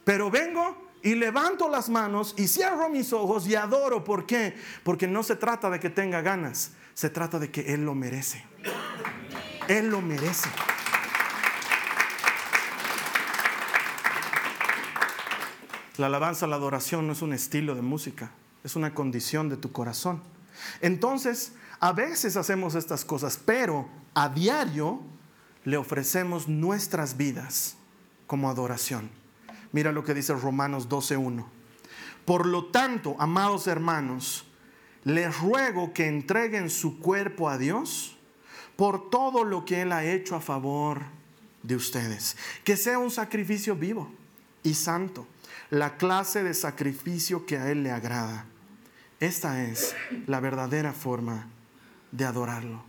pero 0.06 0.32
vengo 0.32 0.78
y 1.04 1.16
levanto 1.16 1.70
las 1.70 1.90
manos 1.90 2.34
y 2.38 2.48
cierro 2.48 2.90
mis 2.90 3.14
ojos 3.14 3.46
y 3.48 3.56
adoro. 3.56 4.04
¿Por 4.04 4.26
qué? 4.26 4.56
Porque 4.84 5.06
no 5.08 5.22
se 5.22 5.36
trata 5.36 5.70
de 5.70 5.80
que 5.80 5.90
tenga 5.90 6.22
ganas, 6.22 6.72
se 6.94 7.10
trata 7.10 7.38
de 7.40 7.52
que 7.52 7.74
Él 7.74 7.86
lo 7.86 7.94
merece. 7.94 8.44
Él 9.68 9.90
lo 9.90 10.02
merece. 10.02 10.50
La 15.98 16.08
alabanza, 16.08 16.48
la 16.48 16.56
adoración 16.56 17.06
no 17.06 17.14
es 17.14 17.22
un 17.22 17.34
estilo 17.34 17.76
de 17.76 17.82
música, 17.82 18.32
es 18.64 18.76
una 18.76 18.96
condición 18.96 19.50
de 19.50 19.58
tu 19.58 19.72
corazón. 19.72 20.24
Entonces, 20.82 21.54
a 21.80 21.92
veces 21.92 22.38
hacemos 22.38 22.76
estas 22.76 23.06
cosas, 23.06 23.40
pero 23.46 23.88
a 24.16 24.30
diario 24.30 25.02
le 25.66 25.78
ofrecemos 25.78 26.48
nuestras 26.48 27.18
vidas 27.18 27.76
como 28.26 28.50
adoración. 28.50 29.23
Mira 29.74 29.92
lo 29.92 30.06
que 30.06 30.14
dice 30.14 30.34
Romanos 30.34 30.88
12.1. 30.88 31.46
Por 32.24 32.46
lo 32.46 32.68
tanto, 32.68 33.18
amados 33.20 33.68
hermanos, 33.68 34.46
les 35.04 35.38
ruego 35.40 35.92
que 35.92 36.08
entreguen 36.08 36.70
su 36.70 37.00
cuerpo 37.00 37.50
a 37.50 37.58
Dios 37.58 38.18
por 38.78 39.10
todo 39.10 39.44
lo 39.44 39.66
que 39.66 39.82
Él 39.82 39.92
ha 39.92 40.06
hecho 40.06 40.36
a 40.36 40.42
favor 40.42 41.02
de 41.64 41.76
ustedes. 41.76 42.38
Que 42.64 42.78
sea 42.78 43.00
un 43.00 43.12
sacrificio 43.12 43.76
vivo 43.76 44.10
y 44.64 44.76
santo, 44.76 45.28
la 45.70 45.98
clase 45.98 46.44
de 46.44 46.54
sacrificio 46.54 47.46
que 47.46 47.58
a 47.58 47.70
Él 47.70 47.84
le 47.84 47.92
agrada. 47.92 48.46
Esta 49.20 49.64
es 49.64 49.96
la 50.28 50.40
verdadera 50.40 50.94
forma 50.94 51.48
de 52.12 52.26
adorarlo. 52.26 52.84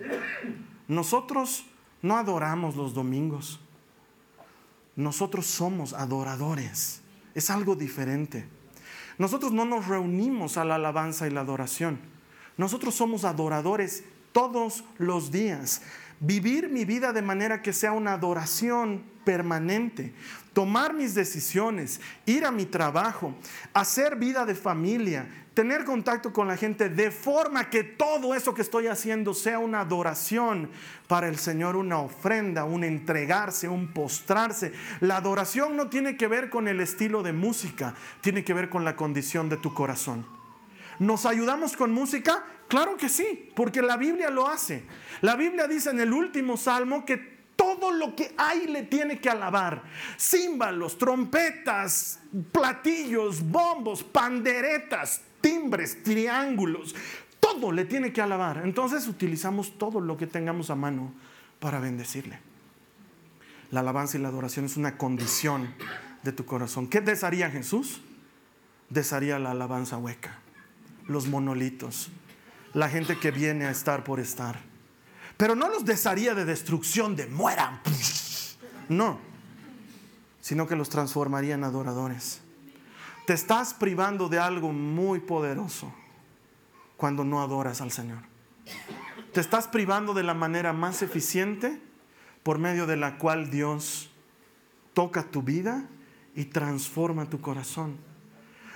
Nosotros 0.87 1.66
no 2.03 2.16
adoramos 2.16 2.76
los 2.76 2.93
domingos. 2.93 3.61
Nosotros 4.97 5.47
somos 5.47 5.92
adoradores. 5.92 7.01
Es 7.34 7.51
algo 7.51 7.74
diferente. 7.74 8.47
Nosotros 9.18 9.53
no 9.53 9.64
nos 9.64 9.86
reunimos 9.86 10.57
a 10.57 10.64
la 10.64 10.76
alabanza 10.76 11.26
y 11.26 11.30
la 11.30 11.40
adoración. 11.40 11.99
Nosotros 12.57 12.95
somos 12.95 13.24
adoradores 13.24 14.05
todos 14.32 14.84
los 14.99 15.30
días. 15.30 15.82
Vivir 16.20 16.68
mi 16.68 16.84
vida 16.84 17.12
de 17.12 17.22
manera 17.22 17.62
que 17.62 17.72
sea 17.72 17.92
una 17.92 18.12
adoración 18.12 19.05
permanente. 19.24 20.14
Tomar 20.55 20.94
mis 20.94 21.14
decisiones, 21.14 22.00
ir 22.24 22.46
a 22.46 22.50
mi 22.50 22.64
trabajo, 22.64 23.34
hacer 23.74 24.16
vida 24.16 24.46
de 24.46 24.55
familia, 24.55 25.26
tener 25.52 25.84
contacto 25.84 26.32
con 26.32 26.48
la 26.48 26.57
gente 26.57 26.88
de 26.88 27.11
forma 27.11 27.70
que 27.70 27.84
todo 27.84 28.34
eso 28.34 28.55
que 28.55 28.62
estoy 28.62 28.86
haciendo 28.86 29.34
sea 29.34 29.59
una 29.59 29.80
adoración 29.80 30.70
para 31.07 31.28
el 31.28 31.38
Señor, 31.38 31.76
una 31.76 31.98
ofrenda, 31.98 32.64
un 32.64 32.84
entregarse, 32.84 33.68
un 33.68 33.92
postrarse. 33.92 34.72
La 35.00 35.16
adoración 35.16 35.76
no 35.76 35.88
tiene 35.88 36.16
que 36.16 36.28
ver 36.28 36.50
con 36.50 36.68
el 36.68 36.80
estilo 36.80 37.22
de 37.22 37.32
música, 37.32 37.94
tiene 38.20 38.44
que 38.44 38.55
ver 38.55 38.70
con 38.70 38.84
la 38.84 38.96
condición 38.96 39.48
de 39.48 39.57
tu 39.57 39.74
corazón. 39.74 40.26
¿Nos 40.98 41.26
ayudamos 41.26 41.76
con 41.76 41.92
música? 41.92 42.44
Claro 42.68 42.96
que 42.96 43.09
sí, 43.09 43.50
porque 43.55 43.82
la 43.82 43.96
Biblia 43.96 44.30
lo 44.30 44.48
hace. 44.48 44.84
La 45.20 45.36
Biblia 45.36 45.66
dice 45.66 45.90
en 45.90 46.00
el 46.00 46.12
último 46.12 46.57
salmo 46.57 47.05
que 47.05 47.34
todo 47.57 47.92
lo 47.92 48.14
que 48.14 48.34
hay 48.36 48.66
le 48.66 48.82
tiene 48.82 49.20
que 49.20 49.30
alabar. 49.30 49.82
Címbalos, 50.18 50.98
trompetas, 50.98 52.20
platillos, 52.52 53.42
bombos, 53.42 54.02
panderetas, 54.02 55.22
timbres, 55.40 56.02
triángulos, 56.02 56.94
todo 57.40 57.72
le 57.72 57.84
tiene 57.84 58.12
que 58.12 58.22
alabar. 58.22 58.62
Entonces 58.64 59.07
utilizamos 59.07 59.78
todo 59.78 60.00
lo 60.00 60.16
que 60.16 60.26
tengamos 60.26 60.70
a 60.70 60.74
mano 60.74 61.12
para 61.61 61.78
bendecirle. 61.78 62.38
La 63.70 63.80
alabanza 63.80 64.16
y 64.16 64.20
la 64.20 64.28
adoración 64.28 64.64
es 64.64 64.76
una 64.76 64.96
condición 64.96 65.74
de 66.22 66.32
tu 66.32 66.44
corazón. 66.46 66.88
¿Qué 66.88 67.00
desharía 67.00 67.50
Jesús? 67.50 68.00
Desharía 68.88 69.38
la 69.38 69.50
alabanza 69.50 69.96
hueca, 69.98 70.38
los 71.07 71.26
monolitos, 71.26 72.11
la 72.72 72.88
gente 72.88 73.18
que 73.18 73.30
viene 73.30 73.66
a 73.66 73.70
estar 73.70 74.05
por 74.05 74.20
estar. 74.20 74.61
Pero 75.37 75.55
no 75.55 75.68
los 75.68 75.85
desharía 75.85 76.35
de 76.35 76.45
destrucción, 76.45 77.16
de 77.16 77.26
mueran. 77.26 77.80
No, 78.89 79.18
sino 80.41 80.66
que 80.66 80.76
los 80.76 80.91
transformaría 80.91 81.55
en 81.55 81.64
adoradores. 81.64 82.41
Te 83.26 83.32
estás 83.32 83.72
privando 83.72 84.28
de 84.28 84.39
algo 84.39 84.72
muy 84.72 85.20
poderoso 85.20 85.93
cuando 86.97 87.24
no 87.24 87.41
adoras 87.41 87.80
al 87.80 87.91
Señor. 87.91 88.22
Te 89.32 89.41
estás 89.41 89.66
privando 89.66 90.14
de 90.14 90.22
la 90.22 90.35
manera 90.35 90.72
más 90.72 91.03
eficiente 91.03 91.80
por 92.43 92.59
medio 92.59 92.87
de 92.87 92.97
la 92.97 93.18
cual 93.18 93.51
Dios 93.51 94.11
toca 94.93 95.24
tu 95.24 95.43
vida 95.43 95.89
y 96.35 96.45
transforma 96.45 97.28
tu 97.30 97.41
corazón. 97.41 97.97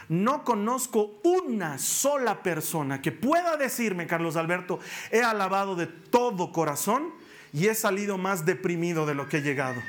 No 0.08 0.42
conozco 0.42 1.20
una 1.22 1.78
sola 1.78 2.42
persona 2.42 3.02
que 3.02 3.12
pueda 3.12 3.56
decirme, 3.56 4.06
Carlos 4.06 4.36
Alberto, 4.36 4.78
he 5.10 5.22
alabado 5.22 5.76
de 5.76 5.86
todo 5.86 6.50
corazón 6.52 7.12
y 7.52 7.66
he 7.66 7.74
salido 7.74 8.16
más 8.16 8.46
deprimido 8.46 9.04
de 9.04 9.14
lo 9.14 9.28
que 9.28 9.38
he 9.38 9.42
llegado. 9.42 9.80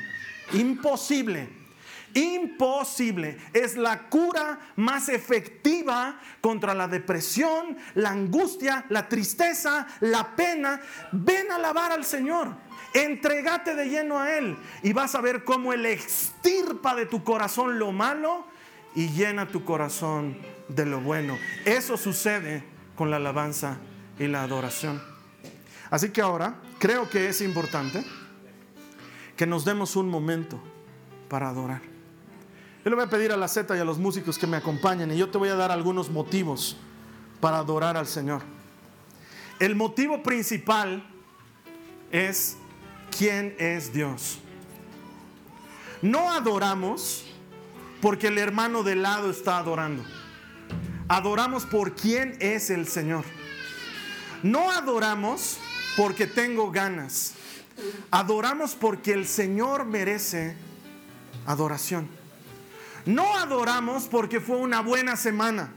Imposible. 0.52 1.48
Imposible. 2.12 3.38
Es 3.52 3.76
la 3.76 4.08
cura 4.08 4.58
más 4.76 5.08
efectiva 5.08 6.20
contra 6.40 6.74
la 6.74 6.88
depresión, 6.88 7.78
la 7.94 8.10
angustia, 8.10 8.84
la 8.88 9.08
tristeza, 9.08 9.86
la 10.00 10.34
pena. 10.34 10.80
Ven 11.12 11.50
a 11.50 11.56
alabar 11.56 11.92
al 11.92 12.04
Señor. 12.04 12.48
Entregate 12.92 13.74
de 13.74 13.88
lleno 13.88 14.18
a 14.18 14.36
Él 14.36 14.56
y 14.82 14.92
vas 14.92 15.14
a 15.14 15.20
ver 15.20 15.44
cómo 15.44 15.72
Él 15.72 15.86
extirpa 15.86 16.94
de 16.96 17.06
tu 17.06 17.22
corazón 17.22 17.78
lo 17.78 17.92
malo 17.92 18.44
y 18.94 19.08
llena 19.08 19.48
tu 19.48 19.64
corazón 19.64 20.36
de 20.68 20.86
lo 20.86 21.00
bueno. 21.00 21.38
Eso 21.64 21.96
sucede 21.96 22.64
con 22.96 23.10
la 23.10 23.16
alabanza 23.16 23.78
y 24.18 24.26
la 24.26 24.42
adoración. 24.42 25.02
Así 25.90 26.10
que 26.10 26.20
ahora 26.20 26.56
creo 26.78 27.08
que 27.08 27.28
es 27.28 27.40
importante 27.40 28.04
que 29.36 29.46
nos 29.46 29.64
demos 29.64 29.96
un 29.96 30.08
momento 30.08 30.60
para 31.28 31.48
adorar. 31.48 31.82
Yo 32.84 32.90
le 32.90 32.96
voy 32.96 33.04
a 33.04 33.10
pedir 33.10 33.32
a 33.32 33.36
la 33.36 33.48
Z 33.48 33.76
y 33.76 33.80
a 33.80 33.84
los 33.84 33.98
músicos 33.98 34.38
que 34.38 34.46
me 34.46 34.56
acompañen 34.56 35.10
y 35.10 35.16
yo 35.16 35.30
te 35.30 35.38
voy 35.38 35.48
a 35.48 35.54
dar 35.54 35.70
algunos 35.70 36.10
motivos 36.10 36.76
para 37.40 37.58
adorar 37.58 37.96
al 37.96 38.06
Señor. 38.06 38.42
El 39.58 39.76
motivo 39.76 40.22
principal 40.22 41.06
es 42.10 42.56
quién 43.16 43.54
es 43.58 43.92
Dios. 43.92 44.38
No 46.02 46.32
adoramos 46.32 47.29
porque 48.00 48.28
el 48.28 48.38
hermano 48.38 48.82
de 48.82 48.96
lado 48.96 49.30
está 49.30 49.58
adorando. 49.58 50.04
Adoramos 51.08 51.66
por 51.66 51.94
quién 51.94 52.36
es 52.40 52.70
el 52.70 52.86
Señor. 52.86 53.24
No 54.42 54.70
adoramos 54.70 55.58
porque 55.96 56.26
tengo 56.26 56.70
ganas. 56.70 57.34
Adoramos 58.10 58.74
porque 58.74 59.12
el 59.12 59.26
Señor 59.26 59.84
merece 59.84 60.54
adoración. 61.46 62.08
No 63.06 63.36
adoramos 63.36 64.04
porque 64.04 64.40
fue 64.40 64.56
una 64.56 64.80
buena 64.80 65.16
semana. 65.16 65.72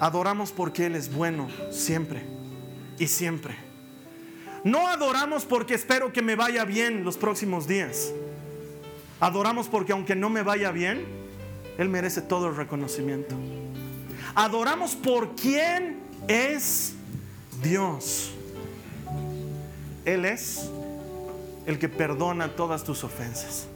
Adoramos 0.00 0.52
porque 0.52 0.86
Él 0.86 0.94
es 0.94 1.12
bueno 1.12 1.48
siempre 1.70 2.24
y 2.98 3.08
siempre. 3.08 3.56
No 4.64 4.88
adoramos 4.88 5.44
porque 5.44 5.74
espero 5.74 6.12
que 6.12 6.22
me 6.22 6.36
vaya 6.36 6.64
bien 6.64 7.04
los 7.04 7.16
próximos 7.16 7.66
días. 7.66 8.12
Adoramos 9.20 9.68
porque 9.68 9.92
aunque 9.92 10.14
no 10.14 10.30
me 10.30 10.42
vaya 10.42 10.70
bien, 10.70 11.04
Él 11.76 11.88
merece 11.88 12.22
todo 12.22 12.48
el 12.48 12.56
reconocimiento. 12.56 13.34
Adoramos 14.34 14.94
por 14.94 15.34
quién 15.34 15.98
es 16.28 16.94
Dios. 17.62 18.30
Él 20.04 20.24
es 20.24 20.70
el 21.66 21.78
que 21.78 21.88
perdona 21.88 22.54
todas 22.54 22.84
tus 22.84 23.04
ofensas. 23.04 23.66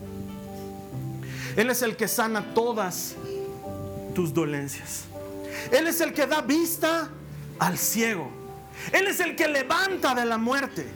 Él 1.57 1.69
es 1.69 1.83
el 1.83 1.97
que 1.97 2.09
sana 2.09 2.55
todas 2.55 3.17
tus 4.15 4.33
dolencias. 4.33 5.05
Él 5.71 5.87
es 5.87 6.01
el 6.01 6.13
que 6.13 6.27
da 6.27 6.41
vista 6.41 7.11
al 7.59 7.77
ciego. 7.77 8.31
Él 8.93 9.07
es 9.07 9.21
el 9.21 9.37
que 9.37 9.49
levanta 9.49 10.15
de 10.15 10.25
la 10.25 10.39
muerte. 10.39 10.87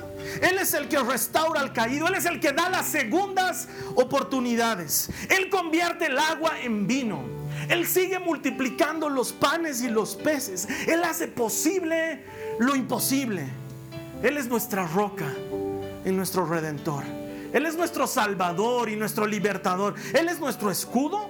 Él 0.42 0.58
es 0.58 0.74
el 0.74 0.88
que 0.88 0.98
restaura 0.98 1.60
al 1.60 1.72
caído. 1.72 2.06
Él 2.08 2.14
es 2.14 2.26
el 2.26 2.40
que 2.40 2.52
da 2.52 2.68
las 2.68 2.86
segundas 2.86 3.68
oportunidades. 3.94 5.10
Él 5.30 5.48
convierte 5.48 6.06
el 6.06 6.18
agua 6.18 6.60
en 6.60 6.86
vino. 6.86 7.24
Él 7.68 7.86
sigue 7.86 8.18
multiplicando 8.18 9.08
los 9.08 9.32
panes 9.32 9.82
y 9.82 9.88
los 9.88 10.16
peces. 10.16 10.68
Él 10.86 11.02
hace 11.04 11.28
posible 11.28 12.24
lo 12.58 12.76
imposible. 12.76 13.44
Él 14.22 14.36
es 14.36 14.48
nuestra 14.48 14.86
roca 14.86 15.32
y 16.04 16.10
nuestro 16.10 16.46
redentor. 16.46 17.04
Él 17.52 17.66
es 17.66 17.76
nuestro 17.76 18.06
Salvador 18.06 18.88
y 18.88 18.96
nuestro 18.96 19.26
libertador. 19.26 19.94
Él 20.14 20.28
es 20.28 20.40
nuestro 20.40 20.70
escudo 20.70 21.26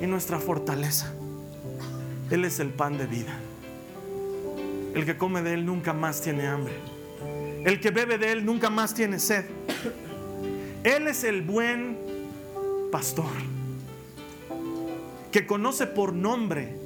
y 0.00 0.06
nuestra 0.06 0.38
fortaleza. 0.38 1.12
Él 2.30 2.44
es 2.44 2.58
el 2.60 2.70
pan 2.70 2.98
de 2.98 3.06
vida. 3.06 3.32
El 4.94 5.06
que 5.06 5.16
come 5.16 5.42
de 5.42 5.54
Él 5.54 5.64
nunca 5.64 5.92
más 5.92 6.20
tiene 6.20 6.46
hambre. 6.46 6.74
El 7.64 7.80
que 7.80 7.90
bebe 7.90 8.18
de 8.18 8.32
Él 8.32 8.44
nunca 8.44 8.70
más 8.70 8.92
tiene 8.92 9.20
sed. 9.20 9.44
Él 10.82 11.06
es 11.06 11.22
el 11.22 11.42
buen 11.42 11.96
pastor 12.90 13.30
que 15.30 15.46
conoce 15.46 15.86
por 15.86 16.12
nombre 16.12 16.76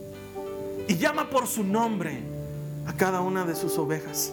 y 0.87 0.97
llama 0.97 1.31
por 1.31 1.47
su 1.47 1.65
nombre 1.65 2.21
a 2.87 2.93
cada 2.93 3.23
una 3.23 3.47
de 3.47 3.57
sus 3.57 3.79
ovejas. 3.79 4.33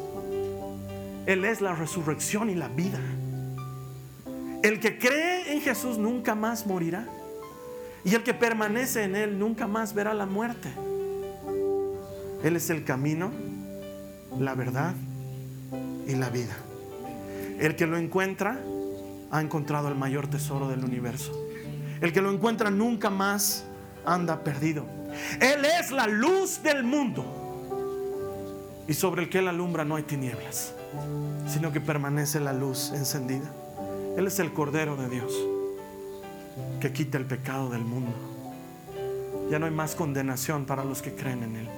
Él 1.26 1.46
es 1.46 1.62
la 1.62 1.74
resurrección 1.76 2.50
y 2.50 2.56
la 2.56 2.68
vida. 2.68 3.00
El 4.64 4.82
que 4.82 5.00
cree 5.00 5.54
en 5.54 5.62
Jesús 5.62 5.98
nunca 5.98 6.36
más 6.36 6.68
morirá. 6.68 7.08
Y 8.04 8.16
el 8.16 8.24
que 8.24 8.34
permanece 8.34 9.04
en 9.04 9.16
Él 9.16 9.40
nunca 9.40 9.66
más 9.66 9.94
verá 9.94 10.14
la 10.14 10.26
muerte. 10.26 10.70
Él 12.44 12.58
es 12.58 12.70
el 12.70 12.84
camino, 12.84 13.32
la 14.38 14.54
verdad 14.56 14.94
y 16.08 16.16
la 16.16 16.30
vida. 16.30 16.56
El 17.60 17.76
que 17.76 17.88
lo 17.88 17.98
encuentra 17.98 18.60
ha 19.32 19.42
encontrado 19.42 19.88
el 19.88 19.96
mayor 19.96 20.28
tesoro 20.28 20.68
del 20.68 20.84
universo. 20.84 21.32
El 22.02 22.12
que 22.14 22.22
lo 22.22 22.32
encuentra 22.32 22.70
nunca 22.70 23.10
más 23.10 23.66
anda 24.06 24.44
perdido. 24.44 24.86
Él 25.40 25.66
es 25.66 25.92
la 25.92 26.08
luz 26.08 26.62
del 26.64 26.84
mundo. 26.84 27.26
Y 28.88 28.94
sobre 28.94 29.24
el 29.24 29.30
que 29.30 29.40
Él 29.40 29.48
alumbra 29.48 29.86
no 29.86 29.96
hay 29.96 30.04
tinieblas. 30.04 30.74
sino 31.48 31.72
que 31.72 31.82
permanece 31.82 32.40
la 32.40 32.54
luz 32.54 32.92
encendida. 32.94 33.52
Él 34.18 34.28
es 34.28 34.40
el 34.40 34.54
Cordero 34.54 34.96
de 34.96 35.10
Dios 35.10 35.34
que 36.80 36.92
quita 36.92 37.18
el 37.18 37.26
pecado 37.26 37.70
del 37.70 37.84
mundo. 37.84 38.14
Ya 39.50 39.60
no 39.60 39.66
hay 39.66 39.72
más 39.72 39.96
condenación 39.96 40.66
para 40.66 40.84
los 40.84 41.02
que 41.02 41.14
creen 41.14 41.44
en 41.44 41.56
Él. 41.56 41.70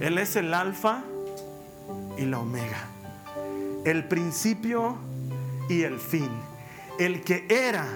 Él 0.00 0.18
es 0.18 0.36
el 0.36 0.54
alfa 0.54 1.02
y 2.18 2.24
la 2.24 2.38
omega, 2.38 2.88
el 3.84 4.04
principio 4.04 4.98
y 5.68 5.82
el 5.82 5.98
fin, 5.98 6.30
el 6.98 7.22
que 7.22 7.46
era, 7.48 7.86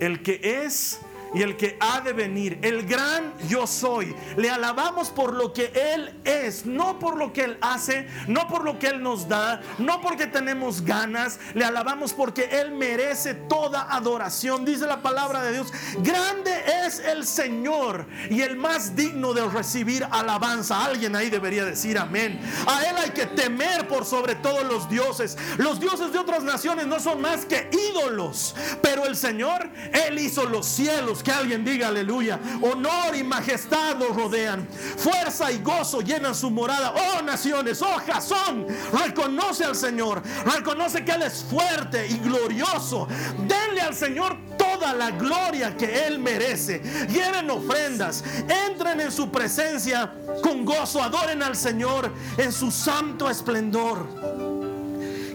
el 0.00 0.22
que 0.22 0.64
es 0.64 1.00
y 1.34 1.42
el 1.42 1.56
que 1.56 1.76
ha 1.80 2.00
de 2.00 2.12
venir, 2.12 2.58
el 2.62 2.86
gran 2.86 3.32
yo 3.48 3.66
soy. 3.66 4.14
Le 4.36 4.50
alabamos 4.50 5.10
por 5.10 5.34
lo 5.34 5.52
que 5.52 5.72
Él 5.94 6.20
es, 6.24 6.66
no 6.66 6.98
por 6.98 7.16
lo 7.16 7.32
que 7.32 7.44
Él 7.44 7.58
hace, 7.60 8.06
no 8.28 8.48
por 8.48 8.64
lo 8.64 8.78
que 8.78 8.88
Él 8.88 9.02
nos 9.02 9.28
da, 9.28 9.60
no 9.78 10.00
porque 10.00 10.26
tenemos 10.26 10.82
ganas, 10.82 11.38
le 11.54 11.64
alabamos 11.64 12.12
porque 12.12 12.44
Él 12.44 12.72
merece 12.72 13.34
toda 13.34 13.92
adoración. 13.94 14.64
Dice 14.64 14.86
la 14.86 15.02
palabra 15.02 15.42
de 15.42 15.52
Dios, 15.52 15.72
grande 15.98 16.52
es 16.84 16.98
el 17.00 17.26
Señor 17.26 18.06
y 18.30 18.42
el 18.42 18.56
más 18.56 18.94
digno 18.94 19.32
de 19.32 19.46
recibir 19.48 20.06
alabanza. 20.10 20.84
Alguien 20.84 21.16
ahí 21.16 21.30
debería 21.30 21.64
decir 21.64 21.98
amén. 21.98 22.40
A 22.66 22.84
Él 22.84 22.96
hay 22.98 23.10
que 23.10 23.26
temer 23.26 23.88
por 23.88 24.04
sobre 24.04 24.34
todos 24.34 24.64
los 24.64 24.88
dioses. 24.88 25.36
Los 25.58 25.80
dioses 25.80 26.12
de 26.12 26.18
otras 26.18 26.42
naciones 26.42 26.86
no 26.86 27.00
son 27.00 27.20
más 27.20 27.44
que 27.46 27.70
ídolos, 27.90 28.54
pero 28.82 29.06
el 29.06 29.16
Señor, 29.16 29.68
Él 29.92 30.18
hizo 30.18 30.44
los 30.44 30.66
cielos 30.66 31.21
que 31.22 31.30
alguien 31.30 31.64
diga 31.64 31.88
aleluya. 31.88 32.38
Honor 32.60 33.14
y 33.16 33.22
majestad 33.22 33.96
los 33.98 34.14
rodean. 34.14 34.66
Fuerza 34.96 35.50
y 35.52 35.58
gozo 35.58 36.00
llenan 36.00 36.34
su 36.34 36.50
morada. 36.50 36.94
Oh 36.94 37.22
naciones, 37.22 37.80
oh 37.82 37.98
Jasón, 38.06 38.66
reconoce 38.92 39.64
al 39.64 39.76
Señor. 39.76 40.22
Reconoce 40.44 41.04
que 41.04 41.12
Él 41.12 41.22
es 41.22 41.44
fuerte 41.48 42.06
y 42.06 42.18
glorioso. 42.18 43.08
Denle 43.46 43.80
al 43.80 43.94
Señor 43.94 44.36
toda 44.58 44.92
la 44.92 45.10
gloria 45.10 45.76
que 45.76 46.06
Él 46.06 46.18
merece. 46.18 46.80
Lleven 47.08 47.50
ofrendas. 47.50 48.24
Entren 48.68 49.00
en 49.00 49.12
su 49.12 49.30
presencia 49.30 50.12
con 50.42 50.64
gozo. 50.64 51.02
Adoren 51.02 51.42
al 51.42 51.56
Señor 51.56 52.12
en 52.36 52.52
su 52.52 52.70
santo 52.70 53.30
esplendor. 53.30 54.06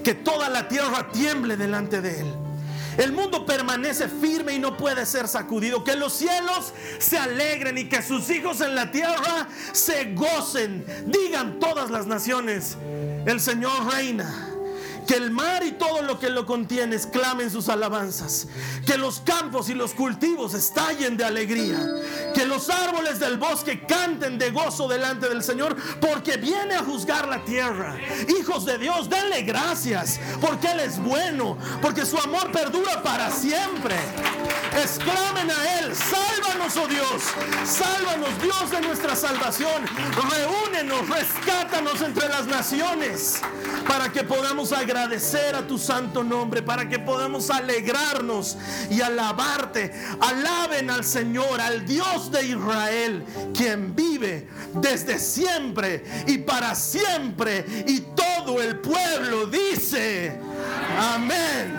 Que 0.03 0.13
toda 0.13 0.49
la 0.49 0.67
tierra 0.67 1.11
tiemble 1.11 1.57
delante 1.57 2.01
de 2.01 2.21
Él. 2.21 2.46
El 2.97 3.11
mundo 3.11 3.45
permanece 3.45 4.09
firme 4.09 4.53
y 4.53 4.59
no 4.59 4.75
puede 4.75 5.05
ser 5.05 5.27
sacudido. 5.27 5.83
Que 5.83 5.95
los 5.95 6.13
cielos 6.13 6.73
se 6.99 7.17
alegren 7.17 7.77
y 7.77 7.87
que 7.87 8.01
sus 8.01 8.29
hijos 8.29 8.61
en 8.61 8.75
la 8.75 8.91
tierra 8.91 9.47
se 9.71 10.13
gocen. 10.13 10.85
Digan 11.05 11.59
todas 11.59 11.91
las 11.91 12.07
naciones, 12.07 12.77
el 13.25 13.39
Señor 13.39 13.93
reina. 13.93 14.56
Que 15.07 15.15
el 15.15 15.31
mar 15.31 15.63
y 15.63 15.71
todo 15.71 16.01
lo 16.01 16.19
que 16.19 16.29
lo 16.29 16.45
contiene 16.45 16.95
exclamen 16.95 17.49
sus 17.49 17.69
alabanzas. 17.69 18.47
Que 18.85 18.97
los 18.97 19.21
campos 19.21 19.69
y 19.69 19.73
los 19.73 19.93
cultivos 19.93 20.53
estallen 20.53 21.15
de 21.15 21.23
alegría. 21.23 21.79
Que 22.35 22.45
los 22.45 22.69
árboles 22.69 23.19
del 23.19 23.37
bosque 23.37 23.85
canten 23.87 24.37
de 24.37 24.51
gozo 24.51 24.89
delante 24.89 25.29
del 25.29 25.43
Señor 25.43 25.77
porque 26.01 26.35
viene 26.35 26.75
a 26.75 26.83
juzgar 26.83 27.27
la 27.27 27.45
tierra. 27.45 27.95
Hijos 28.39 28.65
de 28.65 28.77
Dios, 28.77 29.09
denle 29.09 29.43
gracias 29.43 30.19
porque 30.41 30.67
Él 30.71 30.81
es 30.81 30.99
bueno, 30.99 31.57
porque 31.81 32.05
su 32.05 32.17
amor 32.17 32.51
perdura 32.51 33.01
para 33.01 33.31
siempre. 33.31 33.95
Exclamen 34.73 35.49
a 35.49 35.79
Él, 35.79 35.95
sálvanos, 35.95 36.75
oh 36.75 36.87
Dios, 36.87 37.23
sálvanos, 37.65 38.41
Dios 38.41 38.71
de 38.71 38.81
nuestra 38.81 39.15
salvación. 39.15 39.85
Reúnenos, 40.29 41.07
rescátanos 41.07 42.01
entre 42.01 42.27
las 42.27 42.45
naciones 42.45 43.41
para 43.87 44.11
que 44.11 44.23
podamos 44.23 44.73
agradecer 44.73 44.96
agradecer 44.97 45.55
a 45.55 45.65
tu 45.67 45.77
santo 45.77 46.23
nombre, 46.23 46.61
para 46.63 46.89
que 46.89 46.97
podamos 46.97 47.49
alegrarnos 47.51 48.57
y 48.89 49.01
alabarte. 49.01 49.91
Alaben 50.19 50.89
al 50.89 51.03
Señor, 51.03 51.61
al 51.61 51.85
Dios 51.85 52.31
de 52.31 52.47
Israel, 52.47 53.23
quien 53.53 53.95
vive 53.95 54.47
desde 54.73 55.19
siempre 55.19 56.03
y 56.25 56.39
para 56.39 56.73
siempre. 56.73 57.63
Y 57.87 57.99
todo 58.15 58.61
el 58.61 58.79
pueblo 58.79 59.45
dice, 59.45 60.39
amén. 60.97 61.77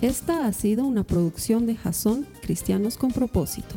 Esta 0.00 0.46
ha 0.46 0.52
sido 0.52 0.84
una 0.84 1.04
producción 1.04 1.66
de 1.66 1.76
Jason 1.76 2.26
Cristianos 2.42 2.96
con 2.96 3.10
propósito. 3.12 3.76